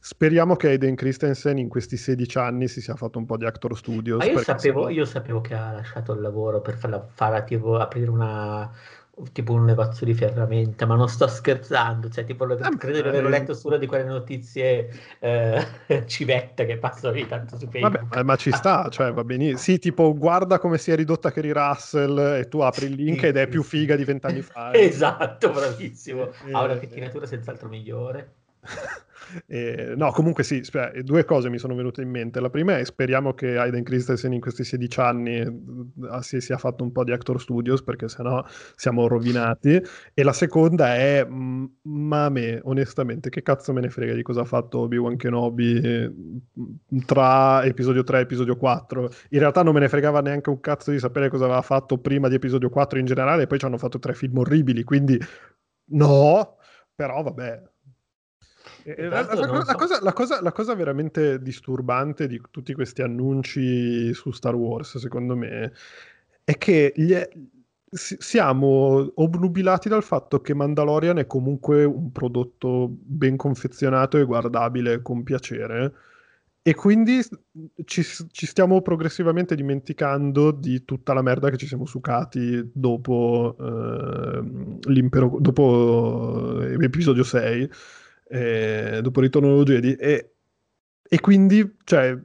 speriamo 0.06 0.56
che 0.58 0.68
Hayden 0.70 0.96
Christensen 0.96 1.58
in 1.58 1.70
questi 1.70 1.96
16 1.98 2.38
anni 2.38 2.68
si 2.68 2.82
sia 2.82 2.96
fatto 2.96 3.18
un 3.20 3.26
po' 3.26 3.38
di 3.38 3.46
actor 3.46 3.78
studios 3.78 4.20
Ma 4.20 4.26
io 4.26 4.38
sapevo, 4.38 4.90
io 4.90 5.06
sapevo 5.06 5.42
che 5.42 5.54
ha 5.56 5.72
lasciato 5.72 6.14
il 6.14 6.22
lavoro 6.22 6.62
per 6.62 6.76
farla, 6.78 7.06
farla 7.14 7.44
tipo 7.44 7.78
aprire 7.78 8.10
una 8.10 8.72
tipo 9.32 9.54
un 9.54 9.64
negozio 9.66 10.06
di 10.08 10.14
ferramenta, 10.16 10.86
ma 10.88 10.96
non 10.96 11.08
sto 11.08 11.28
scherzando, 11.28 12.10
cioè 12.10 12.24
tipo 12.26 12.46
lo- 12.46 12.58
Ah, 12.60 12.76
credo 12.76 13.02
di 13.02 13.08
averlo 13.08 13.30
letto 13.30 13.54
su 13.54 13.68
una 13.68 13.78
di 13.78 13.86
quelle 13.86 14.06
notizie 14.06 14.90
eh, 15.20 15.66
civette 16.08 16.66
che 16.66 16.78
passano 16.78 17.14
ogni 17.14 17.28
tanto 17.28 17.58
su 17.58 17.68
Vabbè, 17.68 17.98
Facebook. 18.00 18.16
eh, 18.18 18.24
ma 18.24 18.36
ci 18.36 18.52
sta, 18.52 18.88
cioè 18.90 19.12
va 19.14 19.24
benissimo. 19.24 19.58
Sì, 19.58 19.78
tipo 19.80 20.14
guarda 20.18 20.58
come 20.60 20.78
si 20.80 20.92
è 20.92 20.96
ridotta 20.96 21.32
Kerry 21.32 21.52
Russell 21.52 22.18
e 22.40 22.48
tu 22.48 22.60
apri 22.60 22.86
il 22.88 22.94
link 22.94 23.24
ed 23.24 23.38
è 23.38 23.48
più 23.48 23.62
figa 23.62 23.96
di 23.96 24.04
vent'anni 24.04 24.42
fa. 24.42 24.72
eh. 24.72 24.84
Esatto, 24.86 25.52
bravissimo. 25.52 26.32
Ha 26.52 26.64
una 26.64 26.74
Eh, 26.74 26.80
pettinatura 26.80 27.26
senz'altro 27.26 27.68
migliore. 27.70 28.34
Eh, 29.48 29.94
no, 29.96 30.12
comunque 30.12 30.44
sì, 30.44 30.64
spe- 30.64 31.02
due 31.04 31.26
cose 31.26 31.50
mi 31.50 31.58
sono 31.58 31.74
venute 31.74 32.02
in 32.02 32.10
mente. 32.10 32.40
La 32.40 32.50
prima 32.50 32.78
è 32.78 32.84
speriamo 32.84 33.34
che 33.34 33.58
Hayden 33.58 33.84
Christensen 33.84 34.34
in 34.34 34.42
questi 34.42 34.64
16 34.64 35.00
anni 35.00 35.38
eh, 35.38 35.52
si 36.22 36.40
sia 36.40 36.58
fatto 36.58 36.84
un 36.84 36.92
po' 36.92 37.04
di 37.04 37.12
actor 37.12 37.42
studios 37.42 37.82
perché 37.82 38.08
sennò 38.10 38.44
siamo 38.76 39.08
rovinati. 39.08 39.82
E 40.14 40.24
la 40.24 40.34
seconda 40.34 40.96
è, 40.96 41.26
mm, 41.26 41.66
ma 41.84 42.26
a 42.26 42.30
me, 42.30 42.60
onestamente, 42.64 43.30
che 43.30 43.42
cazzo 43.42 43.74
me 43.74 43.82
ne 43.82 43.90
frega 43.90 44.14
di 44.14 44.22
cosa 44.22 44.42
ha 44.42 44.46
fatto 44.46 44.80
Obi-Wan 44.80 45.16
Kenobi 45.18 45.80
eh, 45.82 46.12
tra 47.06 47.64
episodio 47.64 48.04
3 48.04 48.20
e 48.20 48.22
episodio 48.22 48.56
4. 48.56 49.10
In 49.30 49.40
realtà 49.40 49.64
non 49.64 49.74
me 49.74 49.80
ne 49.80 49.90
fregava 49.90 50.22
neanche 50.22 50.50
un 50.50 50.60
cazzo 50.60 50.92
di 50.92 51.00
sapere 51.00 51.30
cosa 51.30 51.46
aveva 51.46 51.62
fatto 51.62 51.98
prima 51.98 52.28
di 52.28 52.36
episodio 52.36 52.70
4 52.70 53.00
in 53.00 53.06
generale 53.06 53.44
e 53.44 53.48
poi 53.48 53.58
ci 53.60 53.66
hanno 53.66 53.78
fatto 53.78 54.00
tre 54.00 54.14
film 54.14 54.38
orribili, 54.38 54.84
quindi 54.84 55.18
no, 55.92 56.58
però 56.96 57.22
vabbè. 57.24 57.73
Eh, 58.84 59.08
La, 59.08 59.22
la- 59.22 59.34
la 59.34 59.36
so- 59.36 59.76
cosa, 59.76 60.00
la 60.02 60.14
cosa- 60.14 60.42
la 60.42 60.52
cosa 60.52 60.76
veramente 60.76 61.42
disturbante 61.42 62.28
di 62.28 62.42
tutti 62.52 62.74
questi 62.74 63.02
annunci 63.02 64.14
su 64.14 64.32
Star 64.32 64.56
Wars, 64.56 64.98
secondo 64.98 65.36
me, 65.36 65.72
è 66.44 66.58
che 66.58 66.92
gli 66.96 67.16
siamo 67.96 69.12
obnubilati 69.16 69.88
dal 69.88 70.04
fatto 70.04 70.42
che 70.42 70.56
Mandalorian 70.56 71.20
è 71.20 71.28
comunque 71.28 71.84
un 71.84 72.12
prodotto 72.12 72.88
ben 72.90 73.38
confezionato 73.38 74.18
e 74.18 74.24
guardabile 74.26 75.02
con 75.02 75.24
piacere. 75.24 75.94
E 76.66 76.74
quindi 76.76 77.22
ci, 77.84 78.04
ci 78.32 78.46
stiamo 78.46 78.82
progressivamente 78.82 79.54
dimenticando 79.54 80.52
di 80.52 80.86
tutta 80.86 81.14
la 81.14 81.22
merda 81.22 81.50
che 81.50 81.58
ci 81.58 81.68
siamo 81.68 81.86
sucati 81.86 82.70
dopo, 82.74 83.56
ehm, 83.60 84.80
l'impero, 84.88 85.38
dopo 85.42 86.62
eh, 86.62 86.78
l'episodio 86.78 87.24
6, 87.24 87.70
eh, 88.34 89.00
dopo 89.02 89.20
il 89.20 89.26
ritorno 89.26 89.50
dello 89.50 89.64
Jedi. 89.64 89.94
E, 89.96 90.36
e 91.04 91.20
quindi, 91.20 91.78
cioè, 91.84 92.18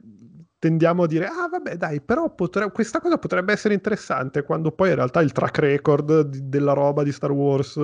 tendiamo 0.57 1.03
a 1.03 1.07
dire, 1.07 1.25
ah 1.27 1.47
vabbè 1.49 1.75
dai, 1.77 2.01
però 2.01 2.33
potre- 2.33 2.71
questa 2.71 2.99
cosa 2.99 3.17
potrebbe 3.17 3.53
essere 3.53 3.73
interessante, 3.73 4.43
quando 4.43 4.71
poi 4.71 4.89
in 4.89 4.95
realtà 4.95 5.21
il 5.21 5.31
track 5.31 5.57
record 5.59 6.21
di- 6.23 6.49
della 6.49 6.73
roba 6.73 7.03
di 7.03 7.11
Star 7.11 7.31
Wars, 7.31 7.79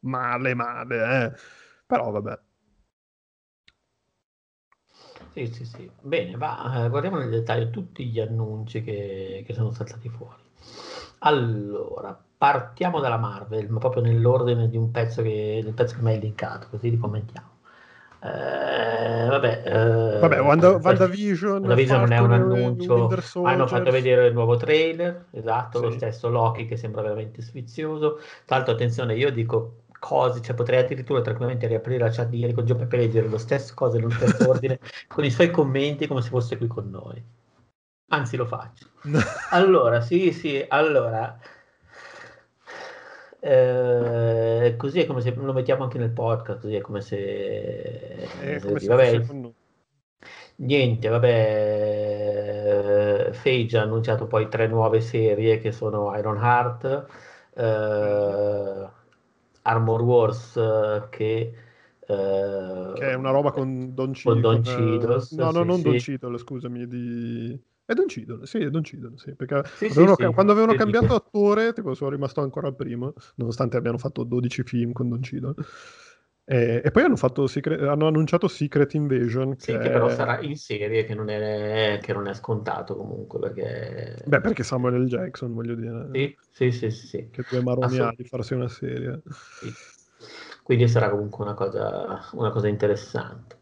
male, 0.00 0.54
male, 0.54 1.24
eh. 1.26 1.32
Però 1.86 2.10
vabbè. 2.10 2.38
Sì, 5.32 5.46
sì, 5.46 5.64
sì. 5.64 5.90
Bene, 6.02 6.36
va, 6.36 6.84
eh, 6.84 6.88
guardiamo 6.88 7.16
nel 7.18 7.30
dettaglio 7.30 7.70
tutti 7.70 8.06
gli 8.08 8.20
annunci 8.20 8.82
che, 8.82 9.42
che 9.46 9.54
sono 9.54 9.70
saltati 9.72 10.08
fuori. 10.08 10.42
Allora, 11.20 12.18
partiamo 12.36 13.00
dalla 13.00 13.16
Marvel, 13.18 13.68
ma 13.70 13.78
proprio 13.78 14.02
nell'ordine 14.02 14.68
di 14.68 14.76
un 14.76 14.90
pezzo 14.90 15.22
che, 15.22 15.70
pezzo 15.74 15.96
che 15.96 16.02
mi 16.02 16.10
hai 16.12 16.20
linkato, 16.20 16.68
così 16.70 16.90
li 16.90 16.98
commentiamo. 16.98 17.49
Eh, 18.22 19.26
vabbè, 19.28 19.62
eh, 19.64 20.18
Vabbè, 20.18 20.40
Wanda- 20.42 20.72
WandaVision, 20.76 21.60
WandaVision 21.60 22.00
non 22.00 22.12
è 22.12 22.18
un 22.18 22.32
annuncio, 22.32 23.08
hanno 23.42 23.66
fatto 23.66 23.84
Soldier. 23.84 23.90
vedere 23.92 24.26
il 24.26 24.34
nuovo 24.34 24.56
trailer, 24.56 25.26
esatto, 25.30 25.80
lo 25.80 25.90
Sì. 25.90 25.96
stesso 25.96 26.28
Loki 26.28 26.66
che 26.66 26.76
sembra 26.76 27.00
veramente 27.00 27.40
sfizioso. 27.40 28.18
Tra 28.44 28.56
l'altro, 28.56 28.74
attenzione, 28.74 29.14
io 29.16 29.30
dico 29.32 29.76
cose, 29.98 30.42
cioè 30.42 30.54
potrei 30.54 30.80
addirittura 30.80 31.20
tranquillamente 31.22 31.66
riaprire 31.66 31.98
la 32.04 32.10
chat 32.10 32.28
di 32.28 32.38
ieri 32.38 32.52
con 32.52 32.64
Gio 32.66 32.74
Peppe 32.76 32.96
e 32.96 32.98
leggere 33.00 33.28
lo 33.28 33.38
stesso 33.38 33.72
cose 33.74 33.96
nello 33.98 34.10
stesso 34.10 34.48
ordine, 34.48 34.78
con 35.08 35.24
i 35.24 35.30
suoi 35.30 35.50
commenti 35.50 36.06
come 36.06 36.20
se 36.20 36.28
fosse 36.28 36.56
qui 36.58 36.66
con 36.66 36.90
noi. 36.90 37.22
Anzi, 38.12 38.36
lo 38.36 38.44
faccio. 38.46 38.86
Allora, 39.52 40.00
sì, 40.02 40.32
sì, 40.32 40.62
allora. 40.68 41.38
Eh, 43.40 44.66
eh, 44.66 44.76
così 44.76 45.00
è 45.00 45.06
come 45.06 45.20
se 45.20 45.34
lo 45.34 45.52
mettiamo 45.52 45.84
anche 45.84 45.98
nel 45.98 46.10
podcast, 46.10 46.60
così 46.60 46.74
è 46.74 46.80
come 46.80 47.00
se... 47.00 47.16
È 48.40 48.60
come 48.60 48.78
se 48.78 48.86
vabbè. 48.86 49.22
Niente, 50.56 51.08
vabbè, 51.08 51.28
eh, 53.28 53.30
Phage 53.42 53.78
ha 53.78 53.82
annunciato 53.82 54.26
poi 54.26 54.48
tre 54.48 54.66
nuove 54.66 55.00
serie 55.00 55.58
che 55.58 55.72
sono 55.72 56.14
Iron 56.18 56.36
Heart, 56.36 57.06
eh, 57.54 58.88
Armor 59.62 60.02
Wars, 60.02 60.56
eh, 60.56 61.06
che, 61.08 61.54
eh, 62.06 62.92
Che 62.94 63.10
è 63.10 63.14
una 63.14 63.30
roba 63.30 63.52
con 63.52 63.94
Don 63.94 64.12
Cheadle. 64.12 64.42
con 64.42 64.62
Don 64.62 64.62
eh, 64.66 64.98
no, 65.30 65.50
no, 65.50 65.50
sì, 65.50 65.64
non 65.64 65.76
sì. 65.76 65.82
Don 65.82 65.96
Cheadle, 65.96 66.38
scusami, 66.38 66.86
di... 66.86 67.58
È 67.90 67.94
Don 67.94 68.06
Cheadle, 68.06 68.46
sì, 68.46 68.70
Don 68.70 68.82
Cheadle, 68.82 69.16
sì, 69.16 69.34
perché 69.34 69.62
Sì, 69.72 69.88
avevano- 69.90 70.14
sì. 70.16 70.32
quando 70.32 70.52
avevano 70.52 70.74
cambiato 70.74 71.12
attore, 71.14 71.72
tipo, 71.72 71.94
sono 71.94 72.10
rimasto 72.10 72.40
ancora 72.40 72.68
al 72.68 72.76
primo, 72.76 73.12
nonostante 73.34 73.76
abbiano 73.76 73.98
fatto 73.98 74.22
12 74.22 74.62
film 74.62 74.92
con 74.92 75.08
Don 75.08 75.20
Cheadle. 75.20 75.54
E, 76.44 76.82
e 76.84 76.90
poi 76.92 77.02
hanno, 77.02 77.16
fatto 77.16 77.46
Secret- 77.48 77.80
hanno 77.82 78.06
annunciato 78.06 78.46
Secret 78.46 78.94
Invasion, 78.94 79.56
Sì, 79.56 79.72
che 79.72 79.78
che 79.78 79.90
però 79.90 80.06
è- 80.06 80.14
sarà 80.14 80.40
in 80.40 80.56
serie, 80.56 81.04
che 81.04 81.14
non 81.14 81.28
è, 81.28 81.98
che 82.02 82.12
non 82.12 82.26
è 82.28 82.34
scontato 82.34 82.96
comunque, 82.96 83.38
perché... 83.40 84.16
Beh, 84.26 84.40
perché 84.40 84.62
Samuel 84.62 85.02
L. 85.02 85.06
Jackson, 85.06 85.52
voglio 85.52 85.74
dire, 85.74 86.36
Sì, 86.52 86.70
sì, 86.70 86.70
sì, 86.72 86.90
sì, 86.90 87.30
che 87.30 87.44
due 87.48 87.62
maroni 87.62 87.98
ha 87.98 88.12
di 88.16 88.24
farsi 88.24 88.54
una 88.54 88.68
serie. 88.68 89.22
Sì. 89.60 89.74
Quindi 90.62 90.88
sarà 90.88 91.10
comunque 91.10 91.44
una 91.44 91.54
cosa, 91.54 92.28
una 92.32 92.50
cosa 92.50 92.68
interessante. 92.68 93.58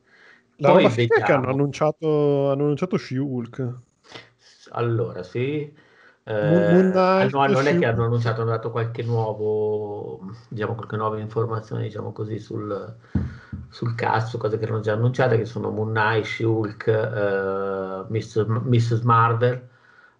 La 0.60 0.70
Poi 0.70 0.84
roba 0.84 0.88
è 0.90 1.22
che 1.22 1.32
hanno 1.32 1.48
vediamo. 1.48 1.50
annunciato, 1.50 2.50
hanno 2.50 2.64
annunciato 2.64 2.96
She-Hulk. 2.98 3.80
Allora, 4.70 5.22
sì. 5.22 5.74
Eh, 6.24 6.90
no, 7.30 7.46
non 7.46 7.66
è 7.66 7.78
che 7.78 7.86
hanno 7.86 8.04
annunciato, 8.04 8.42
hanno 8.42 8.50
dato 8.50 8.70
qualche 8.70 9.02
nuovo, 9.02 10.20
diciamo, 10.48 10.74
qualche 10.74 10.96
nuova 10.96 11.18
informazione, 11.18 11.82
diciamo 11.84 12.12
così, 12.12 12.38
sul, 12.38 12.96
sul 13.68 13.94
su 14.26 14.38
cose 14.38 14.58
che 14.58 14.64
erano 14.64 14.80
già 14.80 14.92
annunciate, 14.92 15.36
che 15.38 15.46
sono 15.46 15.70
Moon 15.70 15.88
Knight, 15.90 16.24
She-Hulk, 16.24 16.86
eh, 16.86 18.04
Miss- 18.08 18.44
Mrs. 18.46 19.00
Marvel, 19.02 19.68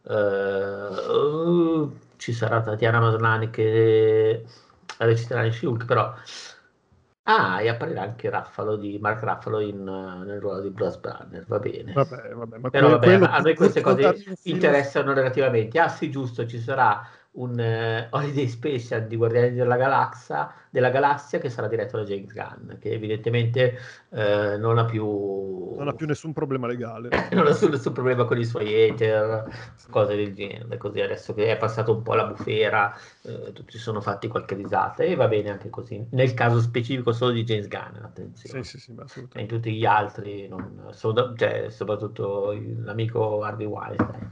eh, 0.03 1.89
ci 2.17 2.33
sarà 2.33 2.63
Tatiana 2.63 3.01
Maslany 3.01 3.51
che 3.51 4.45
reciterà 4.99 5.45
in 5.45 5.53
She-Hulk, 5.53 5.85
però... 5.85 6.15
Ah, 7.31 7.61
e 7.61 7.69
apparirà 7.69 8.01
anche 8.03 8.31
Raffalo 8.31 8.77
di 8.77 8.99
Mark 8.99 9.23
Raffalo 9.23 9.61
in, 9.61 9.87
eh, 9.87 10.25
nel 10.25 10.41
ruolo 10.41 10.63
di 10.63 10.71
Bros 10.71 10.97
Banner, 10.97 11.45
va 11.47 11.59
bene. 11.59 11.93
Vabbè, 11.93 12.33
vabbè, 12.33 12.57
ma 12.57 12.71
Però 12.71 12.89
vabbè, 12.89 13.05
quello- 13.05 13.27
a 13.27 13.39
noi 13.41 13.55
queste 13.55 13.83
cose 13.83 14.39
interessano 14.45 15.13
relativamente. 15.13 15.79
Ah 15.79 15.89
sì, 15.91 16.11
giusto, 16.11 16.47
ci 16.47 16.59
sarà 16.59 17.07
un 17.39 17.59
eh, 17.59 18.09
Holiday 18.11 18.49
Special 18.49 19.07
di 19.07 19.17
Guardiani 19.17 19.53
della 19.53 19.77
Galassia, 19.77 20.53
della 20.71 20.91
Galassia 20.91 21.39
che 21.39 21.49
sarà 21.49 21.69
diretto 21.69 21.97
da 21.97 22.05
James 22.05 22.33
Gunn, 22.33 22.79
che 22.79 22.91
evidentemente 22.91 23.79
eh, 24.11 24.57
non 24.59 24.79
ha 24.79 24.85
più, 24.85 25.77
Non 25.77 25.89
ha 25.89 25.93
più 25.93 26.07
nessun 26.07 26.33
problema 26.33 26.67
legale. 26.67 27.09
non 27.33 27.47
ha 27.47 27.51
nessun, 27.51 27.71
nessun 27.71 27.93
problema 27.93 28.25
con 28.25 28.39
i 28.39 28.45
suoi 28.45 28.91
hater, 28.91 29.49
cose 29.91 30.17
del 30.17 30.35
genere. 30.35 30.77
Così 30.77 31.01
adesso 31.01 31.33
che 31.33 31.51
è 31.53 31.57
passato 31.57 31.93
un 31.93 32.03
po' 32.03 32.15
la 32.15 32.25
bufera, 32.25 32.93
eh, 33.23 33.53
tutti 33.53 33.79
sono 33.79 34.01
fatti 34.01 34.27
qualche 34.27 34.57
risata 34.57 35.05
e 35.05 35.15
va 35.15 35.29
bene 35.29 35.51
anche 35.51 35.71
così. 35.71 36.05
Nel 36.11 36.35
caso 36.35 36.61
specifico 36.61 37.13
solo 37.13 37.31
di 37.31 37.45
James 37.45 37.69
Gunn, 37.69 38.03
attenzione. 38.03 38.65
Sì, 38.65 38.79
sì, 38.79 38.81
sì, 38.81 38.93
ma 38.93 39.05
E 39.33 39.41
in 39.41 39.47
tutti 39.47 39.73
gli 39.73 39.85
altri, 39.85 40.49
non, 40.49 40.89
so- 40.91 41.35
cioè, 41.37 41.71
soprattutto 41.71 42.53
l'amico 42.83 43.43
Harvey 43.43 43.67
Weinstein, 43.67 44.29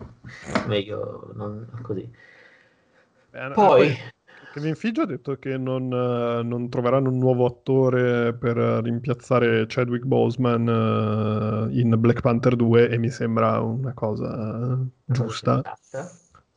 meglio 0.66 1.30
non 1.34 1.68
così. 1.82 2.34
Beh, 3.37 3.55
Poi, 3.55 3.97
Kevin 4.53 4.74
Feige 4.74 5.03
ha 5.03 5.07
detto 5.07 5.37
che 5.37 5.59
non, 5.59 5.93
eh, 5.93 6.43
non 6.43 6.70
troveranno 6.70 7.11
un 7.11 7.18
nuovo 7.18 7.45
attore 7.45 8.32
per 8.32 8.57
eh, 8.57 8.80
rimpiazzare 8.80 9.66
Chadwick 9.68 10.05
Boseman 10.05 11.68
eh, 11.70 11.78
in 11.78 11.95
Black 11.99 12.22
Panther 12.22 12.57
2 12.57 12.89
e 12.89 12.99
mi 12.99 13.11
sembra 13.11 13.61
una 13.61 13.93
cosa 13.93 14.78
giusta. 15.05 15.62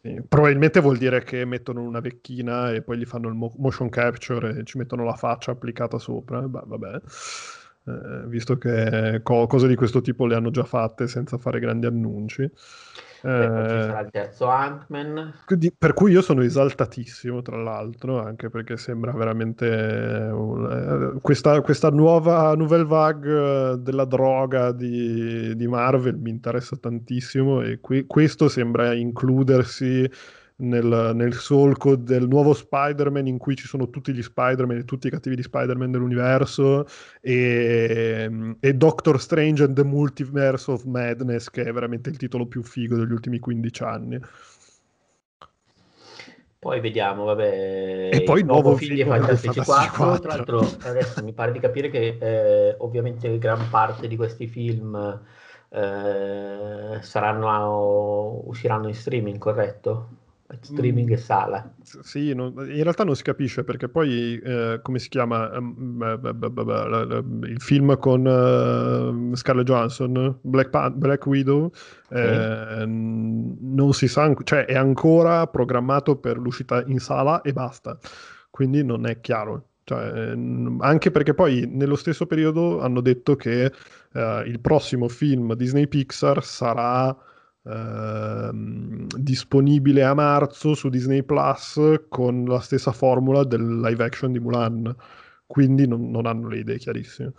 Sì, 0.02 0.22
Probabilmente 0.30 0.80
vuol 0.80 0.98
dire 0.98 1.24
che 1.24 1.44
mettono 1.44 1.82
una 1.82 2.00
vecchina 2.00 2.72
e 2.72 2.82
poi 2.82 2.98
gli 2.98 3.06
fanno 3.06 3.28
il 3.28 3.34
mo- 3.34 3.54
motion 3.58 3.90
capture 3.90 4.58
e 4.58 4.64
ci 4.64 4.78
mettono 4.78 5.04
la 5.04 5.16
faccia 5.16 5.52
applicata 5.52 6.00
sopra. 6.00 6.40
Bah, 6.48 6.64
vabbè. 6.66 7.02
Eh, 7.86 8.28
visto 8.28 8.58
che 8.58 9.20
co- 9.24 9.48
cose 9.48 9.68
di 9.68 9.76
questo 9.76 10.00
tipo 10.00 10.26
le 10.26 10.36
hanno 10.36 10.52
già 10.52 10.64
fatte 10.64 11.08
senza 11.08 11.38
fare 11.38 11.60
grandi 11.60 11.86
annunci. 11.86 12.50
Poi 13.22 13.68
ci 13.68 13.76
Eh, 13.76 13.82
sarà 13.84 14.00
il 14.02 14.10
terzo 14.12 14.48
Ant-Man. 14.48 15.34
quindi- 15.46 15.74
per 15.78 15.94
cui 15.94 16.12
io 16.12 16.22
sono 16.22 16.42
esaltatissimo, 16.42 17.42
tra 17.42 17.58
l'altro, 17.58 18.22
anche 18.22 18.50
perché 18.50 18.78
sembra 18.78 19.12
veramente 19.12 19.68
eh, 19.68 20.30
un- 20.32 21.14
eh, 21.18 21.20
questa, 21.22 21.60
questa 21.62 21.90
nuova 21.90 22.54
nouvelle 22.56 22.86
vague 22.86 23.72
eh, 23.74 23.78
della 23.80 24.06
droga 24.06 24.72
di, 24.72 25.56
di 25.56 25.68
Marvel 25.68 26.18
mi 26.18 26.30
interessa 26.30 26.78
tantissimo 26.78 27.62
e 27.62 27.80
que- 27.80 28.06
questo 28.06 28.48
sembra 28.48 28.94
includersi 28.94 30.10
nel, 30.60 31.12
nel 31.14 31.34
solco 31.34 31.96
del 31.96 32.28
nuovo 32.28 32.54
Spider-Man 32.54 33.28
in 33.28 33.38
cui 33.38 33.56
ci 33.56 33.68
sono 33.68 33.90
tutti 33.90 34.14
gli 34.14 34.22
Spider-Man 34.22 34.78
e 34.78 34.86
tutti 34.86 35.08
i 35.08 35.10
cattivi 35.10 35.36
di 35.36 35.44
Spider-Man 35.44 35.92
dell'universo 35.92 36.86
e, 37.22 38.56
e 38.60 38.74
Doctor 38.74 39.20
Strange 39.20 39.64
and 39.64 39.76
the 39.76 39.84
Multiverse 39.84 40.72
of 40.72 40.84
Madness 40.84 41.50
che 41.50 41.64
è 41.64 41.72
veramente 41.72 42.10
il 42.10 42.18
titolo 42.18 42.46
più 42.46 42.64
figo 42.64 42.98
degli 42.98 43.12
ultimi 43.12 43.40
15 43.40 43.84
anni. 43.84 44.20
Poi 46.60 46.82
vediamo, 46.82 47.24
vabbè, 47.24 48.10
E 48.12 48.24
poi 48.24 48.40
il 48.40 48.46
nuovo 48.46 48.76
film 48.76 48.96
di 48.96 49.06
Fantastici 49.06 49.62
Fantastici 49.62 49.96
4. 49.96 50.20
Tra 50.20 50.44
4. 50.44 50.56
l'altro, 50.56 50.90
adesso 50.90 51.24
mi 51.24 51.32
pare 51.32 51.54
di 51.54 51.60
capire 51.60 51.90
che 51.90 52.18
eh, 52.20 52.76
ovviamente 52.80 53.38
gran 53.38 53.70
parte 53.70 54.10
di 54.10 54.18
questi 54.18 54.46
film 54.48 54.94
eh, 55.70 56.98
saranno, 57.00 58.42
usciranno 58.44 58.90
in 58.90 58.94
streaming, 58.94 59.38
corretto? 59.38 60.10
Streaming 60.62 61.10
Mm. 61.10 61.14
e 61.14 61.18
sala. 61.18 61.74
S- 61.84 62.00
Sì, 62.00 62.34
non- 62.34 62.54
in 62.58 62.82
realtà 62.84 63.04
non 63.04 63.16
si 63.16 63.24
capisce 63.24 63.64
perché 63.64 63.88
poi, 63.88 64.40
eh, 64.40 64.80
come 64.82 64.98
si 65.00 65.08
chiama, 65.10 65.52
ehm, 65.54 67.44
il 67.44 67.62
film 67.62 67.98
con 68.00 68.26
eh, 68.28 69.36
Scarlett 69.36 69.66
Johansson, 69.68 70.40
Black, 70.42 70.70
Pan- 70.70 70.98
Black 70.98 71.26
Widow, 71.26 71.72
eh, 72.10 72.84
non 72.86 73.94
si 73.94 74.08
sa, 74.08 74.34
cioè 74.44 74.66
è 74.66 74.76
ancora 74.76 75.46
programmato 75.48 76.16
per 76.18 76.38
l'uscita 76.38 76.84
in 76.88 77.00
sala 77.00 77.42
e 77.42 77.54
basta, 77.54 77.98
quindi 78.50 78.84
non 78.84 79.06
è 79.06 79.20
chiaro. 79.22 79.66
Cioè, 79.84 80.36
n- 80.36 80.78
anche 80.82 81.10
perché 81.10 81.34
poi 81.34 81.66
nello 81.68 81.96
stesso 81.96 82.28
periodo 82.28 82.80
hanno 82.82 83.02
detto 83.02 83.36
che 83.36 83.72
eh, 84.14 84.44
il 84.46 84.60
prossimo 84.60 85.08
film 85.08 85.54
Disney 85.56 85.88
Pixar 85.88 86.44
sarà 86.44 87.16
ehm, 87.70 89.08
disponibile 89.18 90.04
a 90.04 90.14
marzo 90.14 90.74
su 90.74 90.90
Disney 90.90 91.24
Plus 91.24 91.80
con 92.10 92.46
la 92.46 92.60
stessa 92.60 92.92
formula 92.92 93.44
del 93.44 93.80
live 93.80 94.04
action 94.04 94.32
di 94.32 94.40
Mulan. 94.40 94.96
Quindi 95.46 95.88
non, 95.88 96.10
non 96.12 96.26
hanno 96.26 96.48
le 96.48 96.60
idee 96.60 96.78
chiarissime. 96.78 97.34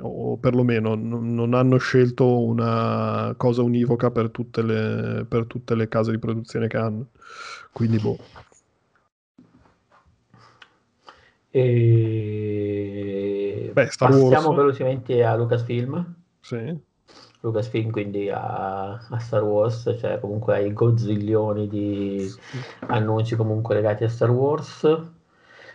O 0.00 0.36
perlomeno 0.36 0.94
non, 0.94 1.54
hanno 1.54 1.78
scelto 1.78 2.40
una 2.40 3.34
cosa 3.36 3.62
univoca 3.62 4.10
per 4.10 4.30
tutte 4.30 4.62
le, 4.62 5.24
per 5.26 5.46
tutte 5.46 5.74
le 5.74 5.88
case 5.88 6.10
di 6.10 6.18
produzione 6.18 6.68
che 6.68 6.76
hanno. 6.76 7.06
Quindi, 7.72 7.98
boh. 7.98 8.18
E 11.50 13.70
Beh, 13.72 13.90
Star 13.90 14.10
passiamo 14.10 14.48
Wars. 14.48 14.56
velocemente 14.56 15.24
a 15.24 15.36
Lucasfilm. 15.36 16.14
Sì. 16.40 16.86
Lucasfilm 17.48 17.90
quindi 17.90 18.30
a, 18.30 18.92
a 18.94 19.18
Star 19.18 19.42
Wars, 19.44 19.94
cioè 19.98 20.18
comunque 20.20 20.54
ai 20.56 20.72
gozzillioni 20.72 21.68
di 21.68 22.38
annunci 22.86 23.36
comunque 23.36 23.74
legati 23.74 24.04
a 24.04 24.08
Star 24.08 24.30
Wars. 24.30 24.82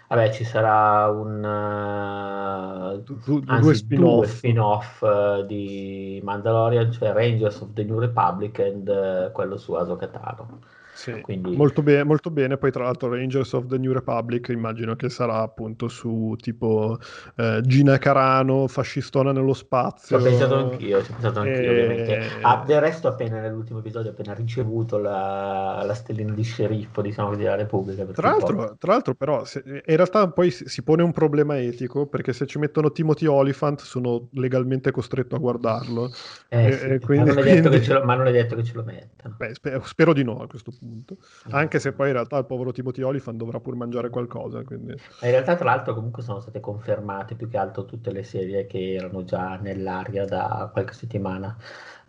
Vabbè, 0.08 0.32
ci 0.32 0.44
sarà 0.44 1.10
un 1.10 1.44
eh, 1.44 3.04
Du- 3.26 3.40
anzi, 3.46 3.74
due 3.74 3.74
due 3.88 4.28
spin-off. 4.28 4.28
spin-off 4.28 5.02
eh, 5.04 5.46
di 5.48 6.20
Mandalorian, 6.24 6.92
cioè 6.92 7.12
Rangers 7.14 7.62
of 7.62 7.74
the 7.74 7.84
New 7.84 8.00
Republic 8.00 8.60
e 8.60 8.82
eh, 8.86 9.32
quello 9.32 9.58
su 9.58 9.74
Ahsoka 9.74 10.08
Tano. 10.08 10.62
Sì, 11.04 11.20
Quindi- 11.20 11.54
molto, 11.58 11.82
be- 11.84 12.04
molto 12.06 12.32
bene. 12.32 12.56
Poi, 12.56 12.72
tra 12.72 12.86
l'altro, 12.86 13.10
Rangers 13.10 13.52
of 13.52 13.66
the 13.66 13.78
New 13.78 13.92
Republic 13.92 14.48
immagino 14.48 14.96
che 14.96 15.10
sarà 15.10 15.40
appunto 15.40 15.90
su 15.90 16.34
tipo 16.40 16.98
eh, 17.36 17.60
Gina 17.62 17.98
Carano, 17.98 18.68
fascistona 18.70 19.34
nello 19.34 19.54
spazio. 19.54 20.18
Ci 20.18 20.24
ho 20.26 20.30
pensato 20.30 20.56
anch'io, 20.56 21.04
ci 21.04 21.12
ho 21.12 21.14
pensato 21.16 21.40
anch'io, 21.42 21.54
Eh, 21.56 21.70
ovviamente. 21.70 22.20
Ah, 22.42 22.64
del 22.66 22.80
resto, 22.80 23.10
appena 23.10 23.42
nell'ultimo 23.42 23.80
episodio, 23.80 24.12
ho 24.12 24.14
appena 24.14 24.34
ricevuto 24.34 24.98
la, 24.98 25.84
la 25.86 25.94
stellina 25.94 26.32
di 26.34 26.44
sceriffo, 26.44 27.02
diciamo, 27.02 27.36
della 27.36 27.56
Repubblica. 27.56 28.06
Tra 28.06 28.30
l'altro, 28.30 28.76
tra 28.80 28.94
l'altro, 28.94 29.14
però, 29.14 29.44
se- 29.44 29.62
in 29.66 29.96
realtà 29.98 30.30
poi 30.30 30.52
si, 30.52 30.70
si 30.70 30.84
pone 30.84 31.04
un 31.04 31.12
problema 31.12 31.60
etico 31.60 32.06
perché 32.06 32.32
se 32.32 32.46
ci 32.46 32.60
mettono 32.60 32.94
Timothy 32.94 33.26
Oliphant 33.26 33.82
sono 33.82 34.30
legalmente 34.32 34.92
costretto 34.92 35.36
a 35.36 35.40
guardarlo. 35.40 36.10
Eh, 36.48 36.66
eh, 36.68 36.72
sì, 36.72 36.86
eh, 36.86 37.00
quindi- 37.00 37.30
ma, 37.32 37.36
non 37.36 37.44
è 37.46 37.52
detto 37.56 37.68
quindi- 37.68 37.78
che 37.80 37.84
ce 37.84 37.94
lo, 37.94 38.04
ma 38.06 38.16
non 38.16 38.28
è 38.28 38.32
detto 38.32 38.56
che 38.56 38.64
ce 38.64 38.74
lo 38.76 38.84
mettano. 38.86 39.36
Beh, 39.38 39.54
spe- 39.54 39.82
spero 39.84 40.14
di 40.14 40.24
no 40.24 40.40
a 40.42 40.48
questo 40.48 40.72
punto. 40.72 40.92
Punto. 40.94 41.18
Anche 41.50 41.80
se 41.80 41.92
poi 41.92 42.08
in 42.08 42.14
realtà 42.14 42.38
il 42.38 42.46
povero 42.46 42.72
Timothy 42.72 43.02
Olyphant 43.02 43.38
dovrà 43.38 43.60
pur 43.60 43.76
mangiare 43.76 44.10
qualcosa. 44.10 44.64
Quindi... 44.64 44.92
In 44.92 45.32
realtà, 45.32 45.56
tra 45.56 45.66
l'altro, 45.66 45.96
comunque 45.96 46.22
sono 46.22 46.40
state 46.40 46.60
confermate 46.60 47.36
più 47.36 47.50
che 47.50 47.58
altro 47.58 47.86
tutte 47.86 48.12
le 48.12 48.24
serie 48.24 48.68
che 48.68 48.94
erano 48.94 49.24
già 49.24 49.58
nell'aria 49.58 50.26
da 50.26 50.70
qualche 50.72 50.94
settimana. 50.94 51.58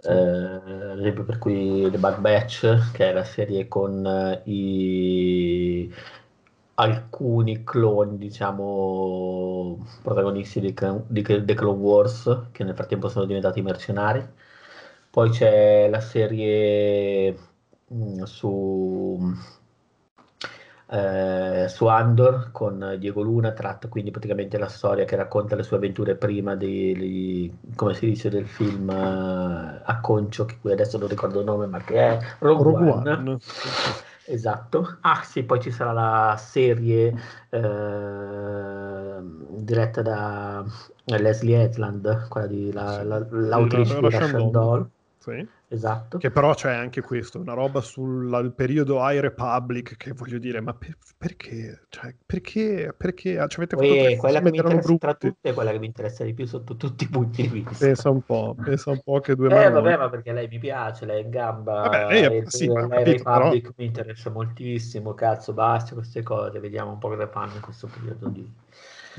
Eh, 0.02 0.12
ad 0.12 0.98
esempio, 0.98 1.24
per 1.24 1.38
cui 1.38 1.88
The 1.90 1.98
Bad 1.98 2.20
Batch, 2.20 2.92
che 2.92 3.10
è 3.10 3.12
la 3.12 3.24
serie 3.24 3.68
con 3.68 4.06
eh, 4.06 4.42
i 4.50 5.92
alcuni 6.76 7.62
cloni, 7.62 8.18
diciamo, 8.18 9.86
protagonisti 10.02 10.60
di, 10.60 10.74
di 11.06 11.22
The 11.22 11.54
Clone 11.54 11.78
Wars, 11.78 12.48
che 12.52 12.64
nel 12.64 12.74
frattempo 12.74 13.08
sono 13.08 13.24
diventati 13.26 13.62
mercenari. 13.62 14.26
Poi 15.10 15.30
c'è 15.30 15.88
la 15.88 16.00
serie 16.00 17.36
mh, 17.94 18.20
mm, 18.20 18.22
su, 18.22 19.34
eh, 20.90 21.66
su 21.68 21.86
Andor 21.86 22.50
con 22.52 22.96
Diego 22.98 23.22
Luna, 23.22 23.52
tratta 23.52 23.88
quindi 23.88 24.10
praticamente 24.10 24.58
la 24.58 24.68
storia 24.68 25.04
che 25.04 25.16
racconta 25.16 25.56
le 25.56 25.62
sue 25.62 25.76
avventure 25.76 26.16
prima 26.16 26.56
di, 26.56 26.94
di 26.94 27.56
come 27.74 27.94
si 27.94 28.06
dice, 28.06 28.28
del 28.28 28.46
film 28.46 28.88
uh, 28.88 29.80
a 29.82 30.00
Concio, 30.00 30.44
che 30.44 30.58
adesso 30.72 30.98
non 30.98 31.08
ricordo 31.08 31.38
il 31.38 31.46
nome, 31.46 31.66
ma 31.66 31.78
che 31.78 31.94
è 31.94 32.18
Rogue, 32.40 32.64
Rogue 32.64 32.90
One. 32.90 33.38
Esatto. 34.26 34.96
Ah 35.02 35.22
sì, 35.22 35.42
poi 35.42 35.60
ci 35.60 35.70
sarà 35.70 35.92
la 35.92 36.36
serie 36.38 37.14
eh, 37.50 39.18
diretta 39.50 40.02
da 40.02 40.64
Leslie 41.04 41.64
Edland, 41.64 42.28
quella 42.28 42.46
di 42.46 42.72
la, 42.72 43.02
la, 43.02 43.26
l'autrice 43.28 44.00
di 44.00 44.00
Russian 44.00 44.50
Doll. 44.50 44.88
Sì. 45.18 45.46
Esatto. 45.74 46.18
Che 46.18 46.30
però 46.30 46.54
c'è 46.54 46.72
anche 46.72 47.00
questo, 47.00 47.40
una 47.40 47.52
roba 47.52 47.80
sul 47.80 48.52
periodo 48.54 48.98
High 49.00 49.18
Republic 49.18 49.96
che 49.96 50.12
voglio 50.12 50.38
dire, 50.38 50.60
ma 50.60 50.72
per, 50.72 50.96
perché? 51.18 51.86
Cioè, 51.88 52.14
perché? 52.24 52.94
Perché? 52.96 53.44
Ci 53.48 53.56
avete 53.56 53.74
Poi, 53.74 54.16
quella 54.16 54.40
che 54.40 54.50
mi 54.50 54.56
interessa 54.56 54.96
tra 54.96 55.14
tutte 55.14 55.50
è 55.50 55.52
quella 55.52 55.72
che 55.72 55.78
mi 55.80 55.86
interessa 55.86 56.22
di 56.22 56.32
più 56.32 56.46
sotto 56.46 56.76
tutti 56.76 57.04
i 57.04 57.08
punti 57.08 57.42
di 57.42 57.48
vista. 57.48 57.84
Pensa 57.84 58.08
un 58.10 58.22
po', 58.22 58.54
pensa 58.62 58.90
un 58.90 59.00
po' 59.02 59.18
che 59.18 59.34
due 59.34 59.48
Eh 59.48 59.70
vabbè, 59.70 59.96
ma 59.96 60.08
perché 60.08 60.32
lei 60.32 60.46
mi 60.46 60.58
piace, 60.58 61.06
lei 61.06 61.22
è 61.22 61.24
in 61.24 61.30
gamba. 61.30 61.82
Vabbè, 61.82 62.06
lei 62.06 62.38
è, 62.38 62.42
sì, 62.46 62.66
High 62.66 63.02
Republic 63.02 63.62
però... 63.62 63.74
mi 63.76 63.84
interessa 63.84 64.30
moltissimo, 64.30 65.12
cazzo, 65.14 65.52
basta 65.52 65.94
queste 65.94 66.22
cose, 66.22 66.60
vediamo 66.60 66.92
un 66.92 66.98
po' 66.98 67.08
cosa 67.08 67.26
fanno 67.26 67.54
in 67.54 67.60
questo 67.60 67.88
periodo 67.88 68.28
di 68.28 68.48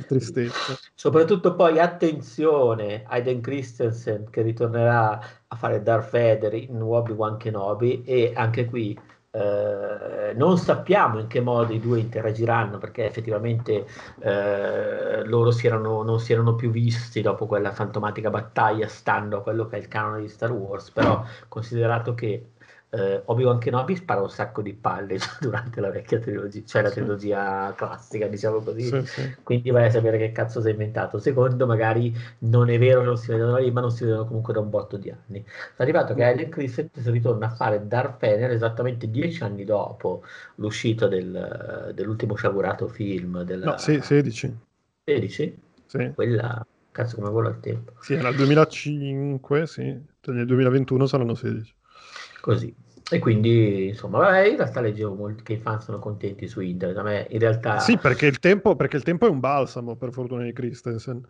tristezza. 0.08 0.78
Soprattutto 0.98 1.56
poi 1.56 1.78
attenzione 1.78 3.04
Aiden 3.06 3.42
Christensen 3.42 4.30
che 4.30 4.42
ritornerà 4.42 5.20
a 5.46 5.56
fare 5.58 5.84
Darth 5.84 6.10
Vader 6.12 6.54
in 6.54 6.82
Obi-Wan 6.82 7.36
Kenobi 7.36 8.04
e 8.06 8.32
anche 8.34 8.66
qui 8.66 8.98
eh, 9.32 10.34
non 10.34 10.58
sappiamo 10.58 11.20
in 11.20 11.28
che 11.28 11.42
modo 11.42 11.74
i 11.74 11.82
due 11.82 12.00
interagiranno 12.00 12.78
perché 12.78 13.06
effettivamente 13.06 13.86
eh, 14.20 15.26
loro 15.26 15.52
si 15.52 15.68
erano, 15.68 16.02
non 16.04 16.22
si 16.22 16.32
erano 16.32 16.56
più 16.56 16.70
visti 16.72 17.22
dopo 17.22 17.46
quella 17.46 17.74
fantomatica 17.74 18.30
battaglia 18.30 18.88
stando 18.88 19.40
a 19.40 19.42
quello 19.42 19.66
che 19.68 19.76
è 19.76 19.80
il 19.80 19.90
canone 19.90 20.22
di 20.22 20.30
Star 20.30 20.54
Wars 20.54 20.92
però 20.92 21.22
considerato 21.50 22.14
che 22.14 22.52
eh, 22.96 23.22
Obi-Wan 23.26 23.60
Kenobi 23.60 23.96
spara 23.96 24.22
un 24.22 24.30
sacco 24.30 24.62
di 24.62 24.74
palle 24.74 25.18
durante 25.42 25.82
la 25.82 25.90
vecchia 25.90 26.20
trilogia, 26.20 26.62
cioè 26.66 26.82
la 26.82 26.90
trilogia 26.90 27.74
classica, 27.76 28.28
diciamo 28.28 28.60
così. 28.60 28.84
Sì, 28.84 29.06
sì. 29.06 29.36
Quindi 29.44 29.70
vai 29.70 29.88
a 29.88 29.90
sapere 29.90 30.18
che 30.18 30.32
cazzo 30.32 30.62
si 30.62 30.70
è 30.70 30.72
inventato. 30.72 31.20
Secondo, 31.20 31.66
magari 31.66 32.16
non 32.40 32.70
è 32.70 32.80
vero 32.80 33.02
che 33.02 33.06
non 33.06 33.18
si 33.18 33.32
vedono 33.32 33.58
lì, 33.58 33.70
ma 33.72 33.82
non 33.82 33.92
si 33.92 34.06
vedono 34.06 34.26
comunque 34.26 34.54
da 34.54 34.62
un 34.62 34.70
botto 34.70 34.96
di 34.96 35.12
anni. 35.12 35.44
È 35.76 35.82
arrivato 35.82 36.14
che 36.14 36.24
Alien 36.24 36.50
Christensen 36.50 37.12
ritorna 37.12 37.48
a 37.48 37.50
fare 37.50 37.86
Darth 37.86 38.20
Vader 38.20 38.52
esattamente 38.52 39.10
dieci 39.10 39.44
anni 39.44 39.66
dopo 39.66 40.24
l'uscita 40.56 41.08
del, 41.08 41.92
dell'ultimo 41.94 42.36
sciagurato 42.36 42.88
film. 42.88 43.44
Della... 43.44 43.72
No, 43.72 43.78
sì, 43.78 44.00
16. 44.02 44.58
16? 45.04 45.60
Sì. 45.86 46.12
Quella, 46.16 46.66
cazzo 46.92 47.18
come 47.18 47.30
vola 47.30 47.50
il 47.50 47.60
tempo. 47.60 47.92
Sì, 48.00 48.14
era 48.14 48.30
il 48.30 48.36
2005, 48.38 49.68
sì. 49.68 50.14
Nel 50.28 50.46
2021 50.46 51.06
saranno 51.06 51.36
16. 51.36 51.76
Così. 52.40 52.74
E 53.12 53.20
quindi, 53.20 53.90
insomma, 53.90 54.18
vabbè, 54.20 54.48
in 54.48 54.58
realtà 54.58 54.82
leggevo 54.82 55.14
molti 55.14 55.44
che 55.44 55.54
i 55.54 55.58
fan 55.60 55.80
sono 55.80 56.00
contenti 56.00 56.48
su 56.48 56.60
internet. 56.60 56.98
A 56.98 57.04
me 57.04 57.28
in 57.30 57.40
realtà. 57.40 57.80
Sì, 57.80 57.98
perché 57.98 58.26
il 58.26 58.40
tempo, 58.40 58.76
perché 58.76 58.98
il 58.98 59.04
tempo 59.04 59.28
è 59.28 59.30
un 59.30 59.40
balsamo, 59.40 59.96
per 59.96 60.12
fortuna 60.12 60.44
di 60.44 60.54
Christensen. 60.54 61.24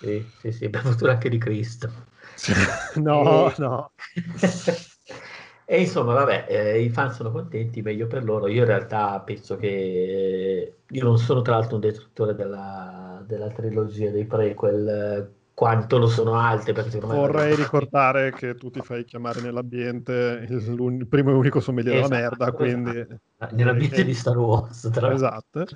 Sì, 0.00 0.24
sì, 0.38 0.52
sì, 0.52 0.70
per 0.70 0.80
fortuna 0.82 1.12
anche 1.12 1.28
di 1.28 1.38
Cristo. 1.38 1.90
no, 2.96 3.50
e... 3.50 3.54
no. 3.58 3.92
e 5.66 5.80
insomma, 5.80 6.14
vabbè, 6.14 6.46
eh, 6.48 6.80
i 6.80 6.88
fan 6.88 7.12
sono 7.12 7.30
contenti, 7.30 7.82
meglio 7.82 8.06
per 8.06 8.24
loro. 8.24 8.48
Io 8.48 8.60
in 8.60 8.66
realtà 8.66 9.20
penso 9.20 9.56
che. 9.56 10.76
Io 10.90 11.04
non 11.04 11.18
sono 11.18 11.42
tra 11.42 11.56
l'altro 11.56 11.74
un 11.74 11.82
destruttore 11.82 12.34
della, 12.34 13.22
della 13.26 13.50
trilogia 13.50 14.10
dei 14.10 14.24
prequel 14.24 15.36
quanto 15.58 15.98
lo 15.98 16.06
sono 16.06 16.34
alte. 16.34 16.72
Vorrei 17.00 17.56
ricordare 17.56 18.32
che 18.32 18.54
tu 18.54 18.70
ti 18.70 18.80
fai 18.80 19.04
chiamare 19.04 19.40
nell'ambiente 19.40 20.46
il 20.48 21.04
primo 21.08 21.30
e 21.30 21.34
unico 21.34 21.58
sommelier 21.58 21.96
esatto, 21.96 22.08
della 22.14 22.20
merda, 22.20 22.52
quindi... 22.52 22.90
Esatto. 22.90 23.54
Nell'ambiente 23.56 24.04
di 24.04 24.14
Star 24.14 24.36
Wars, 24.36 24.88
tra 24.92 25.12
Esatto. 25.12 25.66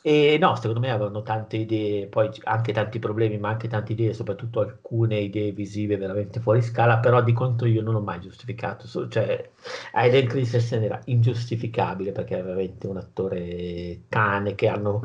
E 0.00 0.38
no, 0.40 0.54
secondo 0.54 0.80
me 0.80 0.90
avevano 0.90 1.22
tante 1.22 1.56
idee, 1.58 2.06
poi 2.06 2.30
anche 2.44 2.72
tanti 2.72 2.98
problemi, 2.98 3.36
ma 3.36 3.50
anche 3.50 3.68
tante 3.68 3.92
idee, 3.92 4.14
soprattutto 4.14 4.60
alcune 4.60 5.18
idee 5.18 5.52
visive 5.52 5.98
veramente 5.98 6.40
fuori 6.40 6.62
scala, 6.62 6.98
però 6.98 7.22
di 7.22 7.34
contro 7.34 7.66
io 7.66 7.82
non 7.82 7.96
ho 7.96 8.00
mai 8.00 8.20
giustificato, 8.20 9.08
cioè 9.08 9.50
Aiden 9.92 10.28
Christensen 10.28 10.82
era 10.82 11.00
ingiustificabile 11.06 12.12
perché 12.12 12.38
è 12.38 12.42
veramente 12.42 12.86
un 12.86 12.96
attore 12.96 14.02
cane 14.08 14.54
che 14.54 14.68
hanno 14.68 15.02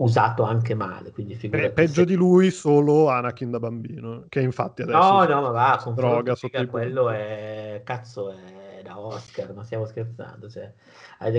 usato 0.00 0.42
anche 0.42 0.74
male. 0.74 1.10
Quindi 1.10 1.34
Beh, 1.48 1.70
peggio 1.72 2.00
se... 2.00 2.04
di 2.04 2.14
lui 2.14 2.50
solo 2.50 3.08
Anakin 3.08 3.50
da 3.50 3.58
bambino, 3.58 4.24
che 4.28 4.40
infatti 4.40 4.82
adesso 4.82 4.98
no, 4.98 5.24
no, 5.24 5.40
ma 5.42 5.50
va, 5.50 5.80
con 5.82 5.94
droga 5.94 6.34
sotto 6.34 6.66
quello 6.66 7.10
è 7.10 7.82
cazzo 7.84 8.32
è 8.32 8.82
da 8.82 8.98
Oscar, 8.98 9.52
ma 9.54 9.62
stiamo 9.62 9.84
scherzando, 9.84 10.48
cioè 10.48 10.72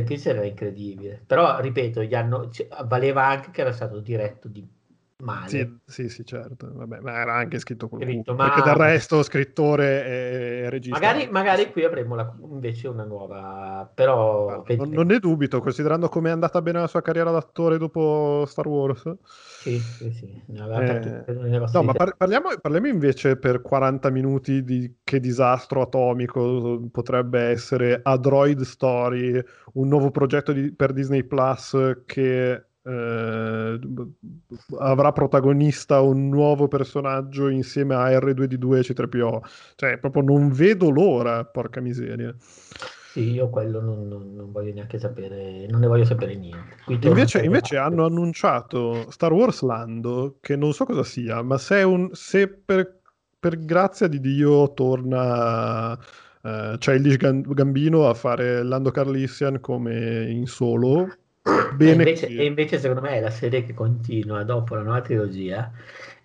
Christian 0.03 0.38
era 0.38 0.45
incredibile. 0.45 1.22
Però 1.26 1.59
ripeto, 1.59 2.03
gli 2.03 2.14
hanno, 2.14 2.49
cioè, 2.49 2.68
valeva 2.86 3.26
anche 3.26 3.51
che 3.51 3.62
era 3.62 3.72
stato 3.72 3.99
diretto 3.99 4.47
di 4.47 4.68
male. 5.22 5.49
Sì, 5.49 5.78
sì, 5.86 6.09
sì, 6.09 6.26
certo. 6.26 6.69
Vabbè, 6.74 6.99
ma 6.99 7.19
era 7.19 7.36
anche 7.36 7.59
scritto 7.59 7.88
con 7.88 8.01
scritto, 8.01 8.34
ma... 8.34 8.49
Perché 8.49 8.61
del 8.61 8.76
resto 8.76 9.24
scrittore 9.24 10.05
e 10.05 10.69
regista. 10.69 10.99
Magari, 10.99 11.30
magari 11.30 11.72
qui 11.72 11.84
avremo 11.84 12.15
la, 12.15 12.34
invece 12.49 12.88
una 12.88 13.03
nuova... 13.03 13.89
Però... 13.93 14.63
Non, 14.67 14.89
non, 14.89 15.05
ne 15.07 15.19
dubito, 15.19 15.59
considerando 15.59 16.09
come 16.09 16.30
è 16.30 16.32
andata 16.32 16.61
bene 16.61 16.80
la 16.80 16.88
sua 16.88 17.01
carriera 17.01 17.32
d'attore 17.32 17.78
dopo 17.78 18.43
Star 18.47 18.67
Wars. 18.67 19.15
Sì, 19.24 19.78
sì, 19.80 20.11
sì. 20.11 20.43
Eh... 20.53 21.24
No, 21.72 21.84
ma 21.84 21.93
par- 21.93 22.15
parliamo, 22.17 22.49
parliamo, 22.59 22.88
invece 22.88 23.38
per 23.38 23.61
40 23.61 24.09
minuti 24.09 24.63
di 24.63 24.97
che 25.03 25.19
disastro 25.19 25.82
atomico 25.82 26.88
potrebbe 26.91 27.41
essere 27.41 27.99
A 28.01 28.17
Droid 28.17 28.61
Story, 28.61 29.41
un 29.74 29.88
nuovo 29.88 30.09
progetto 30.11 30.51
di, 30.51 30.74
per 30.74 30.93
Disney 30.93 31.24
Plus 31.24 32.01
che 32.05 32.65
eh, 32.84 33.79
avrà 34.79 35.11
protagonista 35.11 36.01
un 36.01 36.29
nuovo 36.29 36.67
personaggio 36.67 37.47
insieme 37.49 37.95
a 37.95 38.09
R2D2 38.09 38.75
e 38.75 38.82
C3PO. 38.82 39.39
Cioè, 39.75 39.97
proprio 39.97 40.23
non 40.23 40.51
vedo 40.51 40.89
l'ora, 40.89 41.43
porca 41.45 41.82
miseria. 41.82 42.36
Sì, 43.11 43.32
io 43.32 43.49
quello 43.49 43.82
non, 43.82 44.07
non, 44.07 44.34
non 44.34 44.53
voglio 44.53 44.73
neanche 44.73 44.97
sapere, 44.97 45.67
non 45.67 45.82
ne 45.82 45.88
voglio 45.88 46.05
sapere 46.05 46.34
niente. 46.34 46.77
Invece, 47.07 47.43
invece 47.43 47.75
hanno 47.75 48.05
annunciato 48.05 49.11
Star 49.11 49.34
Wars 49.34 49.63
Lando, 49.63 50.38
che 50.39 50.55
non 50.55 50.71
so 50.71 50.86
cosa 50.86 51.03
sia, 51.03 51.41
ma 51.41 51.57
se, 51.57 51.84
un, 51.84 52.09
se 52.13 52.47
per, 52.47 53.01
per, 53.38 53.65
grazia 53.65 54.07
di 54.07 54.21
Dio 54.21 54.71
torna 54.73 55.91
uh, 55.91 56.77
Childish 56.77 57.17
Gambino 57.17 58.07
a 58.07 58.13
fare 58.13 58.63
Lando 58.63 58.91
Carlissian 58.91 59.59
come 59.59 60.32
in 60.32 60.47
solo, 60.47 61.09
Bene 61.43 61.91
e, 61.91 61.95
invece, 61.95 62.27
e 62.27 62.45
invece, 62.45 62.79
secondo 62.79 63.01
me, 63.01 63.11
è 63.11 63.19
la 63.19 63.31
serie 63.31 63.65
che 63.65 63.73
continua 63.73 64.43
dopo 64.43 64.75
la 64.75 64.83
nuova 64.83 65.01
trilogia 65.01 65.71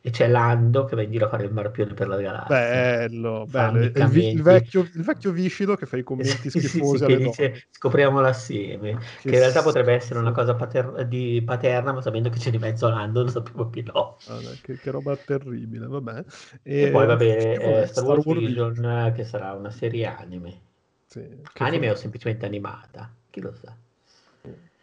e 0.07 0.11
c'è 0.11 0.29
Lando 0.29 0.85
che 0.85 0.95
va 0.95 1.03
in 1.03 1.11
giro 1.11 1.27
a 1.27 1.29
fare 1.29 1.47
il 1.47 1.53
marpione 1.53 1.93
per 1.95 2.07
la 2.07 2.17
galassia. 2.17 2.55
Bello, 2.55 3.45
bello. 3.49 3.83
Il, 3.83 3.93
il, 3.93 4.43
vecchio, 4.43 4.83
il, 4.83 5.03
vecchio, 5.03 5.33
viscido 5.33 5.75
che 5.75 5.87
fa 5.87 5.97
i 5.97 6.05
commenti 6.05 6.49
schifosi 6.49 6.99
sì, 6.99 6.99
sì, 6.99 7.07
che 7.07 7.17
dice 7.17 7.67
scopriamolo 7.71 8.27
assieme, 8.27 8.91
che, 8.93 9.31
che 9.31 9.35
in 9.35 9.39
realtà 9.41 9.63
potrebbe 9.63 9.95
essere 9.95 10.21
una 10.21 10.31
cosa 10.31 10.55
pater- 10.55 11.03
di 11.07 11.43
paterna, 11.45 11.93
ma 11.93 12.03
sapendo 12.03 12.29
che 12.29 12.39
c'è 12.39 12.51
di 12.51 12.59
mezzo 12.59 12.89
Lando 12.89 13.23
non 13.23 13.31
sappiamo 13.31 13.69
più 13.69 13.83
no. 13.85 14.17
che, 14.63 14.79
che, 14.79 14.91
roba 14.93 15.17
terribile, 15.17 15.87
vabbè. 15.87 16.25
E, 16.63 16.83
e 16.83 16.91
poi 16.91 17.07
vabbè, 17.07 17.81
eh, 17.81 17.87
Star, 17.87 18.05
Wars, 18.05 18.25
Vision, 18.25 19.13
che 19.13 19.25
sarà 19.25 19.55
una 19.55 19.71
serie 19.71 20.07
anime. 20.07 20.61
Anime 21.55 21.91
o 21.91 21.95
semplicemente 21.97 22.47
animata, 22.47 23.13
chi 23.31 23.41
lo 23.41 23.53
sa. 23.55 23.75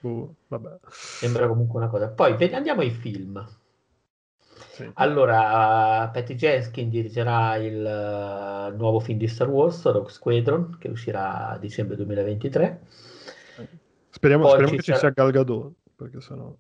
Uh, 0.04 0.36
Sembra 0.89 1.47
comunque 1.47 1.80
una 1.80 1.89
cosa. 1.89 2.10
Poi 2.10 2.36
andiamo 2.54 2.82
ai 2.82 2.91
film. 2.91 3.45
Sì. 4.74 4.89
Allora, 4.95 6.10
Patty 6.12 6.36
Jenkins 6.36 6.89
dirigerà 6.89 7.56
il 7.56 8.72
uh, 8.74 8.76
nuovo 8.76 8.99
film 8.99 9.18
di 9.18 9.28
Star 9.28 9.47
Wars, 9.47 9.84
Rogue 9.84 10.12
Squadron, 10.12 10.78
che 10.80 10.89
uscirà 10.89 11.49
a 11.49 11.58
dicembre 11.58 11.95
2023. 11.95 12.82
Speriamo, 14.10 14.47
speriamo 14.47 14.72
ci 14.72 14.76
che 14.78 14.84
ci 14.84 14.95
sia 14.95 15.10
Gal 15.10 15.32
Gadot, 15.32 15.74
perché 15.95 16.22
sennò... 16.22 16.54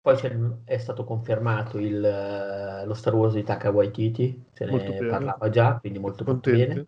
Poi 0.00 0.16
è 0.64 0.78
stato 0.78 1.04
confermato 1.04 1.78
il, 1.78 2.02
eh, 2.02 2.86
lo 2.86 2.94
Star 2.94 3.14
Wars 3.14 3.34
di 3.34 3.42
Taka 3.42 3.70
Waititi, 3.70 4.44
se 4.52 4.66
Molto 4.66 4.90
ne 4.90 4.98
bene. 4.98 5.10
parlava 5.10 5.48
già, 5.50 5.78
quindi 5.78 5.98
molto 5.98 6.24
molto 6.24 6.50
bene. 6.50 6.86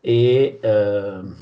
E, 0.00 0.58
ehm, 0.60 1.36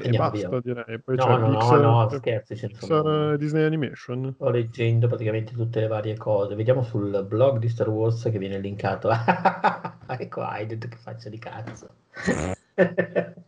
E, 0.00 0.04
Andiamo 0.04 0.30
basta, 0.30 0.48
via. 0.48 0.60
direi. 0.60 1.00
Poi 1.00 1.16
no, 1.16 1.26
no, 1.38 1.48
no, 1.48 1.58
Pixar, 1.58 1.80
no, 1.80 2.08
scherzi, 2.10 2.54
Pixar 2.66 3.36
Disney 3.36 3.64
Animation. 3.64 4.34
Sto 4.34 4.50
leggendo 4.50 5.06
praticamente 5.06 5.52
tutte 5.52 5.80
le 5.80 5.86
varie 5.86 6.16
cose. 6.16 6.54
Vediamo 6.54 6.82
sul 6.82 7.24
blog 7.26 7.58
di 7.58 7.68
Star 7.68 7.88
Wars 7.88 8.22
che 8.24 8.38
viene 8.38 8.58
linkato. 8.58 9.08
ecco 10.06 10.42
Aiden 10.42 10.78
che 10.78 10.96
faccia 10.96 11.28
di 11.28 11.38
cazzo. 11.38 11.88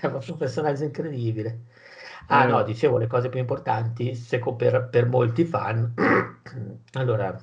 È 0.00 0.06
un 0.06 0.36
personaggio 0.36 0.84
incredibile. 0.84 1.66
Ah 2.28 2.44
Eh. 2.44 2.48
no, 2.48 2.62
dicevo 2.62 2.98
le 2.98 3.06
cose 3.06 3.28
più 3.28 3.38
importanti, 3.40 4.14
seco- 4.14 4.54
per, 4.56 4.88
per 4.90 5.06
molti 5.06 5.44
fan. 5.44 5.94
allora, 6.94 7.36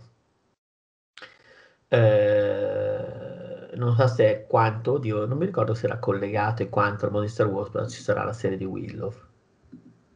eh, 1.89 2.94
non 3.75 3.95
so 3.95 4.07
se 4.07 4.25
è 4.25 4.45
quanto, 4.47 4.93
oddio, 4.93 5.25
non 5.25 5.37
mi 5.37 5.45
ricordo 5.45 5.73
se 5.73 5.85
era 5.85 5.99
collegato 5.99 6.63
e 6.63 6.69
quanto 6.69 7.05
al 7.05 7.11
mondo 7.11 7.27
di 7.27 7.31
Star 7.31 7.47
Wars, 7.47 7.69
però 7.69 7.85
ci 7.87 8.01
sarà 8.01 8.23
la 8.23 8.33
serie 8.33 8.57
di 8.57 8.65
Willow. 8.65 9.13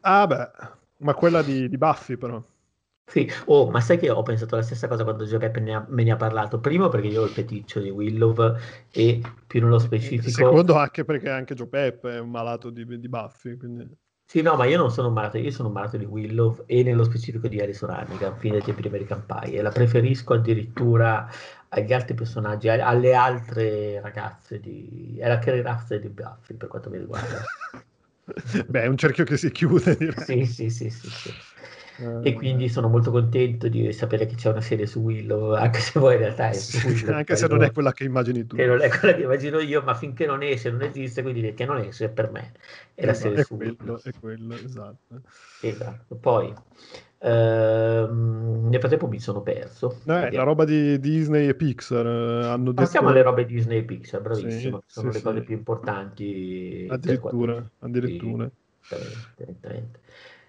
Ah 0.02 0.26
beh, 0.26 0.52
ma 0.98 1.14
quella 1.14 1.42
di, 1.42 1.70
di 1.70 1.78
Buffy 1.78 2.18
però. 2.18 2.42
Sì, 3.10 3.28
oh, 3.46 3.72
ma 3.72 3.82
sai 3.82 3.98
che 3.98 4.12
ho 4.12 4.22
pensato 4.22 4.56
la 4.56 4.62
stessa 4.62 4.88
cosa 4.88 5.04
quando 5.04 5.24
Giuseppe 5.24 5.60
ne 5.60 5.74
ha- 5.74 5.86
me 5.90 6.04
ne 6.04 6.12
ha 6.12 6.16
parlato? 6.16 6.60
Primo 6.60 6.90
perché 6.90 7.08
io 7.08 7.22
ho 7.22 7.26
il 7.26 7.32
feticcio 7.32 7.80
di 7.80 7.90
Willow 7.90 8.56
e 8.92 9.22
più 9.48 9.62
nello 9.62 9.80
specifico... 9.80 10.30
Secondo 10.30 10.76
anche 10.76 11.04
perché 11.04 11.30
anche 11.30 11.56
Pep 11.56 12.08
è 12.08 12.20
un 12.20 12.30
malato 12.30 12.70
di, 12.70 12.86
di 12.86 13.10
Buffy, 13.10 13.58
quindi... 13.58 13.90
Sì, 14.30 14.44
no, 14.44 14.56
ma 14.56 14.66
io 14.66 14.78
non 14.78 14.92
sono 14.92 15.08
un 15.08 15.16
malato, 15.16 15.40
io 15.40 15.50
sono 15.50 15.70
un 15.70 15.74
malato 15.74 15.98
di 15.98 16.06
Willow 16.06 16.62
e 16.68 16.84
nello 16.84 17.04
specifico 17.04 17.48
di 17.48 17.60
Alison 17.60 17.90
Hannigan, 17.90 18.38
fine 18.38 18.58
dei 18.58 18.62
tempi 18.62 18.84
di 18.84 18.88
American 18.88 19.26
Pie, 19.26 19.58
e 19.58 19.62
la 19.64 19.72
preferisco 19.72 20.36
addirittura 20.36 21.28
agli 21.70 21.94
altri 21.94 22.14
personaggi, 22.16 22.68
alle 22.70 23.14
altre 23.14 24.00
ragazze 24.02 24.60
di... 24.60 25.18
è 25.20 25.28
la 25.28 25.40
Carrie 25.40 25.62
Russell 25.62 26.00
di 26.02 26.10
Buffy 26.10 26.56
per 26.56 26.68
quanto 26.68 26.90
mi 26.90 26.98
riguarda. 26.98 27.52
Beh, 28.70 28.84
è 28.84 28.88
un 28.88 28.98
cerchio 28.98 29.24
che 29.26 29.38
si 29.38 29.52
chiude, 29.52 29.96
direi. 29.98 30.26
Sì, 30.26 30.46
sì, 30.46 30.70
sì, 30.70 30.90
sì, 30.90 31.10
sì. 31.10 31.30
Eh, 31.98 32.04
E 32.22 32.34
quindi 32.34 32.70
sono 32.70 32.90
molto 32.90 33.12
contento 33.12 33.68
di 33.70 33.92
sapere 33.94 34.26
che 34.26 34.36
c'è 34.36 34.50
una 34.50 34.62
serie 34.62 34.86
su 34.86 35.00
Willow, 35.00 35.54
anche 35.54 35.80
se 35.80 35.98
poi 36.00 36.14
in 36.16 36.20
realtà 36.20 36.50
è 36.50 36.58
Willow. 36.84 37.14
anche 37.16 37.36
se 37.36 37.48
poi 37.48 37.58
non 37.60 37.64
è 37.64 37.72
quella 37.72 37.92
che 37.94 38.04
immagini 38.04 38.46
tu. 38.46 38.56
che 38.56 38.66
non 38.66 38.82
è 38.82 38.90
quella 38.90 39.16
che 39.16 39.22
immagino 39.24 39.60
io, 39.60 39.82
ma 39.82 39.96
finché 39.96 40.26
non 40.26 40.44
esce, 40.44 40.70
non 40.72 40.82
esiste, 40.82 41.22
quindi 41.22 41.54
che 41.54 41.66
non 41.66 41.78
esce 41.78 42.10
per 42.10 42.32
me 42.32 42.54
è 42.94 43.06
la 43.06 43.12
Esatto, 43.12 43.14
serie 43.14 43.38
è 43.42 43.46
su 43.46 43.56
quello, 43.56 43.76
Willow. 43.78 44.02
è 44.02 44.12
quello, 44.20 44.56
esatto. 44.56 45.22
Esatto. 45.62 46.16
Poi 46.16 46.54
ehm, 47.20 48.68
nel 48.70 48.80
frattempo 48.80 49.08
mi 49.08 49.20
sono 49.20 49.42
perso. 49.42 50.00
È 50.06 50.32
la 50.32 50.44
roba 50.44 50.66
di 50.66 51.00
Disney 51.00 51.48
e 51.48 51.56
Pixar 51.56 52.06
eh, 52.06 52.46
hanno 52.48 52.72
detto 52.72 52.82
Passiamo 52.82 53.10
alle 53.10 53.22
robe 53.22 53.46
Disney 53.46 53.80
e 53.80 53.84
Pixar, 53.84 54.22
bravissimo, 54.22 54.82
Sì, 54.86 54.94
sono 54.94 55.12
sì, 55.12 55.18
le 55.18 55.24
cose 55.24 55.40
sì. 55.40 55.46
più 55.46 55.56
importanti 55.56 56.88
addirittura, 56.90 57.70
addirittura. 57.80 58.44
Sì, 58.46 58.92
esattamente, 58.92 59.44
esattamente. 59.44 60.00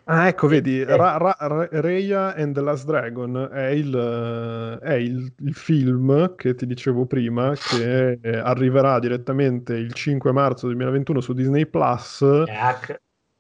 Ah, 0.05 0.27
ecco, 0.27 0.49
vedi, 0.49 0.81
Eh. 0.81 0.97
Ra- 0.97 1.19
Ra- 1.19 1.37
Ra- 1.39 1.69
Raya 1.71 2.35
and 2.35 2.53
the 2.55 2.61
Last 2.61 2.85
Dragon 2.85 3.49
è 3.53 3.69
il, 3.69 3.95
eh, 3.95 4.79
è 4.85 4.95
il- 4.95 5.33
il 5.39 5.55
film 5.55 6.35
che 6.35 6.55
ti 6.57 6.67
dicevo 6.67 7.07
prima, 7.07 7.55
che 7.55 8.19
eh, 8.21 8.37
arriverà 8.39 8.99
direttamente 8.99 9.75
il 9.75 9.93
5 9.93 10.33
marzo 10.33 10.67
2021 10.67 11.21
su 11.21 11.33
Disney 11.33 11.65
Plus 11.67 12.25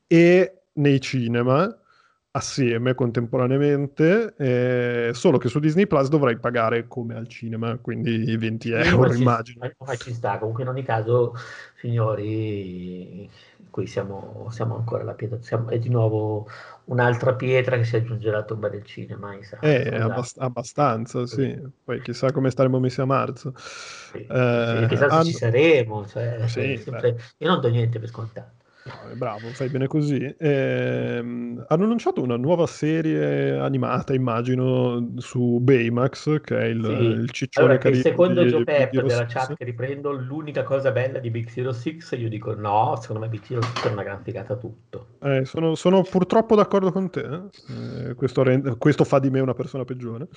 e 0.07 0.63
nei 0.75 1.01
cinema 1.01 1.80
assieme 2.33 2.95
contemporaneamente, 2.95 4.35
eh, 4.37 5.11
solo 5.15 5.39
che 5.39 5.49
su 5.49 5.59
Disney 5.59 5.87
Plus 5.87 6.09
dovrai 6.09 6.39
pagare 6.39 6.87
come 6.87 7.17
al 7.17 7.27
cinema, 7.29 7.77
quindi 7.79 8.37
20 8.37 8.69
Sì, 8.69 8.75
euro 8.75 9.09
ma 9.09 9.15
ci- 9.15 9.21
immagino. 9.21 9.71
ma- 9.79 9.97
ci 9.97 10.15
sta, 10.15 10.39
comunque 10.39 10.63
in 10.63 10.69
ogni 10.69 10.83
caso, 10.85 11.35
signori, 11.77 13.29
qui 13.71 13.87
siamo, 13.87 14.47
siamo 14.51 14.77
ancora 14.77 15.03
alla 15.03 15.15
pietra, 15.15 15.39
siamo- 15.43 15.69
è 15.71 15.79
di 15.79 15.89
nuovo 15.89 16.47
un'altra 16.85 17.35
pietra 17.35 17.77
che 17.77 17.85
si 17.85 17.97
aggiunge 17.97 18.29
alla 18.29 18.45
tomba 18.45 18.69
del 18.69 18.85
cinema. 18.85 19.35
Eh, 19.35 19.39
Esatto. 19.41 19.97
abbast- 19.97 20.39
abbastanza, 20.41 21.27
sì. 21.27 21.59
Poi 21.85 22.01
chissà 22.01 22.31
come 22.33 22.51
staremo 22.51 22.79
messi 22.79 23.01
a 23.01 23.05
marzo. 23.07 23.53
Sì, 23.57 24.19
Eh, 24.29 24.77
sì, 24.81 24.87
chissà 24.87 25.09
se 25.09 25.15
hanno- 25.15 25.25
ci 25.25 25.33
saremo, 25.33 26.07
cioè, 26.07 26.47
Sì, 26.49 26.77
sempre- 26.79 27.19
io 27.39 27.49
non 27.49 27.61
do 27.61 27.69
niente 27.69 27.99
per 27.99 28.09
scontato. 28.09 28.59
No, 28.83 29.11
bravo, 29.15 29.53
fai 29.53 29.69
bene 29.69 29.87
così. 29.87 30.35
Ehm, 30.39 31.65
hanno 31.69 31.85
annunciato 31.85 32.23
una 32.23 32.37
nuova 32.37 32.67
serie 32.67 33.59
animata, 33.59 34.15
immagino, 34.15 35.13
su 35.19 35.59
Baymax, 35.61 36.41
che 36.41 36.59
è 36.59 36.65
il, 36.65 36.83
Sì. 36.85 36.91
il 36.93 37.31
ciccione 37.31 37.67
Allora, 37.67 37.83
carino 37.83 38.03
secondo 38.03 38.43
di 38.43 38.65
Pep 38.65 39.03
della 39.03 39.27
chat 39.27 39.55
che 39.55 39.65
riprendo, 39.65 40.13
l'unica 40.13 40.63
cosa 40.63 40.91
bella 40.93 41.19
di 41.19 41.29
Big 41.31 41.49
Zero 41.49 41.73
Six, 41.73 42.17
io 42.19 42.29
dico 42.31 42.55
no, 42.55 42.97
secondo 43.01 43.21
me 43.23 43.29
Big 43.29 43.45
Zero 43.45 43.61
Six 43.61 43.87
è 43.87 43.93
una 43.93 44.03
gran 44.03 44.23
figata 44.23 44.57
tutto. 44.57 45.07
Eh, 45.23 45.45
sono, 45.45 45.75
sono 45.75 46.03
purtroppo 46.03 46.57
d'accordo 46.57 46.91
con 46.91 47.11
te. 47.11 47.21
eh. 47.21 48.15
questo, 48.15 48.43
rende- 48.43 48.77
questo 48.79 49.05
fa 49.05 49.19
di 49.19 49.29
me 49.29 49.41
una 49.41 49.53
persona 49.55 49.85
peggiore. 49.85 50.29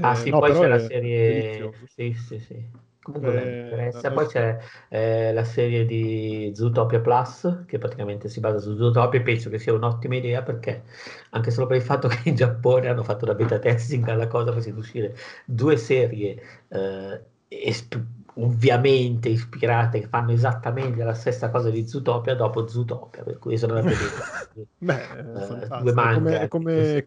Ah 0.00 0.12
Eh, 0.12 0.16
sì, 0.16 0.30
no, 0.30 0.40
poi 0.40 0.52
c'è 0.52 0.66
la 0.66 0.74
è 0.74 0.78
serie... 0.80 1.30
delizioso. 1.32 1.86
Sì, 1.94 2.12
sì, 2.14 2.38
sì. 2.40 2.84
Comunque 3.06 3.32
Eh, 3.32 3.38
mi 3.44 3.52
interessa. 3.62 4.10
eh, 4.10 4.12
Poi 4.12 4.26
c'è 4.26 4.58
eh, 4.88 5.32
la 5.32 5.44
serie 5.44 5.84
di 5.86 6.50
Zootopia 6.54 7.00
Plus, 7.00 7.64
che 7.66 7.78
praticamente 7.78 8.28
si 8.28 8.40
basa 8.40 8.58
su 8.58 8.76
Zootopia 8.76 9.20
e 9.20 9.22
penso 9.22 9.48
che 9.48 9.58
sia 9.60 9.72
un'ottima 9.74 10.16
idea 10.16 10.42
perché 10.42 10.82
anche 11.30 11.50
solo 11.52 11.66
per 11.66 11.76
il 11.76 11.82
fatto 11.82 12.08
che 12.08 12.28
in 12.28 12.34
Giappone 12.34 12.88
hanno 12.88 13.04
fatto 13.04 13.24
la 13.26 13.34
beta 13.34 13.58
testing 13.60 14.08
alla 14.08 14.26
cosa 14.26 14.52
facendo 14.52 14.80
uscire 14.80 15.14
due 15.44 15.76
serie 15.76 16.40
eh, 16.68 17.24
esp- 17.48 18.00
ovviamente 18.38 19.28
ispirate, 19.30 20.00
che 20.00 20.08
fanno 20.08 20.32
esattamente 20.32 21.02
la 21.04 21.14
stessa 21.14 21.50
cosa 21.50 21.70
di 21.70 21.86
Zootopia 21.86 22.34
dopo 22.34 22.66
Zootopia, 22.66 23.22
per 23.22 23.38
cui 23.38 23.56
sono. 23.56 23.80
Beh, 24.78 25.08
è 25.08 25.24
Eh, 25.24 25.70
due 25.76 25.92
manga, 25.92 26.08
come, 26.10 26.40
è 26.40 26.48
sì. 26.66 27.02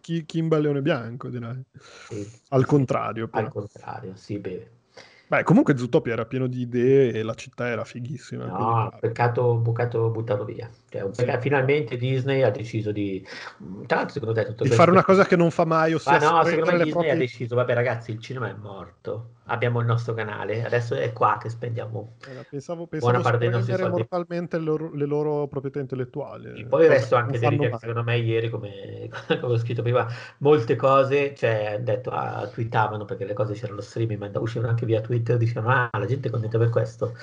e 0.56 0.60
Leone 0.60 0.82
Bianco, 0.82 1.28
direi. 1.28 1.60
Sì, 2.08 2.30
Al 2.48 2.66
contrario, 2.66 3.28
però. 3.28 3.46
Al 3.46 3.50
contrario, 3.50 4.14
sì, 4.16 4.38
beh. 4.38 4.70
Beh, 5.30 5.44
comunque 5.44 5.76
Zootopia 5.76 6.14
era 6.14 6.26
pieno 6.26 6.48
di 6.48 6.62
idee 6.62 7.12
e 7.12 7.22
la 7.22 7.34
città 7.34 7.68
era 7.68 7.84
fighissima. 7.84 8.46
No, 8.46 8.92
peccato 8.98 9.54
bucato 9.54 10.10
buttato 10.10 10.44
via. 10.44 10.68
Cioè, 10.88 11.06
Sì. 11.12 11.24
finalmente 11.38 11.96
Disney 11.96 12.42
ha 12.42 12.50
deciso 12.50 12.90
di. 12.90 13.24
Tra 13.86 13.98
l'altro, 13.98 14.14
secondo 14.14 14.34
te, 14.34 14.44
tutto 14.44 14.64
Di 14.64 14.70
fare 14.70 14.90
una 14.90 15.04
cosa 15.04 15.24
che 15.24 15.36
non 15.36 15.52
fa 15.52 15.64
mai, 15.64 15.94
ossia 15.94 16.18
Ma 16.18 16.18
no, 16.18 16.44
secondo 16.44 16.72
me 16.72 16.78
Disney 16.78 16.88
ha 16.88 16.92
proprie... 16.94 17.16
deciso, 17.16 17.54
vabbè 17.54 17.74
ragazzi, 17.74 18.10
il 18.10 18.18
cinema 18.18 18.48
è 18.48 18.54
morto, 18.54 19.34
abbiamo 19.50 19.80
il 19.80 19.86
nostro 19.86 20.14
canale, 20.14 20.64
adesso 20.64 20.94
è 20.94 21.12
qua 21.12 21.38
che 21.40 21.48
spendiamo. 21.48 22.16
Eh, 22.26 22.46
Pensavo, 22.48 22.86
Buona 22.86 23.18
pensavo 23.18 23.22
parte 23.22 23.38
dei 23.38 23.50
nostri 23.50 23.74
soldi. 23.74 23.90
mortalmente 23.90 24.58
le 24.58 24.64
loro, 24.64 24.94
le 24.94 25.04
loro 25.04 25.46
proprietà 25.48 25.80
intellettuali. 25.80 26.60
E 26.60 26.66
poi 26.66 26.84
il 26.84 26.88
cosa 26.88 26.98
resto 26.98 27.16
che 27.16 27.22
anche 27.22 27.38
dei 27.38 27.56
mai. 27.56 27.78
secondo 27.78 28.02
me 28.02 28.18
ieri, 28.18 28.48
come, 28.48 29.08
come 29.40 29.52
ho 29.52 29.58
scritto 29.58 29.82
prima, 29.82 30.06
molte 30.38 30.76
cose, 30.76 31.34
cioè, 31.34 31.80
detto, 31.82 32.10
ah, 32.10 32.46
twittavano 32.46 33.04
perché 33.04 33.24
le 33.24 33.34
cose 33.34 33.54
c'erano 33.54 33.80
streaming, 33.80 34.20
ma 34.20 34.40
uscivano 34.40 34.70
anche 34.70 34.86
via 34.86 35.00
Twitter, 35.00 35.36
dicevano, 35.36 35.88
ah, 35.90 35.98
la 35.98 36.06
gente 36.06 36.28
è 36.28 36.30
contenta 36.30 36.58
per 36.58 36.70
questo. 36.70 37.14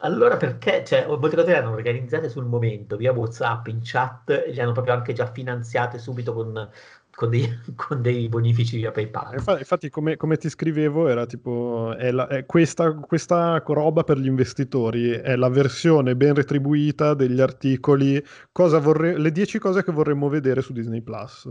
Allora 0.00 0.36
perché, 0.36 0.84
cioè, 0.84 1.06
molte 1.06 1.36
cose 1.36 1.48
le 1.48 1.58
hanno 1.58 1.70
organizzate 1.70 2.28
sul 2.28 2.44
momento, 2.46 2.96
via 2.96 3.12
WhatsApp, 3.12 3.68
in 3.68 3.80
chat, 3.82 4.44
le 4.46 4.60
hanno 4.60 4.72
proprio 4.72 4.94
anche 4.94 5.12
già 5.12 5.26
finanziate 5.26 5.98
subito 5.98 6.32
con, 6.34 6.68
con 7.16 7.30
dei, 7.30 7.48
con 7.74 8.02
dei 8.02 8.28
bonifici 8.28 8.76
via 8.76 8.92
PayPal. 8.92 9.34
Infa- 9.34 9.58
Infatti, 9.58 9.90
come, 9.90 10.16
come 10.16 10.36
ti 10.36 10.48
scrivevo, 10.48 11.08
era 11.08 11.26
tipo: 11.26 11.94
è 11.96 12.10
la- 12.10 12.28
è 12.28 12.46
questa, 12.46 12.92
questa 12.94 13.62
roba 13.66 14.04
per 14.04 14.18
gli 14.18 14.26
investitori 14.26 15.10
è 15.10 15.34
la 15.36 15.48
versione 15.48 16.14
ben 16.16 16.34
retribuita 16.34 17.14
degli 17.14 17.40
articoli. 17.40 18.22
Cosa 18.52 18.78
vorre- 18.78 19.18
le 19.18 19.32
10 19.32 19.58
cose 19.58 19.82
che 19.82 19.92
vorremmo 19.92 20.28
vedere 20.28 20.60
su 20.62 20.72
Disney 20.72 21.00
Plus. 21.02 21.50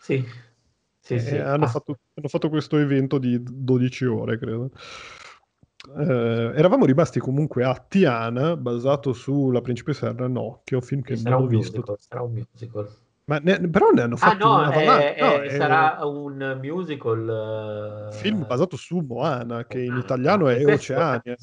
Sì, 0.00 0.24
sì, 1.00 1.18
E 1.18 1.20
sì. 1.20 1.36
hanno, 1.36 1.64
Ah, 1.64 1.68
fatto, 1.68 1.98
hanno 2.14 2.28
fatto 2.28 2.48
questo 2.48 2.78
evento 2.78 3.18
di 3.18 3.38
12 3.42 4.04
ore, 4.04 4.38
credo. 4.38 4.70
Eh, 5.98 6.52
eravamo 6.56 6.84
rimasti 6.84 7.18
comunque 7.18 7.64
a 7.64 7.74
Tiana, 7.76 8.56
basato 8.56 9.12
sulla 9.12 9.60
Principessa 9.60 10.12
Ranocchio, 10.12 10.80
film 10.80 11.02
che 11.02 11.16
non 11.16 11.32
ho 11.34 11.46
visto. 11.46 11.78
musical, 11.78 11.96
sarà 11.98 12.22
un 12.22 12.32
musical. 12.32 12.88
Ma 13.24 13.38
ne- 13.38 13.68
però 13.68 13.90
ne 13.90 14.02
hanno 14.02 14.14
Ah 14.14 14.18
fatto 14.18 14.48
no, 14.48 14.54
una 14.56 14.72
è- 14.72 15.14
è- 15.14 15.20
no, 15.20 15.42
è- 15.42 15.48
sarà 15.50 15.98
un 16.02 16.58
musical. 16.60 18.10
eh, 18.12 18.16
film 18.16 18.44
basato 18.46 18.76
su 18.76 18.98
Moana, 18.98 19.64
che 19.64 19.80
in 19.80 19.96
italiano 19.96 20.46
Ah, 20.46 20.54
è 20.54 20.66
Oceania. 20.66 21.36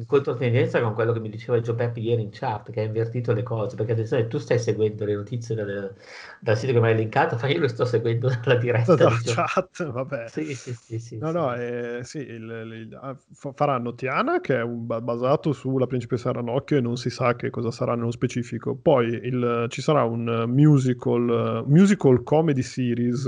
In 0.00 0.06
controtendenza 0.06 0.80
con 0.80 0.94
quello 0.94 1.12
che 1.12 1.20
mi 1.20 1.28
diceva 1.28 1.60
Gio 1.60 1.74
Peppi 1.74 2.00
ieri 2.00 2.22
in 2.22 2.30
chat, 2.32 2.70
che 2.70 2.80
ha 2.80 2.84
invertito 2.84 3.32
le 3.32 3.42
cose, 3.42 3.76
perché 3.76 3.92
attenzione, 3.92 4.26
tu 4.28 4.38
stai 4.38 4.58
seguendo 4.58 5.04
le 5.04 5.14
notizie 5.14 5.54
dal, 5.54 5.94
dal 6.40 6.56
sito 6.56 6.72
che 6.72 6.80
mi 6.80 6.86
hai 6.88 6.96
linkato, 6.96 7.36
ma 7.40 7.48
io 7.48 7.60
lo 7.60 7.68
sto 7.68 7.84
seguendo 7.84 8.28
dalla 8.28 8.56
diretta. 8.58 8.94
Dalla 8.94 9.10
di 9.10 9.22
chat, 9.24 9.90
vabbè. 9.90 10.28
Sì, 10.28 10.54
sì, 10.54 10.72
sì, 10.74 10.98
sì, 10.98 11.18
No, 11.18 11.26
sì. 11.28 11.32
no, 11.34 11.54
eh, 11.54 12.00
sì, 12.02 12.18
il- 12.18 12.86
il- 12.88 12.98
ah, 13.00 13.14
fa- 13.34 13.52
faranno 13.52 13.94
Tiana, 13.94 14.40
che 14.40 14.56
è 14.56 14.62
un- 14.62 14.86
ba- 14.86 15.02
basato 15.02 15.52
sulla 15.52 15.86
principessa 15.86 16.32
Ranocchio 16.32 16.78
e 16.78 16.80
non 16.80 16.96
si 16.96 17.10
sa 17.10 17.36
che 17.36 17.50
cosa 17.50 17.70
sarà 17.70 17.94
nello 17.94 18.10
specifico. 18.10 18.74
Poi 18.74 19.06
il- 19.08 19.66
ci 19.68 19.82
sarà 19.82 20.02
un 20.04 20.26
eh, 20.28 20.46
musical, 20.46 21.62
eh, 21.66 21.70
musical 21.70 22.22
comedy 22.22 22.62
series 22.62 23.26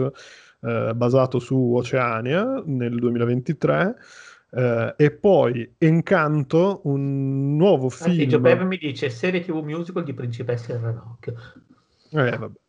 eh, 0.64 0.92
basato 0.94 1.38
su 1.38 1.56
Oceania 1.74 2.62
nel 2.66 2.98
2023. 2.98 3.96
Eh, 4.55 4.94
e 4.98 5.11
poi 5.12 5.74
Encanto, 5.78 6.82
un 6.84 7.57
nuovo 7.57 7.88
film. 7.88 8.40
Peppi 8.40 8.64
mi 8.64 8.76
dice 8.76 9.09
serie 9.09 9.40
TV 9.40 9.62
musical 9.62 10.05
di 10.05 10.12
Principessa 10.12 10.74
e 10.74 10.78
Ranocchio. 10.78 11.34
Eh, 12.11 12.36
vabbè. 12.36 12.61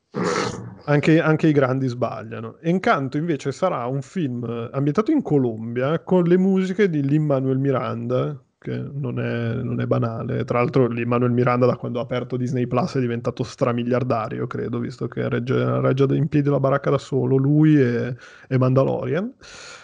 Anche, 0.85 1.19
anche 1.19 1.47
i 1.47 1.51
grandi 1.51 1.87
sbagliano. 1.87 2.57
Encanto 2.61 3.17
invece 3.17 3.51
sarà 3.51 3.85
un 3.85 4.01
film 4.01 4.69
ambientato 4.71 5.11
in 5.11 5.21
Colombia 5.21 5.99
con 5.99 6.23
le 6.23 6.37
musiche 6.37 6.89
di 6.89 7.01
Lin-Manuel 7.01 7.57
Miranda, 7.57 8.41
che 8.59 8.77
non 8.77 9.19
è, 9.19 9.55
non 9.55 9.81
è 9.81 9.85
banale. 9.85 10.45
Tra 10.45 10.59
l'altro 10.59 10.87
Lin-Manuel 10.87 11.31
Miranda 11.31 11.65
da 11.65 11.75
quando 11.75 11.99
ha 11.99 12.03
aperto 12.03 12.37
Disney 12.37 12.67
Plus 12.67 12.95
è 12.95 12.99
diventato 12.99 13.43
stramiliardario, 13.43 14.47
credo, 14.47 14.79
visto 14.79 15.07
che 15.07 15.27
regge, 15.27 15.81
regge 15.81 16.05
in 16.15 16.27
piedi 16.29 16.49
la 16.49 16.59
baracca 16.59 16.91
da 16.91 16.97
solo, 16.97 17.35
lui 17.35 17.75
e, 17.81 18.15
e 18.47 18.57
Mandalorian. 18.57 19.33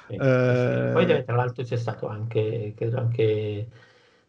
Sì. 0.09 0.15
Eh, 0.15 0.89
Poi 0.91 1.23
tra 1.25 1.35
l'altro 1.35 1.63
c'è 1.63 1.77
stato 1.77 2.07
anche, 2.07 2.73
credo 2.75 2.97
anche 2.97 3.67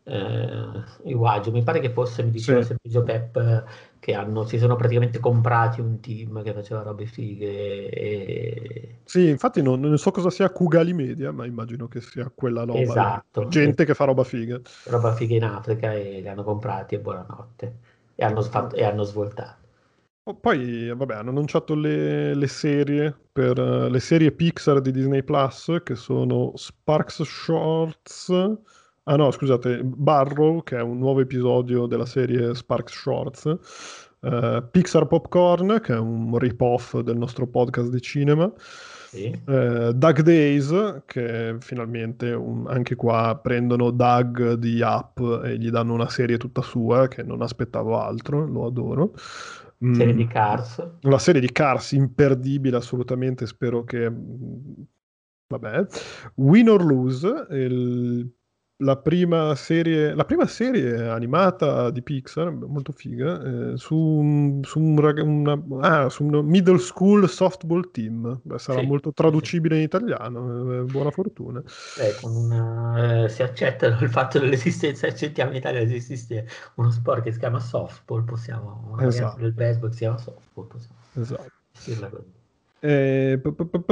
eh, 0.05 0.85
Iwagio, 1.05 1.51
mi 1.51 1.62
pare 1.62 1.81
che 1.81 1.91
fosse, 1.91 2.22
mi 2.22 2.31
diceva 2.31 2.61
Sì. 2.61 2.68
sempre 2.68 2.91
Gio 2.91 3.03
Pep, 3.03 3.64
che 3.99 4.14
hanno, 4.14 4.45
si 4.45 4.59
sono 4.59 4.76
praticamente 4.76 5.20
comprati 5.20 5.81
un 5.81 6.01
team 6.01 6.43
che 6.43 6.53
faceva 6.53 6.83
robe 6.83 7.07
fighe 7.07 7.89
e... 7.89 8.95
Sì, 9.05 9.28
infatti 9.28 9.61
non, 9.62 9.81
non 9.81 9.99
so 9.99 10.11
cosa 10.11 10.31
sia 10.31 10.51
Kugali 10.51 10.93
Media, 10.93 11.33
ma 11.33 11.45
immagino 11.47 11.89
che 11.89 12.01
sia 12.01 12.31
quella 12.33 12.64
roba. 12.64 12.81
Esatto. 12.81 13.49
Gente 13.49 13.85
che 13.85 13.95
fa 13.95 14.05
roba 14.05 14.22
figa. 14.22 14.61
roba 14.85 15.14
figa 15.14 15.35
in 15.35 15.45
Africa 15.45 15.93
e 15.95 16.20
li 16.20 16.28
hanno 16.28 16.45
comprati 16.45 16.95
e 16.95 17.01
buonanotte 17.01 17.74
e 18.14 18.24
hanno, 18.24 18.43
fatto, 18.43 18.76
e 18.76 18.85
hanno 18.85 19.03
svoltato. 19.03 19.60
Oh, 20.25 20.35
Poi, 20.39 20.95
vabbè, 20.95 21.14
hanno 21.14 21.31
annunciato 21.31 21.75
le, 21.75 22.35
le 22.35 22.47
serie 22.47 23.16
per 23.33 23.59
eh, 23.59 23.89
le 23.89 24.01
serie 24.01 24.31
Pixar 24.33 24.81
di 24.81 24.93
Disney 24.93 25.23
Plus, 25.23 25.81
che 25.83 25.95
sono 25.97 26.53
Sparks 26.57 27.23
Shorts. 27.23 28.29
Ah 29.05 29.16
no, 29.16 29.31
scusate, 29.31 29.83
Barrow, 29.83 30.62
che 30.62 30.77
è 30.77 30.83
un 30.83 30.99
nuovo 30.99 31.21
episodio 31.21 31.87
della 31.87 32.07
serie 32.07 32.55
Sparks 32.55 32.93
Shorts. 32.93 33.59
eh, 34.23 34.62
Pixar 34.71 35.07
Popcorn, 35.07 35.81
che 35.83 35.95
è 35.95 35.99
un 35.99 36.37
rip-off 36.39 36.99
del 36.99 37.16
nostro 37.16 37.47
podcast 37.47 37.89
di 37.91 38.01
cinema. 38.03 38.53
Sì. 39.12 39.25
Eh, 39.25 39.93
Doug 39.95 40.21
Days, 40.21 41.03
che 41.07 41.57
finalmente 41.61 42.31
un- 42.33 42.66
anche 42.68 42.95
qua 42.95 43.39
prendono 43.43 43.91
Doug 43.91 44.53
di 44.55 44.81
Up 44.83 45.41
e 45.45 45.59
gli 45.59 45.71
danno 45.71 45.95
una 45.95 46.09
serie 46.09 46.37
tutta 46.37 46.61
sua, 46.62 47.09
che 47.09 47.23
non 47.25 47.41
aspettavo 47.43 47.99
altro, 47.99 48.47
lo 48.47 48.66
adoro. 48.66 49.14
Mm, 49.85 49.93
Serie 49.95 50.14
di 50.14 50.26
Cars. 50.26 50.99
la 51.01 51.18
serie 51.18 51.41
di 51.41 51.51
Cars 51.53 51.93
imperdibile 51.93 52.76
assolutamente, 52.76 53.47
spero 53.47 53.83
che... 53.85 54.11
mm, 54.11 54.83
Vabbè. 55.49 55.87
Win 56.37 56.68
or 56.68 56.85
Lose, 56.85 57.47
il- 57.51 58.31
la 58.81 58.97
prima 58.97 59.55
serie, 59.55 60.14
la 60.14 60.24
prima 60.24 60.47
serie 60.47 61.09
animata 61.09 61.91
di 61.91 62.03
Pixar, 62.03 62.51
molto 62.53 62.93
figa, 62.93 63.72
eh, 63.72 63.76
su, 63.76 63.97
un- 63.97 64.61
su 64.64 64.78
un, 64.81 65.01
rag- 65.01 65.22
una, 65.22 65.62
ah, 65.81 66.09
su 66.09 66.24
un 66.24 66.45
middle 66.47 66.78
school 66.78 67.28
softball 67.28 67.91
team. 67.91 68.41
Beh, 68.43 68.59
sarà 68.59 68.81
Sì, 68.81 68.83
molto 68.83 69.12
sì, 69.12 69.12
traducibile 69.12 69.76
in 69.76 69.83
italiano, 69.83 70.81
eh, 70.81 70.83
buona 70.85 71.11
fortuna. 71.11 71.62
Eh, 71.93 72.14
con 72.14 72.35
una, 72.35 73.24
eh, 73.24 73.28
si 73.28 73.43
accettano 73.43 73.99
il 74.03 74.09
fatto 74.11 74.39
dell'esistenza, 74.39 75.07
accettiamo 75.07 75.51
in 75.51 75.57
Italia 75.59 75.85
che 75.85 75.95
esiste 75.95 76.47
uno 76.76 76.91
sport 76.91 77.22
che 77.22 77.33
si 77.33 77.39
chiama 77.39 77.61
softball, 77.61 78.24
possiamo, 78.24 78.89
una 78.91 79.07
Esatto. 79.07 79.37
del 79.37 79.53
baseball 79.53 79.89
che 79.91 79.95
si 79.97 79.99
chiama 80.03 80.18
softball, 80.18 80.66
possiamo 80.68 81.01
Esatto. 81.14 81.53
dirla 81.83 82.09
così. 82.09 82.39
E, 82.83 83.39
p- 83.43 83.53
p- 83.53 83.85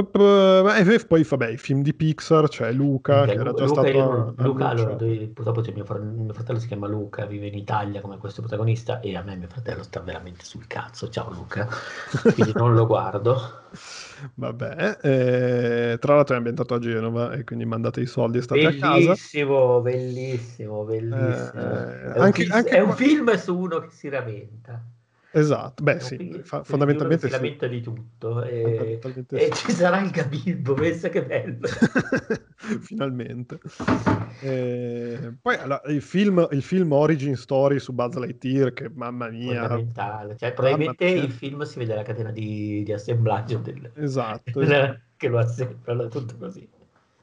e 0.79 1.05
poi, 1.05 1.23
vabbè, 1.23 1.47
i 1.49 1.57
film 1.57 1.83
di 1.83 1.93
Pixar, 1.93 2.47
c'è 2.47 2.71
Luca, 2.71 3.17
Minchia, 3.19 3.33
che 3.35 3.39
era 3.39 3.53
già 3.53 3.65
Luca, 3.65 3.81
stato 3.81 3.97
io 3.97 4.33
Luca, 4.37 4.67
allora, 4.69 4.95
purtroppo 4.95 5.61
c'è 5.61 5.73
mio, 5.73 5.85
mio 6.01 6.33
fratello 6.33 6.57
si 6.57 6.65
chiama 6.67 6.87
Luca, 6.87 7.25
vive 7.27 7.45
in 7.47 7.53
Italia 7.53 8.01
come 8.01 8.17
questo 8.17 8.41
protagonista 8.41 8.99
e 8.99 9.15
a 9.15 9.21
me 9.21 9.35
mio 9.35 9.47
fratello 9.47 9.83
sta 9.83 9.99
veramente 9.99 10.43
sul 10.43 10.65
cazzo. 10.65 11.07
Ciao 11.09 11.31
Luca, 11.31 11.67
quindi 12.33 12.53
non 12.55 12.73
lo 12.73 12.87
guardo. 12.87 13.67
Vabbè, 14.33 14.97
eh, 15.03 15.97
tra 15.99 16.15
l'altro 16.15 16.33
è 16.33 16.37
ambientato 16.37 16.73
a 16.73 16.79
Genova 16.79 17.33
e 17.33 17.43
quindi 17.43 17.65
mandate 17.65 18.01
i 18.01 18.05
soldi 18.07 18.39
e 18.39 18.41
state 18.41 18.65
a 18.65 18.73
casa. 18.73 19.13
Bellissimo, 19.13 19.81
bellissimo, 19.81 20.83
bellissimo. 20.83 21.61
Eh, 21.61 22.13
è, 22.13 22.17
un 22.17 22.21
anche- 22.23 22.43
film, 22.43 22.53
anche 22.55 22.69
è 22.69 22.79
un 22.79 22.91
film 22.95 23.35
su 23.37 23.57
uno 23.57 23.79
che 23.79 23.89
si 23.91 24.09
lamenta. 24.09 24.83
Esatto, 25.31 25.83
beh 25.83 25.99
sì, 25.99 26.41
fa- 26.43 26.63
fondamentalmente 26.63 27.27
sì. 27.27 27.33
si 27.33 27.39
lamenta 27.39 27.67
di 27.67 27.81
tutto 27.81 28.41
e, 28.43 28.61
Fondamentalmente 28.63 29.35
e 29.37 29.55
sì. 29.55 29.65
ci 29.67 29.71
sarà 29.73 30.01
il 30.01 30.09
Gabilbo, 30.09 30.73
pensa 30.73 31.09
che 31.09 31.23
bello. 31.23 31.67
Finalmente. 32.81 33.59
Eh, 34.41 35.33
poi 35.39 35.55
allora, 35.55 35.81
il, 35.85 36.01
film, 36.01 36.47
il 36.51 36.63
film 36.63 36.91
Origin 36.91 37.35
Story 37.35 37.79
su 37.79 37.93
Buzz 37.93 38.15
Lightyear, 38.15 38.73
che 38.73 38.89
mamma 38.89 39.29
mia, 39.29 39.61
Fondamentale. 39.67 40.35
Cioè, 40.37 40.53
probabilmente 40.53 41.05
mia. 41.05 41.23
il 41.23 41.31
film 41.31 41.61
si 41.61 41.77
vede 41.77 41.93
la 41.93 42.03
catena 42.03 42.31
di, 42.31 42.81
di 42.83 42.91
assemblaggio 42.91 43.59
del, 43.59 43.91
esatto, 43.95 44.61
che 45.15 45.27
lo 45.27 45.37
assemblano 45.37 46.07
tutto 46.07 46.37
così. 46.37 46.67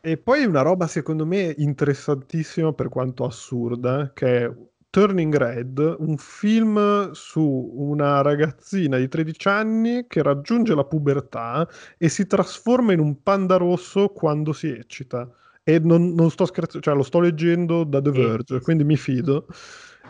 E 0.00 0.16
poi 0.16 0.44
una 0.44 0.62
roba 0.62 0.86
secondo 0.86 1.26
me 1.26 1.52
interessantissima 1.57 2.72
per 2.72 2.88
quanto 2.88 3.24
assurda, 3.24 4.12
che 4.14 4.44
è 4.44 4.52
Turning 4.97 5.36
Red, 5.36 5.97
un 5.99 6.16
film 6.16 7.11
su 7.12 7.42
una 7.74 8.22
ragazzina 8.22 8.97
di 8.97 9.09
13 9.09 9.47
anni 9.49 10.07
che 10.09 10.22
raggiunge 10.22 10.74
la 10.74 10.84
pubertà 10.84 11.68
e 11.99 12.09
si 12.09 12.26
trasforma 12.26 12.94
in 12.94 13.01
un 13.01 13.22
panda 13.22 13.57
rosso 13.57 14.09
quando 14.09 14.55
si 14.55 14.68
eccita. 14.68 15.30
E 15.62 15.80
non, 15.80 16.14
non 16.14 16.30
sto 16.30 16.47
scherzando, 16.47 16.82
cioè 16.82 16.94
lo 16.94 17.03
sto 17.03 17.20
leggendo 17.20 17.84
da 17.84 18.01
The 18.01 18.11
Verge, 18.11 18.61
quindi 18.62 18.84
mi 18.84 18.97
fido. 18.97 19.49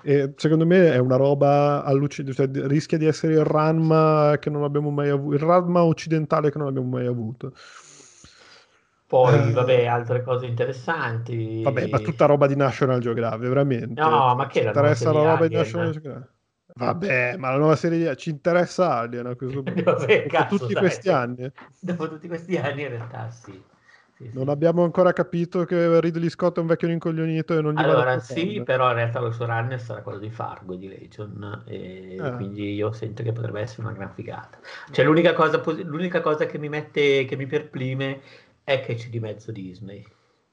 E 0.05 0.34
secondo 0.37 0.64
me 0.64 0.93
è 0.93 0.99
una 0.99 1.16
roba 1.16 1.82
allucinante, 1.82 2.32
cioè 2.32 2.68
rischia 2.68 2.97
di 2.97 3.07
essere 3.07 3.32
il 3.32 3.45
Ranma 3.45 4.37
che 4.39 4.51
non 4.51 4.62
abbiamo 4.62 4.91
mai 4.91 5.09
avuto, 5.09 5.34
il 5.34 5.41
Ranma 5.41 5.82
occidentale 5.82 6.53
che 6.53 6.59
non 6.59 6.68
abbiamo 6.68 6.91
mai 6.91 7.07
avuto. 7.07 7.55
Poi, 9.07 9.48
Eh. 9.48 9.52
vabbè, 9.52 9.86
altre 9.86 10.22
cose 10.22 10.46
interessanti. 10.46 11.62
Vabbè, 11.62 11.88
ma 11.88 11.98
tutta 12.00 12.26
roba 12.26 12.46
di 12.46 12.57
National 12.57 13.00
Geographic, 13.00 13.40
veramente. 13.40 14.00
No, 14.00 14.34
ma 14.34 14.46
che 14.46 14.59
ci 14.59 14.64
la 14.64 14.70
interessa 14.70 15.12
la 15.12 15.22
roba 15.22 15.46
di? 15.46 15.54
National 15.54 15.90
Geographic? 15.92 16.34
Vabbè, 16.74 17.36
ma 17.38 17.50
la 17.50 17.57
nuova 17.59 17.76
serie 17.76 17.98
di 18.11 18.16
ci 18.16 18.30
interessa 18.30 18.96
Alien 18.98 19.26
a 19.26 19.34
questo 19.36 19.62
punto. 19.62 19.82
Vabbè, 19.82 20.16
Dopo 20.22 20.28
cazzo, 20.28 20.59
tutti 20.59 20.72
dai. 20.74 20.82
questi 20.82 21.09
anni. 21.09 21.50
Dopo 21.80 22.09
tutti 22.09 22.26
questi 22.28 22.57
anni, 22.57 22.82
in 22.82 22.88
realtà, 22.88 23.30
sì. 23.30 23.62
Sì, 24.16 24.28
sì. 24.28 24.30
Non 24.32 24.48
abbiamo 24.48 24.82
ancora 24.82 25.12
capito 25.12 25.64
che 25.64 26.00
Ridley 26.00 26.30
Scott 26.30 26.57
è 26.57 26.61
un 26.61 26.66
vecchio 26.66 26.88
rincoglionito 26.88 27.57
e 27.57 27.61
non 27.61 27.74
gli 27.74 27.78
Allora, 27.78 28.18
sì, 28.18 28.62
però 28.64 28.88
in 28.88 28.94
realtà 28.94 29.20
lo 29.20 29.30
showrunner 29.30 29.78
sarà 29.78 30.00
quello 30.00 30.18
di 30.18 30.30
Fargo 30.30 30.72
e 30.72 30.78
di 30.78 30.88
Legion, 30.88 31.64
e 31.66 32.16
Ah. 32.18 32.30
quindi 32.32 32.72
io 32.74 32.92
sento 32.92 33.22
che 33.22 33.32
potrebbe 33.32 33.61
essere 33.61 33.82
una 33.82 33.92
gran 33.92 34.11
figata. 34.14 34.59
Cioè, 34.90 35.04
l'unica 35.04 35.34
cosa, 35.34 35.62
l'unica 35.82 36.22
cosa 36.22 36.46
che 36.46 36.57
mi 36.59 36.70
mette, 36.70 37.26
che 37.26 37.36
mi 37.36 37.44
perplime 37.46 38.20
è 38.66 38.80
che 38.80 38.94
c'è 38.96 39.08
di 39.08 39.20
mezzo 39.20 39.52
Disney. 39.52 40.04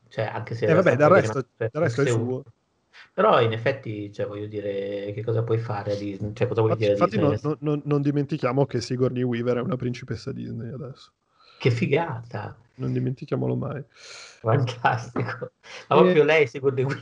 Cioè, 0.07 0.25
anche 0.25 0.53
se 0.53 0.67
E 0.67 0.73
vabbè, 0.73 0.91
sta 0.95 0.95
del 0.95 1.09
resto, 1.09 1.47
del 1.57 1.69
resto 1.73 2.01
è 2.03 2.05
suo. 2.07 2.43
Però 3.11 3.41
in 3.41 3.51
effetti, 3.53 4.11
cioè, 4.13 4.27
voglio 4.27 4.45
dire, 4.45 5.11
che 5.13 5.23
cosa 5.23 5.41
puoi 5.41 5.57
fare 5.57 5.93
a 5.93 5.95
Disney? 5.95 6.33
Cioè, 6.35 6.47
cosa 6.47 6.61
vuoi 6.61 6.73
Infatti, 6.73 6.91
dire 6.91 7.15
infatti 7.15 7.17
Disney? 7.17 7.39
non, 7.41 7.57
non- 7.61 7.81
non- 7.85 8.01
dimentichiamo 8.01 8.65
che 8.67 8.81
Sigourney 8.81 9.23
Weaver 9.23 9.57
è 9.57 9.61
una 9.61 9.75
principessa 9.77 10.31
Disney 10.31 10.71
adesso. 10.71 11.11
Che 11.57 11.71
figata! 11.71 12.55
Non 12.75 12.91
dimentichiamolo 12.93 13.55
mai. 13.55 13.83
Fantastico. 14.41 15.51
Ma 15.87 15.95
E- 15.95 16.01
proprio 16.01 16.23
lei, 16.23 16.49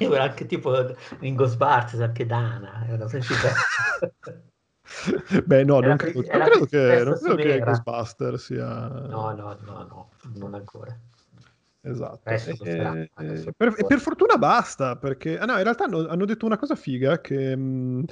me, 0.08 0.16
era 0.16 0.24
anche 0.24 0.46
tipo 0.46 0.74
in 1.22 1.36
Ghostbusters, 1.36 2.02
anche 2.02 2.26
Dana, 2.26 2.86
è 2.88 2.94
una 2.94 3.06
principessa. 3.06 3.56
Beh, 5.46 5.64
no, 5.64 5.80
non 5.80 5.98
credo, 5.98 6.22
non 6.22 6.42
credo 6.42 6.66
che, 6.66 7.04
non 7.04 7.14
credo 7.16 7.36
che. 7.36 7.60
Ghostbuster 7.60 8.40
sia... 8.40 8.88
No, 8.88 9.32
no, 9.32 9.58
no, 9.66 9.84
no, 9.84 10.10
non 10.36 10.54
ancora. 10.54 10.98
Esatto. 11.84 12.30
E- 12.30 12.38
sarà, 12.38 12.96
e- 12.96 13.10
adesso 13.16 13.52
per, 13.58 13.74
per 13.74 14.00
fortuna 14.00 14.38
basta, 14.38 14.98
perché 14.98 15.40
ah, 15.40 15.46
no, 15.46 15.58
in 15.58 15.64
realtà 15.64 15.86
hanno, 15.86 16.08
hanno 16.08 16.26
detto 16.26 16.46
una 16.46 16.58
cosa 16.58 16.76
figa 16.76 17.20
che 17.22 17.56
mh, 17.56 18.06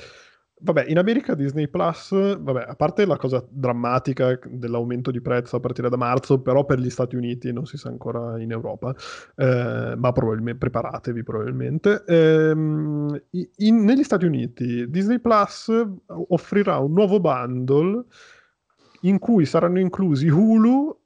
Vabbè, 0.62 0.86
in 0.88 0.98
America 0.98 1.36
Disney 1.36 1.70
Plus, 1.70 2.10
vabbè, 2.12 2.66
a 2.68 2.76
parte 2.76 3.06
la 3.06 3.16
cosa 3.16 3.46
drammatica 3.50 4.38
dell'aumento 4.46 5.10
di 5.10 5.22
prezzo 5.22 5.56
a 5.56 5.60
partire 5.62 5.88
da 5.88 5.96
marzo, 5.96 6.42
però 6.42 6.66
per 6.66 6.80
gli 6.80 6.90
Stati 6.90 7.16
Uniti 7.16 7.54
non 7.54 7.66
si 7.66 7.78
sa 7.78 7.88
ancora 7.88 8.38
in 8.42 8.52
Europa, 8.52 8.94
eh, 9.36 9.94
ma 9.96 10.12
probabilmente 10.12 10.60
preparatevi 10.60 11.24
probabilmente. 11.24 12.04
Ehm, 12.06 13.22
in, 13.58 13.84
negli 13.86 14.04
Stati 14.04 14.26
Uniti 14.26 14.90
Disney 14.90 15.20
Plus 15.20 15.72
offrirà 16.08 16.78
un 16.80 16.92
nuovo 16.92 17.22
bundle 17.22 18.04
in 19.02 19.18
cui 19.18 19.46
saranno 19.46 19.80
inclusi 19.80 20.28
Hulu, 20.28 20.98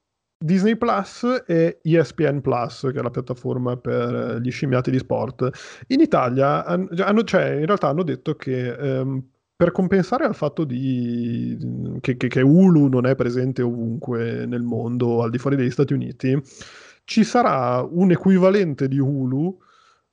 Disney 0.44 0.76
Plus 0.76 1.44
e 1.46 1.80
ESPN 1.84 2.42
Plus, 2.42 2.90
che 2.92 3.00
è 3.00 3.04
la 3.04 3.12
piattaforma 3.12 3.78
per 3.78 4.40
gli 4.42 4.50
scimmiati 4.50 4.90
di 4.90 4.98
sport. 4.98 5.48
In 5.88 6.02
Italia, 6.02 6.66
hanno, 6.66 7.24
cioè, 7.24 7.52
in 7.52 7.66
realtà 7.66 7.90
hanno 7.90 8.04
detto 8.04 8.36
che 8.36 8.74
ehm, 8.74 9.32
per 9.64 9.72
compensare 9.72 10.26
al 10.26 10.36
fatto 10.36 10.66
di, 10.66 11.58
che, 12.02 12.18
che, 12.18 12.28
che, 12.28 12.42
Hulu 12.42 12.90
non 12.90 13.06
è 13.06 13.16
presente 13.16 13.62
ovunque 13.62 14.46
nel 14.46 14.62
mondo, 14.62 15.24
al 15.24 15.30
di 15.30 15.38
fuori 15.38 15.56
degli 15.56 15.72
Stati 15.72 15.94
Uniti, 15.94 16.38
ci 17.06 17.24
sarà 17.24 17.82
un 17.82 18.12
equivalente 18.12 18.90
di 18.90 19.00
Hulu, 19.00 19.58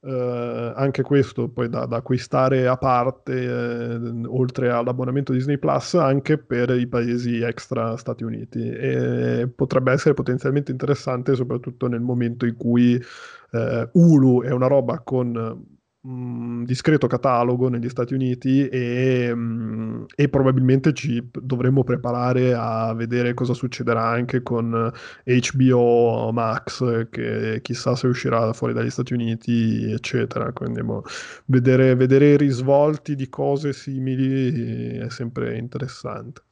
eh, 0.03 0.73
anche 0.77 1.03
questo 1.03 1.49
poi 1.49 1.69
da, 1.69 1.85
da 1.87 1.97
acquistare 1.97 2.69
a 2.69 2.77
parte, 2.77 3.43
eh, 3.43 4.27
oltre 4.29 4.71
all'abbonamento 4.71 5.33
Disney 5.33 5.59
Plus, 5.59 5.95
anche 5.95 6.39
per 6.39 6.71
i 6.71 6.87
paesi 6.87 7.41
extra 7.41 7.97
Stati 7.97 8.23
Uniti. 8.23 8.71
E 8.71 9.49
potrebbe 9.53 9.91
essere 9.91 10.15
potenzialmente 10.15 10.71
interessante, 10.71 11.35
soprattutto 11.35 11.89
nel 11.89 12.03
momento 12.03 12.47
in 12.47 12.55
cui 12.55 13.03
eh, 13.51 13.89
Hulu 13.91 14.43
è 14.43 14.53
una 14.53 14.69
roba 14.69 15.01
con 15.01 15.79
un 16.03 16.65
discreto 16.65 17.07
catalogo 17.07 17.69
negli 17.69 17.89
Stati 17.91 18.15
Uniti 18.15 18.67
e, 18.69 19.31
um, 19.31 20.07
e, 20.15 20.29
probabilmente 20.31 20.95
ci 20.95 21.29
dovremmo 21.31 21.85
preparare 21.85 22.55
a 22.55 22.95
vedere 22.95 23.35
cosa 23.35 23.53
succederà 23.53 24.07
anche 24.07 24.43
con 24.43 24.91
HBO 25.25 26.31
Max 26.33 27.09
che 27.11 27.61
chissà 27.61 27.95
se 27.97 28.07
uscirà 28.07 28.53
fuori 28.55 28.73
dagli 28.73 28.89
Stati 28.89 29.13
Uniti 29.13 29.93
eccetera 29.93 30.53
quindi 30.53 30.83
boh, 30.83 31.05
vedere, 31.47 31.95
vedere 31.95 32.31
i 32.31 32.37
risvolti 32.39 33.15
di 33.15 33.29
cose 33.29 33.75
simili 33.75 34.97
è 34.97 35.11
sempre 35.11 35.59
interessante 35.59 36.43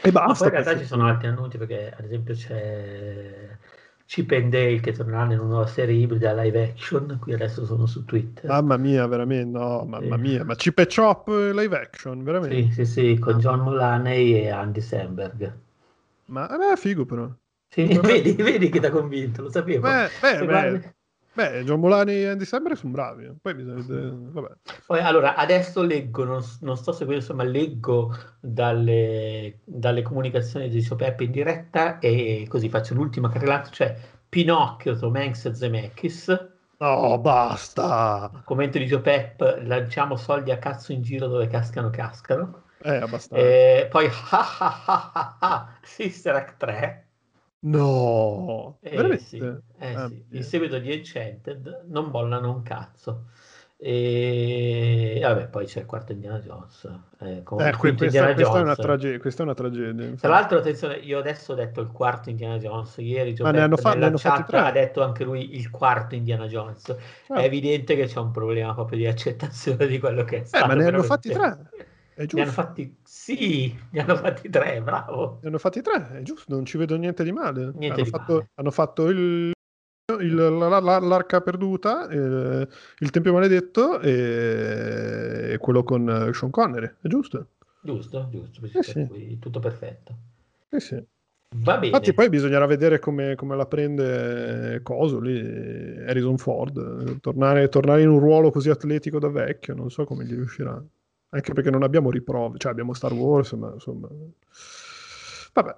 e 0.00 0.10
basta. 0.10 0.44
Ma 0.44 0.50
poi 0.50 0.58
in 0.58 0.64
realtà 0.64 0.78
ci 0.82 0.86
sono 0.86 1.06
altri 1.06 1.28
annunci 1.28 1.58
perché 1.58 1.94
ad 1.96 2.04
esempio 2.04 2.34
c'è 2.34 3.56
Chip 4.06 4.30
and 4.32 4.50
Dale 4.50 4.80
che 4.80 4.92
torneranno 4.92 5.32
in 5.32 5.38
una 5.38 5.48
nuova 5.48 5.66
serie 5.66 5.96
ibrida 5.96 6.34
live 6.34 6.62
action, 6.62 7.18
qui 7.20 7.32
adesso 7.32 7.64
sono 7.64 7.86
su 7.86 8.04
Twitter. 8.04 8.50
Mamma 8.50 8.76
mia, 8.76 9.06
veramente, 9.06 9.58
no, 9.58 9.84
mamma 9.84 10.16
sì. 10.16 10.22
mia, 10.22 10.44
ma 10.44 10.54
Chip 10.54 10.78
e 10.78 10.86
Chop 10.86 11.28
live 11.28 11.76
action, 11.76 12.22
veramente? 12.22 12.72
Sì, 12.72 12.84
sì, 12.84 12.84
sì, 12.84 13.18
con 13.18 13.38
John 13.38 13.60
Mulaney 13.60 14.34
e 14.34 14.50
Andy 14.50 14.80
Samberg. 14.80 15.52
Ma 16.26 16.72
è 16.72 16.76
figo 16.76 17.04
però. 17.04 17.28
Sì, 17.68 17.84
vedi, 18.02 18.34
vedi 18.34 18.68
che 18.68 18.78
ti 18.78 18.86
ha 18.86 18.90
convinto, 18.90 19.42
lo 19.42 19.50
sapevo. 19.50 19.88
Beh, 19.88 20.08
beh, 20.20 20.46
beh. 20.46 20.94
Beh, 21.34 21.64
John 21.64 21.80
Mulani 21.80 22.12
e 22.12 22.28
Andy 22.28 22.44
Samberg 22.44 22.76
sono 22.76 22.92
bravi. 22.92 23.28
Poi 23.42 23.54
bisogna 23.54 23.82
vedere. 23.82 24.10
Vabbè. 24.12 24.48
Poi, 24.86 25.00
allora, 25.00 25.34
adesso 25.34 25.82
leggo, 25.82 26.24
non, 26.24 26.42
non, 26.60 26.76
sto 26.76 26.92
seguendo, 26.92 27.22
insomma, 27.22 27.42
leggo 27.42 28.16
dalle, 28.38 29.58
dalle 29.64 30.02
comunicazioni 30.02 30.68
di 30.68 30.80
Gio 30.80 30.94
Peppe 30.94 31.24
in 31.24 31.32
diretta 31.32 31.98
e 31.98 32.46
così 32.48 32.68
faccio 32.68 32.94
l'ultima 32.94 33.28
carrellata, 33.28 33.70
cioè 33.70 33.96
Pinocchio, 34.28 34.96
Tom 34.96 35.16
Hanks 35.16 35.46
e 35.46 35.54
Zemeckis. 35.54 36.52
No, 36.78 37.18
basta! 37.18 38.42
Commento 38.44 38.78
di 38.78 38.86
Gio 38.86 39.00
Pep, 39.00 39.60
lanciamo 39.62 40.16
soldi 40.16 40.52
a 40.52 40.58
cazzo 40.58 40.92
in 40.92 41.02
giro 41.02 41.26
dove 41.26 41.48
cascano, 41.48 41.90
cascano. 41.90 42.62
Eh, 42.82 42.96
abbastanza. 42.96 43.44
E 43.44 43.88
poi, 43.90 44.06
ha 44.30 44.56
ha 44.58 44.82
ha 44.86 45.10
ha 45.14 45.36
ha, 45.40 45.68
Sister 45.82 46.34
Act 46.34 46.56
3. 46.58 47.03
No, 47.64 48.78
eh, 48.80 48.90
veramente? 48.90 49.24
Sì, 49.24 49.38
eh, 49.38 49.94
ah, 49.94 50.08
sì. 50.08 50.24
In 50.30 50.42
seguito 50.42 50.78
di 50.78 50.92
Enchanted 50.92 51.84
non 51.86 52.10
bollano 52.10 52.50
un 52.50 52.62
cazzo. 52.62 53.26
E 53.76 55.18
vabbè, 55.20 55.48
poi 55.48 55.66
c'è 55.66 55.80
il 55.80 55.86
quarto 55.86 56.12
Indiana 56.12 56.38
Jones. 56.38 56.88
Eh, 57.18 57.38
eh, 57.38 57.42
questa, 57.42 58.04
Indiana 58.04 58.32
questa, 58.32 58.42
Jones. 58.42 58.56
È 58.56 58.60
una 58.60 58.76
tragedia, 58.76 59.18
questa 59.18 59.42
è 59.42 59.44
una 59.44 59.54
tragedia. 59.54 60.14
Tra 60.16 60.28
l'altro, 60.28 60.58
attenzione, 60.58 60.96
io 60.96 61.18
adesso 61.18 61.52
ho 61.52 61.54
detto 61.54 61.80
il 61.80 61.88
quarto 61.88 62.30
Indiana 62.30 62.56
Jones. 62.58 62.94
Ieri 62.98 63.34
Gio 63.34 63.50
ne 63.50 63.60
hanno, 63.60 63.76
fa- 63.76 63.90
hanno 63.90 64.16
chat 64.16 64.54
ha 64.54 64.70
detto 64.70 65.02
anche 65.02 65.24
lui 65.24 65.56
il 65.56 65.70
quarto 65.70 66.14
Indiana 66.14 66.46
Jones. 66.46 66.96
Ah. 67.28 67.40
È 67.40 67.44
evidente 67.44 67.96
che 67.96 68.06
c'è 68.06 68.18
un 68.20 68.30
problema 68.30 68.74
proprio 68.74 68.98
di 68.98 69.06
accettazione 69.06 69.86
di 69.86 69.98
quello 69.98 70.24
che 70.24 70.42
è 70.42 70.44
stato. 70.44 70.64
Eh, 70.64 70.68
ma 70.68 70.74
ne 70.74 70.86
hanno 70.86 71.02
fatti 71.02 71.30
tre. 71.30 71.68
È 72.14 72.26
Ne 72.30 72.42
hanno 72.42 72.52
fatti, 72.52 72.96
sì, 73.24 73.74
ne 73.90 74.00
hanno 74.00 74.16
fatti 74.16 74.50
tre, 74.50 74.82
bravo. 74.82 75.38
Ne 75.40 75.48
hanno 75.48 75.56
fatti 75.56 75.80
tre, 75.80 76.18
è 76.18 76.22
giusto, 76.22 76.54
non 76.54 76.66
ci 76.66 76.76
vedo 76.76 76.94
niente 76.96 77.24
di 77.24 77.32
male. 77.32 77.72
Niente 77.74 77.86
hanno, 77.86 78.02
di 78.02 78.10
fatto, 78.10 78.32
male. 78.34 78.50
hanno 78.56 78.70
fatto 78.70 79.08
il, 79.08 79.50
il, 80.20 80.34
la, 80.34 80.78
la, 80.78 80.98
l'arca 80.98 81.40
perduta, 81.40 82.06
eh, 82.08 82.68
il 82.98 83.10
tempio 83.10 83.32
maledetto 83.32 83.98
e, 84.00 85.52
e, 85.52 85.58
quello 85.58 85.82
con 85.84 86.30
Sean 86.34 86.50
Connery, 86.50 86.96
è 87.00 87.08
giusto? 87.08 87.48
Giusto, 87.80 88.28
giusto, 88.30 88.60
eh 88.78 88.82
sì. 88.82 89.38
tutto 89.40 89.58
perfetto. 89.58 90.14
Eh 90.68 90.80
sì. 90.80 91.02
Va 91.56 91.74
bene. 91.76 91.86
Infatti 91.86 92.12
poi 92.12 92.28
bisognerà 92.28 92.66
vedere 92.66 92.98
come, 92.98 93.36
come 93.36 93.56
la 93.56 93.64
prende 93.64 94.80
Coso 94.82 95.18
lì, 95.18 95.38
Harrison 96.06 96.36
Ford, 96.36 97.20
tornare, 97.20 97.70
tornare 97.70 98.02
in 98.02 98.10
un 98.10 98.18
ruolo 98.18 98.50
così 98.50 98.68
atletico 98.68 99.18
da 99.18 99.28
vecchio, 99.28 99.74
non 99.74 99.90
so 99.90 100.04
come 100.04 100.26
gli 100.26 100.34
riuscirà 100.34 100.82
anche 101.34 101.52
perché 101.52 101.70
non 101.70 101.82
abbiamo 101.82 102.10
riprove, 102.10 102.58
cioè 102.58 102.70
abbiamo 102.70 102.94
Star 102.94 103.12
Wars, 103.12 103.52
ma 103.52 103.72
insomma... 103.72 104.08
Vabbè. 105.52 105.76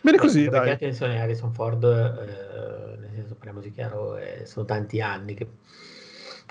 Bene 0.00 0.16
eh, 0.16 0.20
così, 0.20 0.44
perché 0.48 0.58
dai. 0.58 0.70
attenzione, 0.70 1.20
Harrison 1.20 1.52
Ford, 1.52 1.84
eh, 1.84 2.96
nel 2.98 3.10
senso, 3.14 3.34
parliamoci 3.36 3.70
chiaro, 3.72 4.16
eh, 4.16 4.44
sono 4.46 4.66
tanti 4.66 5.00
anni 5.00 5.34
che... 5.34 5.48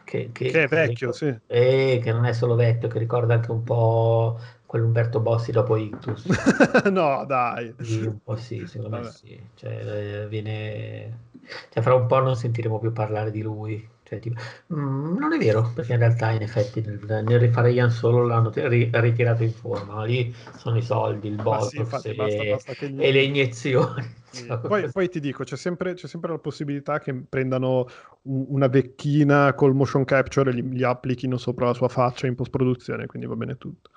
Che, 0.07 0.29
che, 0.31 0.51
che 0.51 0.63
è 0.63 0.67
vecchio, 0.67 1.09
che, 1.09 1.17
sì. 1.17 1.37
E 1.47 1.99
che 2.01 2.13
non 2.13 2.23
è 2.23 2.31
solo 2.31 2.55
vecchio, 2.55 2.87
che 2.87 2.97
ricorda 2.97 3.33
anche 3.33 3.51
un 3.51 3.63
po' 3.63 4.39
quell'Umberto 4.65 5.19
Bossi 5.19 5.51
dopo 5.51 5.75
Ictus. 5.75 6.25
no, 6.89 7.25
dai. 7.25 7.75
Sì, 7.81 8.05
un 8.05 8.19
po' 8.23 8.37
sì, 8.37 8.65
secondo 8.67 8.95
Vabbè. 8.95 9.03
me 9.03 9.11
sì. 9.11 9.41
Cioè, 9.55 10.21
eh, 10.21 10.27
viene... 10.29 11.25
Cioè, 11.69 11.83
fra 11.83 11.93
un 11.93 12.05
po' 12.05 12.19
non 12.19 12.37
sentiremo 12.37 12.79
più 12.79 12.93
parlare 12.93 13.31
di 13.31 13.41
lui. 13.41 13.85
Cioè, 14.07 14.19
tipo, 14.19 14.39
mm, 14.73 15.17
non 15.17 15.33
è 15.33 15.37
vero, 15.37 15.69
perché 15.75 15.91
in 15.91 15.99
realtà 15.99 16.31
in 16.31 16.41
effetti 16.41 16.79
nel, 16.79 17.23
nel 17.25 17.39
rifare 17.39 17.73
Ian 17.73 17.91
solo 17.91 18.25
l'hanno 18.25 18.51
ri, 18.53 18.89
ritirato 18.93 19.43
in 19.43 19.51
forma, 19.51 20.05
lì 20.05 20.33
sono 20.55 20.77
i 20.77 20.81
soldi, 20.81 21.27
il 21.27 21.35
botox 21.35 21.97
sì, 21.97 22.09
e, 22.09 22.15
basta, 22.15 22.43
basta 22.43 22.85
gli... 22.85 23.03
e, 23.03 23.11
le 23.11 23.23
iniezioni. 23.23 24.15
Sì. 24.29 24.45
Poi, 24.45 24.91
poi, 24.91 25.09
ti 25.09 25.21
dico, 25.21 25.45
c'è 25.45 25.55
sempre, 25.55 25.93
c'è 25.93 26.05
sempre, 26.05 26.29
la 26.29 26.37
possibilità 26.37 26.99
che 26.99 27.13
prendano 27.13 27.87
un, 28.23 28.45
una 28.49 28.67
vecchina 28.67 29.53
col 29.53 29.73
motion 29.73 30.03
capture 30.03 30.51
e 30.51 30.53
gli, 30.53 30.61
gli 30.63 30.83
applichino 30.83 31.37
sopra 31.37 31.67
la 31.67 31.73
sua 31.73 31.87
faccia 31.87 32.27
in 32.27 32.35
post-produzione, 32.35 33.05
quindi 33.07 33.25
va 33.25 33.35
bene 33.35 33.57
tutto. 33.57 33.89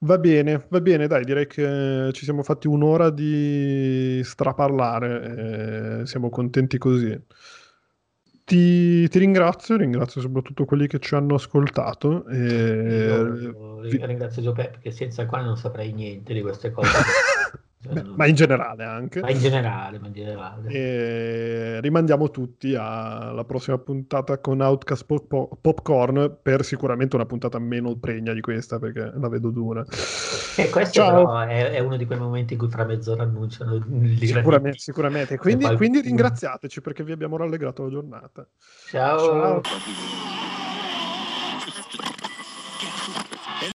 Va 0.00 0.18
bene, 0.18 0.66
va 0.68 0.80
bene, 0.80 1.06
dai, 1.06 1.24
direi 1.24 1.46
che 1.46 2.10
ci 2.12 2.24
siamo 2.24 2.42
fatti 2.42 2.68
un'ora 2.68 3.10
di 3.10 4.20
straparlare, 4.22 6.06
siamo 6.06 6.28
contenti 6.28 6.76
così. 6.78 7.18
Ti, 8.50 9.08
ti, 9.08 9.18
ringrazio, 9.20 9.76
ringrazio 9.76 10.20
soprattutto 10.20 10.64
quelli 10.64 10.88
che 10.88 10.98
ci 10.98 11.14
hanno 11.14 11.36
ascoltato. 11.36 12.26
E... 12.26 12.36
Io, 12.36 13.80
ringrazio 13.80 14.42
Giuseppe 14.42 14.70
perché 14.70 14.90
senza 14.90 15.22
il 15.22 15.28
quale 15.28 15.44
non 15.44 15.56
saprei 15.56 15.92
niente 15.92 16.34
di 16.34 16.42
queste 16.42 16.72
cose. 16.72 16.88
Beh, 17.82 18.02
ma 18.14 18.26
in 18.26 18.34
generale 18.34 18.84
anche. 18.84 19.20
Ma 19.20 19.30
in 19.30 19.38
generale, 19.38 19.98
ma 19.98 20.08
in 20.08 20.12
generale. 20.12 20.68
E 20.68 21.80
rimandiamo 21.80 22.30
tutti 22.30 22.74
alla 22.74 23.44
prossima 23.46 23.78
puntata 23.78 24.38
con 24.38 24.60
Outcast 24.60 25.06
Pop- 25.06 25.56
Popcorn 25.58 26.36
per 26.42 26.62
sicuramente 26.62 27.16
una 27.16 27.24
puntata 27.24 27.58
meno 27.58 27.96
pregna 27.96 28.34
di 28.34 28.42
questa 28.42 28.78
perché 28.78 29.10
la 29.14 29.28
vedo 29.28 29.48
dura. 29.48 29.82
E 30.56 30.68
questo 30.68 31.02
però 31.02 31.38
è, 31.40 31.70
è, 31.70 31.78
uno 31.78 31.96
di 31.96 32.04
quei 32.04 32.18
momenti 32.18 32.52
in 32.52 32.58
cui 32.58 32.68
fra 32.68 32.84
mezz'ora 32.84 33.22
annunciano 33.22 33.78
Sicuramente, 34.18 34.78
sicuramente. 34.78 35.38
Quindi, 35.38 35.64
quindi 35.76 36.02
ringraziateci 36.02 36.82
perché 36.82 37.02
vi 37.02 37.12
abbiamo 37.12 37.38
rallegrato 37.38 37.84
la 37.84 37.88
giornata. 37.88 38.46
Ciao. 38.88 39.62
Ciao. 39.62 40.59